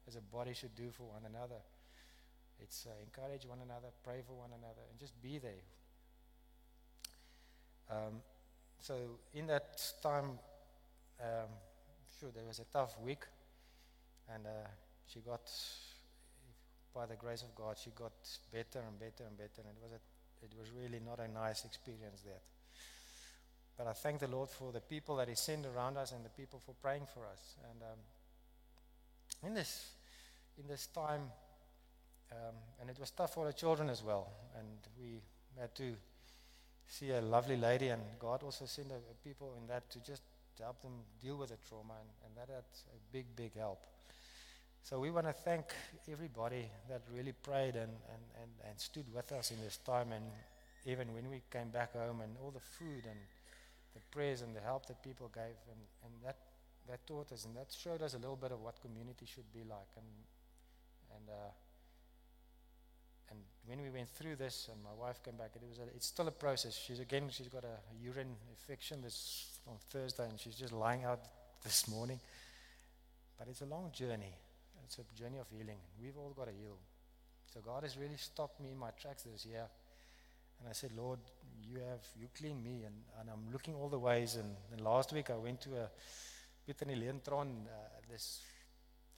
as 0.07 0.17
a 0.17 0.21
body 0.21 0.55
should 0.55 0.75
do 0.75 0.91
for 0.91 1.05
one 1.05 1.23
another. 1.27 1.61
It's 2.64 2.87
uh, 2.87 2.90
encourage 3.05 3.44
one 3.44 3.59
another, 3.62 3.88
pray 4.03 4.22
for 4.27 4.33
one 4.33 4.48
another, 4.57 4.81
and 4.90 4.98
just 4.98 5.20
be 5.22 5.38
there. 5.38 5.64
Um, 7.90 8.22
so 8.81 8.94
in 9.35 9.46
that 9.48 9.81
time, 10.03 10.38
um, 11.20 11.50
sure, 12.18 12.31
there 12.35 12.46
was 12.46 12.61
a 12.61 12.64
tough 12.72 12.98
week, 13.00 13.24
and 14.33 14.46
uh, 14.46 14.68
she 15.07 15.20
got, 15.20 15.50
by 16.94 17.05
the 17.05 17.16
grace 17.16 17.42
of 17.42 17.55
God, 17.55 17.77
she 17.77 17.90
got 17.90 18.12
better 18.50 18.81
and 18.81 18.98
better 18.98 19.29
and 19.29 19.37
better. 19.37 19.61
And 19.61 19.68
it 19.68 19.83
was, 19.83 19.92
a, 19.92 20.00
it 20.44 20.53
was 20.59 20.70
really 20.70 21.00
not 21.05 21.20
a 21.20 21.31
nice 21.31 21.66
experience 21.66 22.22
that. 22.22 22.40
But 23.77 23.88
I 23.88 23.92
thank 23.92 24.20
the 24.20 24.29
Lord 24.29 24.48
for 24.48 24.72
the 24.72 24.81
people 24.81 25.16
that 25.16 25.29
He 25.29 25.35
sent 25.35 25.66
around 25.66 25.98
us 25.98 26.12
and 26.12 26.24
the 26.24 26.31
people 26.31 26.62
for 26.64 26.74
praying 26.81 27.07
for 27.12 27.27
us. 27.27 27.57
And 27.70 27.83
um, 27.83 27.98
in 29.46 29.53
this, 29.53 29.90
in 30.59 30.66
this 30.66 30.87
time, 30.87 31.31
um, 32.35 32.55
and 32.81 32.90
it 32.90 32.99
was 32.99 33.11
tough 33.11 33.35
for 33.35 33.47
the 33.47 33.53
children 33.53 33.88
as 33.88 34.03
well. 34.03 34.29
And 34.59 34.68
we 35.01 35.20
had 35.59 35.75
to 35.77 35.94
see 36.87 37.11
a 37.11 37.20
lovely 37.20 37.57
lady, 37.57 37.88
and 37.88 38.03
God 38.18 38.42
also 38.42 38.66
sent 38.66 38.88
a, 38.90 38.97
a 38.97 39.14
people 39.23 39.55
in 39.61 39.66
that 39.68 39.90
to 39.90 39.99
just 40.01 40.23
help 40.61 40.81
them 40.83 40.92
deal 41.23 41.37
with 41.37 41.51
the 41.51 41.59
trauma, 41.68 41.94
and, 42.01 42.11
and 42.25 42.37
that 42.37 42.53
had 42.53 42.64
a 42.64 43.01
big, 43.12 43.27
big 43.35 43.57
help. 43.57 43.87
So 44.83 45.01
we 45.01 45.11
want 45.11 45.27
to 45.27 45.33
thank 45.33 45.73
everybody 46.12 46.68
that 46.90 47.01
really 47.14 47.33
prayed 47.33 47.75
and, 47.75 47.88
and, 48.12 48.25
and, 48.42 48.51
and 48.68 48.79
stood 48.79 49.07
with 49.14 49.33
us 49.33 49.51
in 49.51 49.61
this 49.64 49.79
time. 49.79 50.12
And 50.12 50.25
even 50.85 51.14
when 51.14 51.31
we 51.31 51.40
came 51.51 51.70
back 51.70 51.94
home 51.94 52.20
and 52.20 52.37
all 52.42 52.51
the 52.51 52.61
food 52.61 53.05
and 53.09 53.18
the 53.94 54.01
prayers 54.11 54.42
and 54.42 54.55
the 54.55 54.61
help 54.61 54.87
that 54.87 55.03
people 55.03 55.31
gave. 55.33 55.57
And, 55.70 55.81
and 56.05 56.12
that, 56.23 56.37
that 56.88 57.07
taught 57.07 57.33
us 57.33 57.47
and 57.47 57.57
that 57.57 57.73
showed 57.73 58.03
us 58.03 58.14
a 58.14 58.18
little 58.18 58.37
bit 58.37 58.53
of 58.53 58.61
what 58.61 58.81
community 58.83 59.25
should 59.25 59.51
be 59.55 59.64
like. 59.64 59.94
And, 59.97 60.07
and, 61.16 61.29
uh, 61.31 61.33
and 61.33 61.63
when 63.66 63.81
we 63.81 63.90
went 63.90 64.09
through 64.11 64.37
this 64.37 64.68
and 64.72 64.83
my 64.83 64.92
wife 64.92 65.22
came 65.22 65.37
back, 65.37 65.50
it 65.55 65.62
was 65.68 65.79
a, 65.79 65.85
it's 65.94 66.07
still 66.07 66.29
a 66.29 66.33
process. 66.33 66.77
She's 66.77 67.00
again, 67.00 67.29
she's 67.31 67.48
got 67.48 67.64
a 67.64 67.79
urine 68.03 68.37
infection 68.50 69.00
this 69.00 69.59
on 69.66 69.77
Thursday 69.90 70.29
and 70.29 70.38
she's 70.38 70.55
just 70.55 70.72
lying 70.72 71.05
out 71.05 71.20
this 71.62 71.88
morning. 71.88 72.20
But 73.38 73.48
it's 73.48 73.62
a 73.62 73.66
long 73.66 73.90
journey. 73.92 74.34
It's 74.84 74.99
a 74.99 75.05
journey 75.18 75.39
of 75.39 75.47
healing. 75.49 75.78
We've 76.01 76.16
all 76.16 76.34
got 76.36 76.47
to 76.47 76.53
heal. 76.53 76.76
So 77.53 77.61
God 77.61 77.84
has 77.84 77.97
really 77.97 78.16
stopped 78.16 78.61
me 78.61 78.70
in 78.72 78.78
my 78.78 78.91
tracks 79.01 79.22
this 79.22 79.47
year. 79.47 79.66
And 80.61 80.68
I 80.68 80.72
said, 80.72 80.91
Lord, 80.97 81.20
you 81.62 81.78
have 81.78 82.05
you 82.20 82.28
clean 82.36 82.62
me 82.62 82.84
and, 82.84 82.95
and 83.20 83.30
I'm 83.30 83.51
looking 83.53 83.74
all 83.74 83.89
the 83.89 83.99
ways 83.99 84.36
and, 84.36 84.55
and 84.72 84.80
last 84.82 85.12
week 85.12 85.30
I 85.30 85.36
went 85.36 85.61
to 85.62 85.70
a 85.76 85.89
Bethany 86.66 86.97
Leentron, 86.97 87.66
uh, 87.66 87.70
this 88.11 88.41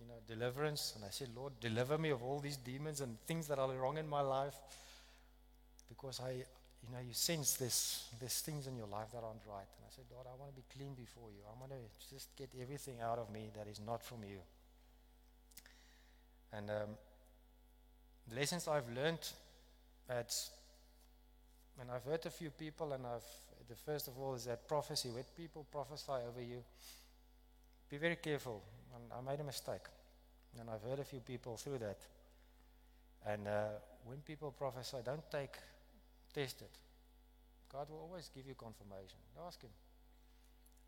you 0.00 0.06
know, 0.06 0.14
deliverance, 0.26 0.92
and 0.94 1.04
I 1.04 1.10
said, 1.10 1.28
Lord, 1.34 1.54
deliver 1.60 1.98
me 1.98 2.10
of 2.10 2.22
all 2.22 2.40
these 2.40 2.56
demons 2.56 3.00
and 3.00 3.16
things 3.26 3.48
that 3.48 3.58
are 3.58 3.70
wrong 3.72 3.98
in 3.98 4.08
my 4.08 4.20
life. 4.20 4.54
Because 5.88 6.20
I 6.20 6.44
you 6.86 6.94
know, 6.94 7.00
you 7.00 7.14
sense 7.14 7.54
this 7.54 8.08
there's 8.20 8.40
things 8.40 8.66
in 8.66 8.76
your 8.76 8.86
life 8.86 9.10
that 9.12 9.22
aren't 9.24 9.44
right. 9.48 9.66
And 9.76 9.84
I 9.86 9.90
said, 9.90 10.04
Lord, 10.12 10.26
I 10.26 10.38
want 10.38 10.54
to 10.54 10.56
be 10.56 10.64
clean 10.76 10.94
before 10.94 11.30
you. 11.30 11.42
I 11.48 11.58
want 11.58 11.72
to 11.72 12.14
just 12.14 12.34
get 12.36 12.50
everything 12.60 13.00
out 13.00 13.18
of 13.18 13.30
me 13.32 13.50
that 13.56 13.66
is 13.66 13.80
not 13.84 14.02
from 14.02 14.22
you. 14.22 14.38
And 16.52 16.70
um, 16.70 16.90
lessons 18.34 18.68
I've 18.68 18.88
learned 18.94 19.28
at, 20.08 20.34
and 21.80 21.90
I've 21.90 22.04
heard 22.04 22.24
a 22.26 22.30
few 22.30 22.50
people, 22.50 22.92
and 22.92 23.04
I've, 23.04 23.26
the 23.68 23.74
first 23.74 24.06
of 24.06 24.18
all 24.18 24.34
is 24.34 24.44
that 24.44 24.68
prophecy, 24.68 25.08
when 25.10 25.24
people 25.36 25.66
prophesy 25.72 26.12
over 26.12 26.40
you, 26.40 26.62
be 27.88 27.96
very 27.98 28.16
careful. 28.16 28.62
And 28.94 29.04
I 29.12 29.30
made 29.30 29.40
a 29.40 29.44
mistake. 29.44 29.86
And 30.58 30.70
I've 30.70 30.82
heard 30.82 30.98
a 30.98 31.04
few 31.04 31.20
people 31.20 31.56
through 31.56 31.78
that. 31.78 31.98
And 33.26 33.46
uh, 33.46 33.66
when 34.04 34.18
people 34.18 34.50
prophesy, 34.52 34.98
don't 35.04 35.28
take, 35.30 35.56
test 36.32 36.62
it. 36.62 36.78
God 37.70 37.90
will 37.90 37.98
always 37.98 38.30
give 38.34 38.46
you 38.46 38.54
confirmation. 38.54 39.18
Ask 39.46 39.62
Him. 39.62 39.70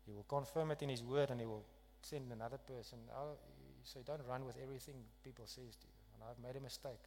He 0.05 0.11
will 0.13 0.23
confirm 0.23 0.71
it 0.71 0.81
in 0.81 0.89
His 0.89 1.03
Word 1.03 1.29
and 1.29 1.39
He 1.39 1.45
will 1.45 1.65
send 2.01 2.31
another 2.31 2.57
person. 2.57 2.97
Oh, 3.15 3.37
so 3.83 3.99
don't 4.05 4.25
run 4.27 4.45
with 4.45 4.55
everything 4.61 4.95
people 5.23 5.45
says 5.45 5.75
to 5.75 5.87
you. 5.87 5.99
And 6.15 6.23
I've 6.23 6.41
made 6.43 6.57
a 6.57 6.63
mistake. 6.63 7.03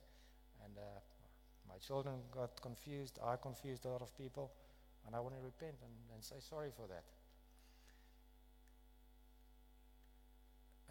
And 0.64 0.76
uh, 0.76 1.00
my 1.68 1.78
children 1.78 2.14
got 2.30 2.60
confused. 2.60 3.18
I 3.24 3.36
confused 3.36 3.84
a 3.86 3.88
lot 3.88 4.02
of 4.02 4.16
people. 4.16 4.52
And 5.06 5.16
I 5.16 5.20
want 5.20 5.34
to 5.34 5.40
repent 5.40 5.76
and, 5.82 6.14
and 6.14 6.22
say 6.22 6.36
sorry 6.38 6.70
for 6.76 6.86
that. 6.88 7.04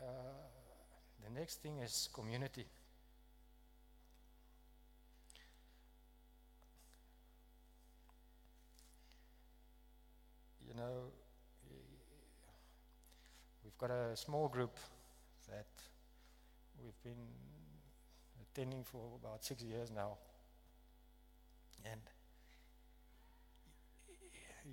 The 0.02 1.30
next 1.30 1.62
thing 1.62 1.80
is 1.80 2.10
community. 2.14 2.66
You 10.68 10.74
know, 10.76 11.12
we've 13.64 13.78
got 13.78 13.92
a 13.92 14.16
small 14.16 14.48
group 14.48 14.78
that 15.50 15.68
we've 16.82 17.02
been 17.04 17.26
attending 18.42 18.84
for 18.84 19.02
about 19.22 19.44
six 19.44 19.62
years 19.64 19.92
now. 19.92 20.18
And 21.86 22.02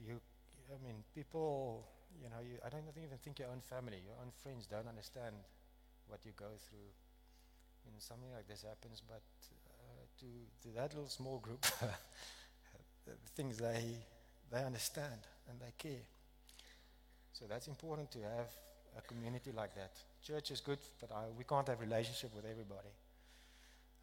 you, 0.07 0.21
I 0.71 0.85
mean, 0.85 1.03
people, 1.15 1.87
you 2.17 2.29
know, 2.31 2.41
you, 2.41 2.59
I 2.65 2.69
don't 2.69 2.85
even 2.97 3.19
think 3.19 3.39
your 3.39 3.49
own 3.49 3.61
family, 3.61 4.01
your 4.05 4.17
own 4.21 4.33
friends 4.43 4.67
don't 4.67 4.89
understand 4.89 5.35
what 6.09 6.25
you 6.25 6.33
go 6.37 6.51
through 6.69 6.91
when 7.85 7.95
something 7.99 8.33
like 8.33 8.49
this 8.49 8.65
happens. 8.65 9.03
But 9.07 9.23
uh, 9.69 10.05
to, 10.21 10.29
to 10.69 10.75
that 10.77 10.95
little 10.95 11.09
small 11.09 11.39
group, 11.39 11.63
the 13.07 13.13
things 13.35 13.59
they, 13.59 13.97
they 14.51 14.65
understand 14.65 15.21
and 15.49 15.61
they 15.61 15.73
care. 15.77 16.05
So 17.33 17.45
that's 17.49 17.69
important 17.69 18.11
to 18.13 18.19
have 18.23 18.51
a 18.97 19.03
community 19.03 19.53
like 19.53 19.75
that. 19.75 19.93
Church 20.23 20.51
is 20.51 20.61
good, 20.61 20.79
but 21.01 21.13
I, 21.13 21.25
we 21.37 21.45
can't 21.45 21.69
have 21.69 21.81
relationship 21.81 22.35
with 22.35 22.45
everybody. 22.45 22.91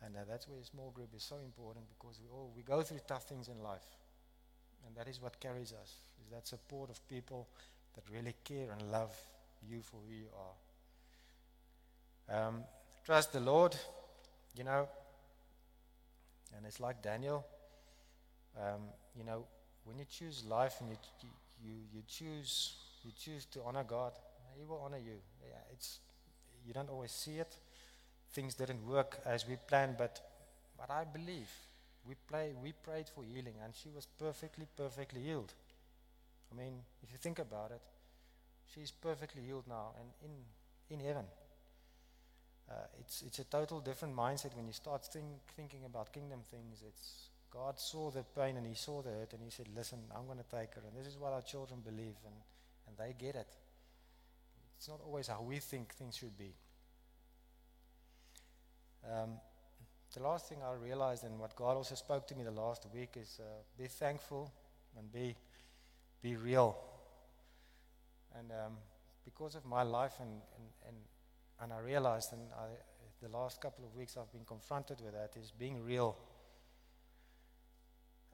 And 0.05 0.15
uh, 0.15 0.19
that's 0.27 0.47
where 0.47 0.59
a 0.59 0.63
small 0.63 0.91
group 0.91 1.09
is 1.15 1.23
so 1.23 1.37
important 1.43 1.85
because 1.89 2.19
we 2.21 2.29
all 2.29 2.51
we 2.55 2.63
go 2.63 2.81
through 2.81 2.99
tough 3.07 3.27
things 3.27 3.47
in 3.47 3.61
life. 3.61 3.85
And 4.85 4.95
that 4.95 5.07
is 5.07 5.21
what 5.21 5.39
carries 5.39 5.73
us, 5.73 5.95
is 6.23 6.29
that 6.31 6.47
support 6.47 6.89
of 6.89 7.05
people 7.09 7.47
that 7.95 8.03
really 8.13 8.35
care 8.43 8.71
and 8.71 8.91
love 8.91 9.15
you 9.69 9.81
for 9.81 9.97
who 10.07 10.13
you 10.13 10.27
are. 12.29 12.47
Um, 12.47 12.63
trust 13.05 13.33
the 13.33 13.39
Lord, 13.39 13.75
you 14.57 14.63
know, 14.63 14.87
and 16.55 16.65
it's 16.65 16.79
like 16.79 17.01
Daniel. 17.01 17.45
Um, 18.57 18.81
you 19.17 19.23
know, 19.23 19.45
when 19.83 19.99
you 19.99 20.05
choose 20.09 20.43
life 20.45 20.75
and 20.79 20.89
you, 20.89 20.97
you, 21.63 21.73
you, 21.93 22.01
choose, 22.07 22.75
you 23.03 23.11
choose 23.17 23.45
to 23.45 23.61
honor 23.65 23.83
God, 23.83 24.13
He 24.57 24.63
will 24.65 24.81
honor 24.83 24.97
you. 24.97 25.19
Yeah, 25.43 25.57
it's, 25.71 25.99
you 26.65 26.73
don't 26.73 26.89
always 26.89 27.11
see 27.11 27.37
it. 27.37 27.55
Things 28.33 28.55
didn't 28.55 28.85
work 28.87 29.19
as 29.25 29.47
we 29.47 29.55
planned, 29.67 29.95
but, 29.97 30.19
but 30.77 30.89
I 30.89 31.03
believe 31.03 31.49
we, 32.07 32.15
play, 32.27 32.53
we 32.61 32.71
prayed 32.71 33.07
for 33.07 33.23
healing, 33.23 33.55
and 33.63 33.73
she 33.75 33.89
was 33.89 34.07
perfectly, 34.19 34.65
perfectly 34.75 35.21
healed. 35.21 35.53
I 36.51 36.55
mean, 36.55 36.81
if 37.03 37.11
you 37.11 37.17
think 37.17 37.39
about 37.39 37.71
it, 37.71 37.81
she's 38.73 38.91
perfectly 38.91 39.43
healed 39.43 39.65
now 39.67 39.93
and 39.99 40.09
in, 40.23 40.99
in 40.99 41.05
heaven. 41.05 41.25
Uh, 42.69 42.73
it's, 42.99 43.21
it's 43.21 43.39
a 43.39 43.43
total 43.43 43.79
different 43.79 44.15
mindset 44.15 44.55
when 44.55 44.65
you 44.65 44.73
start 44.73 45.05
think, 45.05 45.25
thinking 45.55 45.85
about 45.85 46.11
kingdom 46.11 46.39
things. 46.49 46.83
It's 46.87 47.29
God 47.51 47.79
saw 47.79 48.09
the 48.11 48.23
pain 48.23 48.57
and 48.57 48.65
He 48.65 48.73
saw 48.73 49.01
the 49.01 49.11
hurt 49.11 49.33
and 49.33 49.41
He 49.43 49.49
said, 49.49 49.67
Listen, 49.75 49.99
I'm 50.15 50.25
going 50.25 50.39
to 50.39 50.43
take 50.43 50.73
her. 50.75 50.81
And 50.87 50.97
this 50.97 51.11
is 51.11 51.19
what 51.19 51.31
our 51.31 51.41
children 51.41 51.81
believe, 51.81 52.15
and, 52.25 52.35
and 52.87 52.97
they 52.97 53.13
get 53.17 53.35
it. 53.35 53.47
It's 54.77 54.89
not 54.89 54.99
always 55.05 55.27
how 55.27 55.41
we 55.41 55.59
think 55.59 55.93
things 55.93 56.17
should 56.17 56.37
be. 56.37 56.53
Um, 59.09 59.31
the 60.13 60.23
last 60.23 60.49
thing 60.49 60.59
I 60.63 60.73
realized, 60.73 61.23
and 61.23 61.39
what 61.39 61.55
God 61.55 61.75
also 61.75 61.95
spoke 61.95 62.27
to 62.27 62.35
me 62.35 62.43
the 62.43 62.51
last 62.51 62.85
week, 62.93 63.15
is 63.15 63.39
uh, 63.39 63.43
be 63.77 63.87
thankful 63.87 64.51
and 64.97 65.11
be, 65.11 65.35
be 66.25 66.35
real. 66.37 66.75
And 68.35 68.49
um, 68.49 68.77
because 69.23 69.53
of 69.53 69.63
my 69.63 69.83
life, 69.83 70.13
and, 70.19 70.41
and, 70.57 70.67
and, 70.87 70.97
and 71.61 71.71
I 71.71 71.77
realized, 71.85 72.33
and 72.33 72.41
I, 72.57 72.65
the 73.21 73.29
last 73.29 73.61
couple 73.61 73.85
of 73.85 73.95
weeks 73.95 74.17
I've 74.17 74.31
been 74.31 74.43
confronted 74.43 75.01
with 75.01 75.13
that, 75.13 75.39
is 75.39 75.51
being 75.51 75.85
real. 75.85 76.17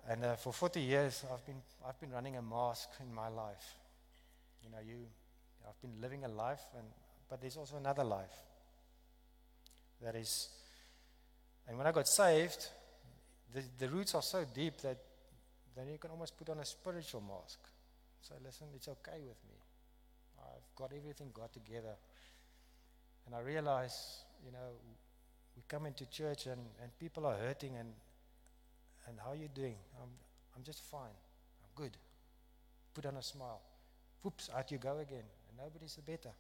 And 0.07 0.23
uh, 0.23 0.35
for 0.37 0.53
40 0.53 0.79
years, 0.79 1.25
I've 1.33 1.45
been, 1.45 1.61
I've 1.85 1.99
been 1.99 2.11
running 2.11 2.37
a 2.37 2.41
mask 2.41 2.91
in 3.01 3.13
my 3.13 3.27
life. 3.27 3.75
You 4.63 4.69
know, 4.69 4.79
you, 4.87 5.05
I've 5.67 5.81
been 5.81 5.99
living 5.99 6.23
a 6.23 6.29
life, 6.29 6.63
and, 6.77 6.87
but 7.29 7.41
there's 7.41 7.57
also 7.57 7.75
another 7.75 8.05
life 8.05 8.37
that 10.01 10.15
is. 10.15 10.47
And 11.67 11.77
when 11.77 11.87
I 11.87 11.91
got 11.91 12.07
saved, 12.07 12.69
the, 13.53 13.63
the 13.77 13.89
roots 13.89 14.15
are 14.15 14.21
so 14.21 14.45
deep 14.55 14.79
that 14.81 14.97
then 15.75 15.89
you 15.89 15.97
can 15.97 16.11
almost 16.11 16.37
put 16.37 16.49
on 16.49 16.59
a 16.59 16.65
spiritual 16.65 17.21
mask. 17.21 17.59
So 18.22 18.36
listen, 18.43 18.67
it's 18.76 18.88
okay 18.88 19.19
with 19.19 19.38
me. 19.47 19.57
I've 20.39 20.76
got 20.76 20.91
everything 20.95 21.30
got 21.34 21.53
together. 21.53 21.95
And 23.26 23.36
I 23.36 23.39
realize, 23.39 24.24
you 24.45 24.51
know, 24.51 24.74
we 25.55 25.63
come 25.67 25.86
into 25.86 26.05
church 26.09 26.45
and, 26.45 26.61
and 26.82 26.97
people 26.99 27.26
are 27.26 27.36
hurting 27.36 27.76
and 27.78 27.89
and 29.07 29.17
how 29.19 29.32
are 29.32 29.36
you 29.36 29.49
doing? 29.53 29.76
I'm, 30.01 30.09
I'm 30.55 30.63
just 30.63 30.84
fine. 30.84 31.17
I'm 31.63 31.69
good. 31.76 31.97
Put 32.93 33.05
on 33.05 33.15
a 33.15 33.24
smile. 33.24 33.61
Whoops, 34.22 34.49
out 34.55 34.72
you 34.72 34.78
go 34.78 34.99
again. 34.99 35.24
And 35.49 35.57
nobody's 35.57 35.95
better. 35.95 36.32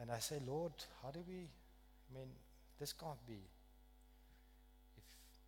And 0.00 0.10
I 0.10 0.18
say, 0.18 0.38
Lord, 0.46 0.72
how 1.02 1.10
do 1.10 1.20
we, 1.28 1.34
I 1.34 2.18
mean, 2.18 2.28
this 2.80 2.92
can't 2.92 3.24
be. 3.26 3.38
If, 4.96 5.04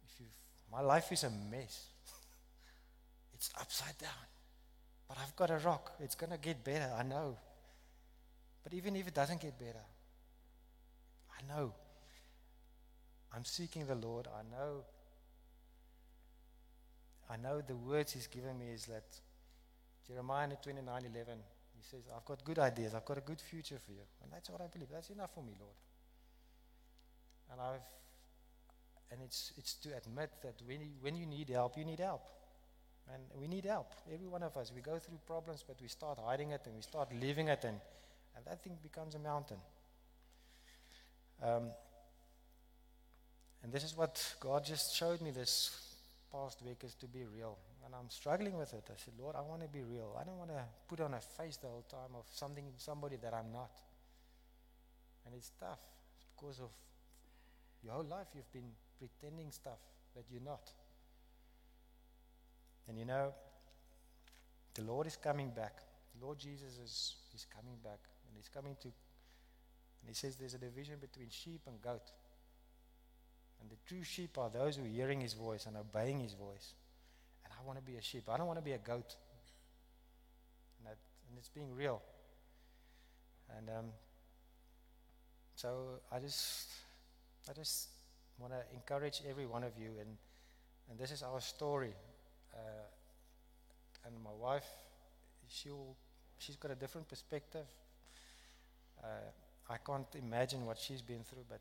if 0.06 0.20
you 0.20 0.26
my 0.70 0.80
life 0.80 1.10
is 1.12 1.24
a 1.24 1.30
mess. 1.30 1.86
it's 3.34 3.50
upside 3.60 3.96
down. 3.98 4.10
But 5.08 5.18
I've 5.22 5.36
got 5.36 5.50
a 5.50 5.58
rock. 5.58 5.92
It's 6.00 6.14
going 6.14 6.32
to 6.32 6.38
get 6.38 6.64
better. 6.64 6.90
I 6.98 7.02
know. 7.02 7.36
But 8.62 8.72
even 8.74 8.96
if 8.96 9.06
it 9.06 9.14
doesn't 9.14 9.40
get 9.40 9.58
better, 9.58 9.84
I 11.38 11.54
know. 11.54 11.74
I'm 13.34 13.44
seeking 13.44 13.86
the 13.86 13.94
Lord. 13.94 14.28
I 14.28 14.42
know 14.50 14.84
I 17.30 17.36
know 17.36 17.60
the 17.60 17.76
words 17.76 18.12
he's 18.12 18.26
given 18.26 18.58
me 18.58 18.66
is 18.68 18.86
that 18.86 19.04
Jeremiah 20.06 20.48
29 20.62 21.02
11, 21.14 21.38
he 21.74 21.82
says, 21.82 22.02
I've 22.14 22.24
got 22.24 22.44
good 22.44 22.58
ideas, 22.58 22.94
I've 22.94 23.04
got 23.04 23.18
a 23.18 23.22
good 23.22 23.40
future 23.40 23.78
for 23.84 23.92
you. 23.92 24.04
And 24.22 24.30
that's 24.32 24.50
what 24.50 24.60
I 24.60 24.66
believe. 24.66 24.88
That's 24.92 25.10
enough 25.10 25.34
for 25.34 25.42
me, 25.42 25.52
Lord. 25.58 25.74
And 27.52 27.60
I've 27.60 27.88
and 29.10 29.20
it's 29.22 29.52
it's 29.56 29.74
to 29.74 29.96
admit 29.96 30.30
that 30.42 30.54
when 30.66 30.80
you, 30.80 30.88
when 31.00 31.16
you 31.16 31.26
need 31.26 31.48
help, 31.50 31.78
you 31.78 31.84
need 31.84 32.00
help. 32.00 32.22
And 33.12 33.22
we 33.38 33.46
need 33.46 33.64
help. 33.64 33.92
Every 34.12 34.26
one 34.26 34.42
of 34.42 34.56
us. 34.56 34.72
We 34.74 34.80
go 34.80 34.98
through 34.98 35.18
problems, 35.26 35.64
but 35.66 35.76
we 35.80 35.88
start 35.88 36.18
hiding 36.24 36.52
it 36.52 36.62
and 36.64 36.74
we 36.74 36.82
start 36.82 37.08
leaving 37.20 37.48
it 37.48 37.64
and, 37.64 37.78
and 38.36 38.44
that 38.46 38.62
thing 38.62 38.76
becomes 38.82 39.14
a 39.14 39.18
mountain. 39.18 39.58
Um, 41.42 41.70
and 43.62 43.72
this 43.72 43.84
is 43.84 43.96
what 43.96 44.34
God 44.40 44.64
just 44.64 44.94
showed 44.94 45.20
me 45.20 45.30
this 45.30 45.84
past 46.32 46.62
week 46.62 46.82
is 46.84 46.94
to 46.94 47.06
be 47.06 47.24
real. 47.24 47.58
And 47.84 47.94
I'm 47.94 48.08
struggling 48.08 48.56
with 48.56 48.72
it. 48.72 48.84
I 48.88 48.94
said, 48.96 49.14
Lord, 49.18 49.36
I 49.36 49.42
want 49.42 49.62
to 49.62 49.68
be 49.68 49.82
real. 49.82 50.16
I 50.20 50.24
don't 50.24 50.38
want 50.38 50.50
to 50.50 50.64
put 50.88 51.00
on 51.00 51.14
a 51.14 51.20
face 51.20 51.56
the 51.58 51.68
whole 51.68 51.84
time 51.88 52.16
of 52.16 52.24
something, 52.32 52.64
somebody 52.78 53.16
that 53.16 53.34
I'm 53.34 53.52
not. 53.52 53.70
And 55.26 55.34
it's 55.34 55.50
tough 55.60 55.78
it's 56.16 56.26
because 56.36 56.60
of 56.60 56.70
your 57.82 57.94
whole 57.94 58.04
life 58.04 58.26
you've 58.34 58.52
been 58.52 58.70
pretending 58.98 59.50
stuff 59.50 59.78
that 60.14 60.24
you're 60.30 60.42
not. 60.42 60.70
And 62.88 62.98
you 62.98 63.04
know, 63.04 63.32
the 64.74 64.82
Lord 64.82 65.06
is 65.06 65.16
coming 65.16 65.50
back. 65.50 65.78
The 66.18 66.24
Lord 66.24 66.38
Jesus 66.38 66.78
is, 66.78 67.14
is 67.34 67.46
coming 67.54 67.76
back. 67.82 68.00
And 68.28 68.36
he's 68.36 68.48
coming 68.48 68.76
to, 68.82 68.88
and 68.88 70.08
he 70.08 70.14
says 70.14 70.36
there's 70.36 70.54
a 70.54 70.58
division 70.58 70.96
between 71.00 71.28
sheep 71.30 71.62
and 71.66 71.80
goat. 71.80 72.10
And 73.60 73.70
the 73.70 73.76
true 73.86 74.02
sheep 74.02 74.36
are 74.36 74.50
those 74.50 74.76
who 74.76 74.84
are 74.84 74.88
hearing 74.88 75.20
his 75.20 75.32
voice 75.32 75.66
and 75.66 75.76
obeying 75.76 76.20
his 76.20 76.34
voice. 76.34 76.74
And 77.44 77.52
I 77.58 77.66
want 77.66 77.78
to 77.78 77.84
be 77.84 77.96
a 77.96 78.02
sheep. 78.02 78.24
I 78.28 78.36
don't 78.36 78.46
want 78.46 78.58
to 78.58 78.64
be 78.64 78.72
a 78.72 78.78
goat. 78.78 79.16
And, 80.78 80.86
that, 80.86 80.98
and 81.28 81.38
it's 81.38 81.48
being 81.48 81.74
real. 81.74 82.02
And 83.56 83.68
um, 83.70 83.84
so 85.54 86.00
I 86.12 86.18
just, 86.18 86.68
I 87.48 87.52
just 87.52 87.88
want 88.38 88.52
to 88.52 88.60
encourage 88.74 89.22
every 89.28 89.46
one 89.46 89.62
of 89.62 89.72
you. 89.78 89.90
And, 90.00 90.16
and 90.90 90.98
this 90.98 91.10
is 91.10 91.22
our 91.22 91.40
story. 91.40 91.94
Uh, 92.54 94.06
and 94.06 94.14
my 94.22 94.32
wife, 94.38 94.66
she'll, 95.48 95.96
she's 96.38 96.56
got 96.56 96.70
a 96.70 96.74
different 96.74 97.08
perspective. 97.08 97.66
Uh, 99.02 99.06
I 99.68 99.76
can't 99.78 100.06
imagine 100.14 100.66
what 100.66 100.78
she's 100.78 101.02
been 101.02 101.24
through, 101.24 101.44
but 101.48 101.60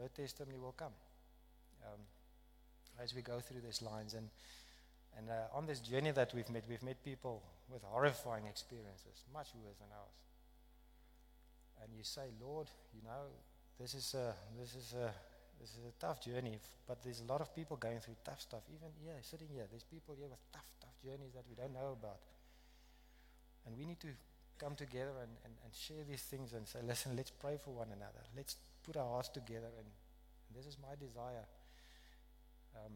her 0.00 0.08
testimony 0.08 0.58
will 0.58 0.72
come 0.72 0.92
um, 1.84 2.00
as 3.02 3.14
we 3.14 3.22
go 3.22 3.40
through 3.40 3.60
these 3.60 3.82
lines. 3.82 4.14
And, 4.14 4.28
and 5.16 5.28
uh, 5.30 5.56
on 5.56 5.66
this 5.66 5.80
journey 5.80 6.10
that 6.12 6.34
we've 6.34 6.48
met, 6.50 6.64
we've 6.68 6.82
met 6.82 7.02
people 7.04 7.42
with 7.70 7.82
horrifying 7.82 8.46
experiences, 8.46 9.24
much 9.32 9.48
worse 9.62 9.76
than 9.76 9.88
ours. 9.92 10.16
And 11.82 11.92
you 11.96 12.04
say, 12.04 12.30
Lord, 12.40 12.68
you 12.94 13.02
know, 13.02 13.28
this 13.78 13.94
is 13.94 14.14
a, 14.14 14.34
this 14.58 14.74
is 14.74 14.94
a, 14.94 15.12
this 15.62 15.70
is 15.78 15.86
a 15.86 15.94
tough 16.00 16.20
journey, 16.20 16.58
but 16.88 17.00
there's 17.04 17.20
a 17.20 17.24
lot 17.30 17.40
of 17.40 17.54
people 17.54 17.76
going 17.76 18.00
through 18.00 18.16
tough 18.24 18.40
stuff. 18.40 18.62
Even 18.68 18.88
here, 19.00 19.14
sitting 19.22 19.46
here, 19.54 19.64
there's 19.70 19.84
people 19.84 20.12
here 20.18 20.26
with 20.26 20.42
tough, 20.52 20.66
tough 20.80 20.98
journeys 20.98 21.32
that 21.34 21.44
we 21.48 21.54
don't 21.54 21.72
know 21.72 21.94
about. 21.94 22.18
And 23.64 23.78
we 23.78 23.86
need 23.86 24.00
to 24.00 24.08
come 24.58 24.74
together 24.74 25.14
and, 25.22 25.30
and, 25.44 25.54
and 25.62 25.72
share 25.72 26.02
these 26.02 26.22
things 26.22 26.52
and 26.52 26.66
say, 26.66 26.80
listen, 26.84 27.14
let's 27.16 27.30
pray 27.30 27.58
for 27.62 27.70
one 27.70 27.86
another. 27.94 28.26
Let's 28.36 28.56
put 28.84 28.96
our 28.96 29.06
hearts 29.06 29.28
together. 29.28 29.70
And, 29.78 29.86
and 29.86 30.52
this 30.58 30.66
is 30.66 30.76
my 30.82 30.96
desire. 30.98 31.46
Um, 32.74 32.92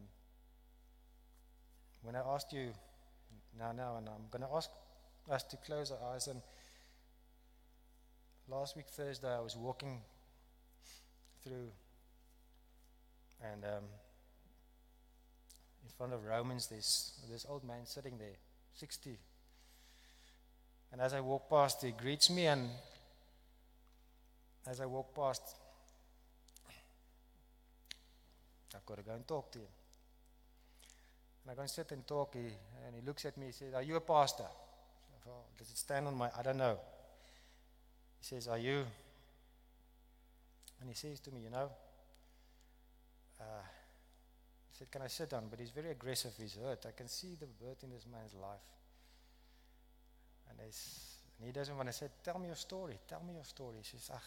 when 2.01 2.17
I 2.17 2.19
asked 2.19 2.51
you 2.51 2.73
now, 3.57 3.71
now, 3.71 3.95
and 3.95 4.09
I'm 4.09 4.27
going 4.29 4.43
to 4.43 4.53
ask 4.53 4.69
us 5.31 5.43
to 5.43 5.57
close 5.57 5.89
our 5.91 6.13
eyes. 6.13 6.27
And 6.27 6.41
last 8.49 8.75
week, 8.75 8.87
Thursday, 8.89 9.33
I 9.33 9.39
was 9.39 9.55
walking 9.55 10.01
through 11.45 11.71
and 13.43 13.63
um, 13.63 13.83
in 15.83 15.89
front 15.97 16.13
of 16.13 16.25
Romans, 16.25 16.67
there's 16.67 17.13
this 17.29 17.45
old 17.47 17.63
man 17.63 17.85
sitting 17.85 18.17
there, 18.17 18.37
60. 18.73 19.17
And 20.91 21.01
as 21.01 21.13
I 21.13 21.19
walk 21.19 21.49
past, 21.49 21.83
he 21.83 21.91
greets 21.91 22.29
me, 22.29 22.47
and 22.47 22.69
as 24.65 24.81
I 24.81 24.85
walk 24.85 25.13
past, 25.15 25.41
I've 28.75 28.85
got 28.85 28.97
to 28.97 29.03
go 29.03 29.13
and 29.13 29.27
talk 29.27 29.51
to 29.53 29.59
him. 29.59 29.67
And 31.43 31.51
I 31.51 31.55
go 31.55 31.61
and 31.61 31.69
sit 31.69 31.91
and 31.91 32.05
talk, 32.05 32.33
he, 32.33 32.39
and 32.85 32.95
he 32.95 33.01
looks 33.05 33.25
at 33.25 33.37
me, 33.37 33.47
he 33.47 33.51
says, 33.51 33.73
Are 33.73 33.81
you 33.81 33.95
a 33.95 34.01
pastor? 34.01 34.43
Said, 34.43 35.31
oh, 35.31 35.45
Does 35.57 35.69
it 35.69 35.77
stand 35.77 36.07
on 36.07 36.15
my, 36.15 36.29
I 36.37 36.41
don't 36.41 36.57
know. 36.57 36.77
He 38.19 38.25
says, 38.25 38.47
Are 38.47 38.57
you? 38.57 38.83
And 40.79 40.89
he 40.89 40.95
says 40.95 41.19
to 41.21 41.31
me, 41.31 41.41
You 41.43 41.49
know, 41.49 41.69
uh, 43.39 43.63
he 44.71 44.77
said, 44.77 44.91
Can 44.91 45.01
I 45.01 45.07
sit 45.07 45.29
down? 45.29 45.45
But 45.49 45.59
he's 45.59 45.71
very 45.71 45.91
aggressive, 45.91 46.31
he's 46.37 46.55
hurt. 46.55 46.85
I 46.87 46.91
can 46.91 47.07
see 47.07 47.35
the 47.39 47.47
hurt 47.65 47.83
in 47.83 47.91
this 47.91 48.05
man's 48.11 48.33
life. 48.33 48.67
And, 50.49 50.59
and 50.59 51.45
he 51.45 51.51
doesn't 51.51 51.75
want 51.75 51.89
to 51.89 51.93
say, 51.93 52.07
Tell 52.23 52.39
me 52.39 52.47
your 52.47 52.55
story, 52.55 52.97
tell 53.07 53.23
me 53.25 53.33
your 53.33 53.45
story. 53.45 53.77
He 53.77 53.83
says, 53.83 54.09
Ah, 54.13 54.21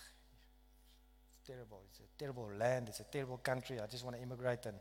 it's 1.29 1.47
terrible. 1.47 1.83
It's 1.91 2.01
a 2.01 2.19
terrible 2.19 2.51
land, 2.59 2.89
it's 2.89 3.01
a 3.01 3.05
terrible 3.05 3.39
country. 3.39 3.81
I 3.81 3.87
just 3.87 4.05
want 4.05 4.17
to 4.17 4.23
immigrate. 4.23 4.67
And 4.67 4.77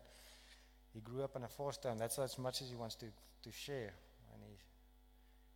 he 0.93 1.01
grew 1.01 1.23
up 1.23 1.35
in 1.35 1.43
a 1.43 1.47
foster, 1.47 1.89
and 1.89 1.99
that's 1.99 2.17
as 2.19 2.37
much 2.37 2.61
as 2.61 2.69
he 2.69 2.75
wants 2.75 2.95
to, 2.95 3.05
to 3.05 3.51
share. 3.51 3.93
And 4.33 4.43
he, 4.43 4.55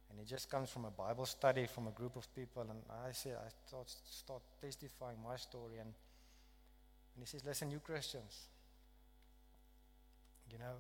and 0.10 0.20
he 0.20 0.26
just 0.26 0.50
comes 0.50 0.70
from 0.70 0.86
a 0.86 0.92
Bible 0.92 1.26
study 1.26 1.66
from 1.66 1.88
a 1.88 1.92
group 1.92 2.16
of 2.16 2.34
people. 2.36 2.62
And 2.62 2.72
I 3.08 3.12
say, 3.12 3.32
I 3.32 3.50
start, 3.68 3.90
start 4.10 4.42
testifying 4.62 5.18
my 5.28 5.38
story. 5.38 5.80
And, 5.80 5.90
and 5.90 7.20
he 7.20 7.26
says, 7.26 7.44
Listen, 7.46 7.72
you 7.72 7.80
Christians, 7.80 8.48
you 10.54 10.60
know, 10.60 10.78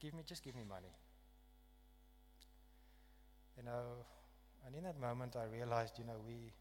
give 0.00 0.12
me, 0.14 0.22
just 0.26 0.42
give 0.42 0.56
me 0.56 0.64
money. 0.68 0.90
You 3.56 3.62
know, 3.62 4.02
and 4.66 4.74
in 4.74 4.82
that 4.82 5.00
moment 5.00 5.36
I 5.36 5.44
realized, 5.44 5.94
you 5.98 6.04
know, 6.04 6.18
we, 6.26 6.52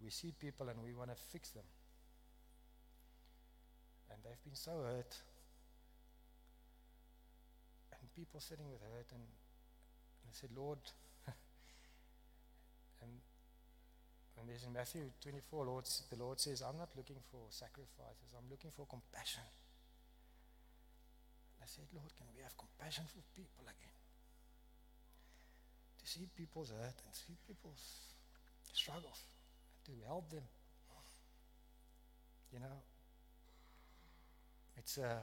we 0.00 0.10
see 0.10 0.32
people 0.38 0.68
and 0.68 0.78
we 0.80 0.94
want 0.94 1.10
to 1.10 1.16
fix 1.32 1.50
them. 1.50 1.64
And 4.10 4.20
they've 4.22 4.42
been 4.44 4.54
so 4.54 4.70
hurt. 4.86 5.16
And 7.90 8.14
people 8.14 8.38
sitting 8.38 8.70
with 8.70 8.80
hurt 8.80 9.10
and, 9.10 9.22
and 9.22 10.30
I 10.30 10.32
said, 10.32 10.50
Lord, 10.54 10.78
and 13.02 13.10
and 14.38 14.48
there's 14.48 14.62
in 14.62 14.72
Matthew 14.72 15.10
24, 15.20 15.66
Lord, 15.66 15.84
the 16.10 16.16
Lord 16.16 16.38
says, 16.38 16.62
I'm 16.62 16.78
not 16.78 16.90
looking 16.96 17.16
for 17.30 17.40
sacrifices, 17.50 18.30
I'm 18.38 18.48
looking 18.48 18.70
for 18.70 18.86
compassion. 18.86 19.42
I 21.68 21.70
said, 21.70 21.84
Lord, 21.92 22.08
can 22.16 22.24
we 22.34 22.40
have 22.40 22.56
compassion 22.56 23.04
for 23.12 23.20
people 23.36 23.60
again? 23.68 23.92
To 26.00 26.06
see 26.08 26.24
people's 26.34 26.70
hurt 26.70 26.96
and 27.04 27.12
see 27.12 27.36
people's 27.46 28.16
struggles, 28.72 29.20
to 29.84 29.92
help 30.06 30.30
them. 30.30 30.44
You 32.54 32.60
know, 32.60 32.80
it's 34.78 34.96
a, 34.96 35.18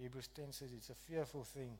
Hebrews 0.00 0.28
10 0.28 0.52
says 0.52 0.70
it's 0.72 0.90
a 0.90 0.94
fearful 0.94 1.42
thing 1.42 1.76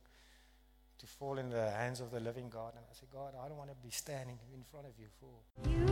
to 0.98 1.06
fall 1.06 1.38
in 1.38 1.50
the 1.50 1.70
hands 1.70 2.00
of 2.00 2.10
the 2.10 2.18
living 2.18 2.48
God. 2.48 2.72
And 2.74 2.84
I 2.90 2.94
said, 2.94 3.08
God, 3.12 3.34
I 3.40 3.46
don't 3.46 3.56
want 3.56 3.70
to 3.70 3.76
be 3.76 3.90
standing 3.90 4.38
in 4.52 4.64
front 4.64 4.86
of 4.86 4.92
you 4.98 5.06
for. 5.20 5.91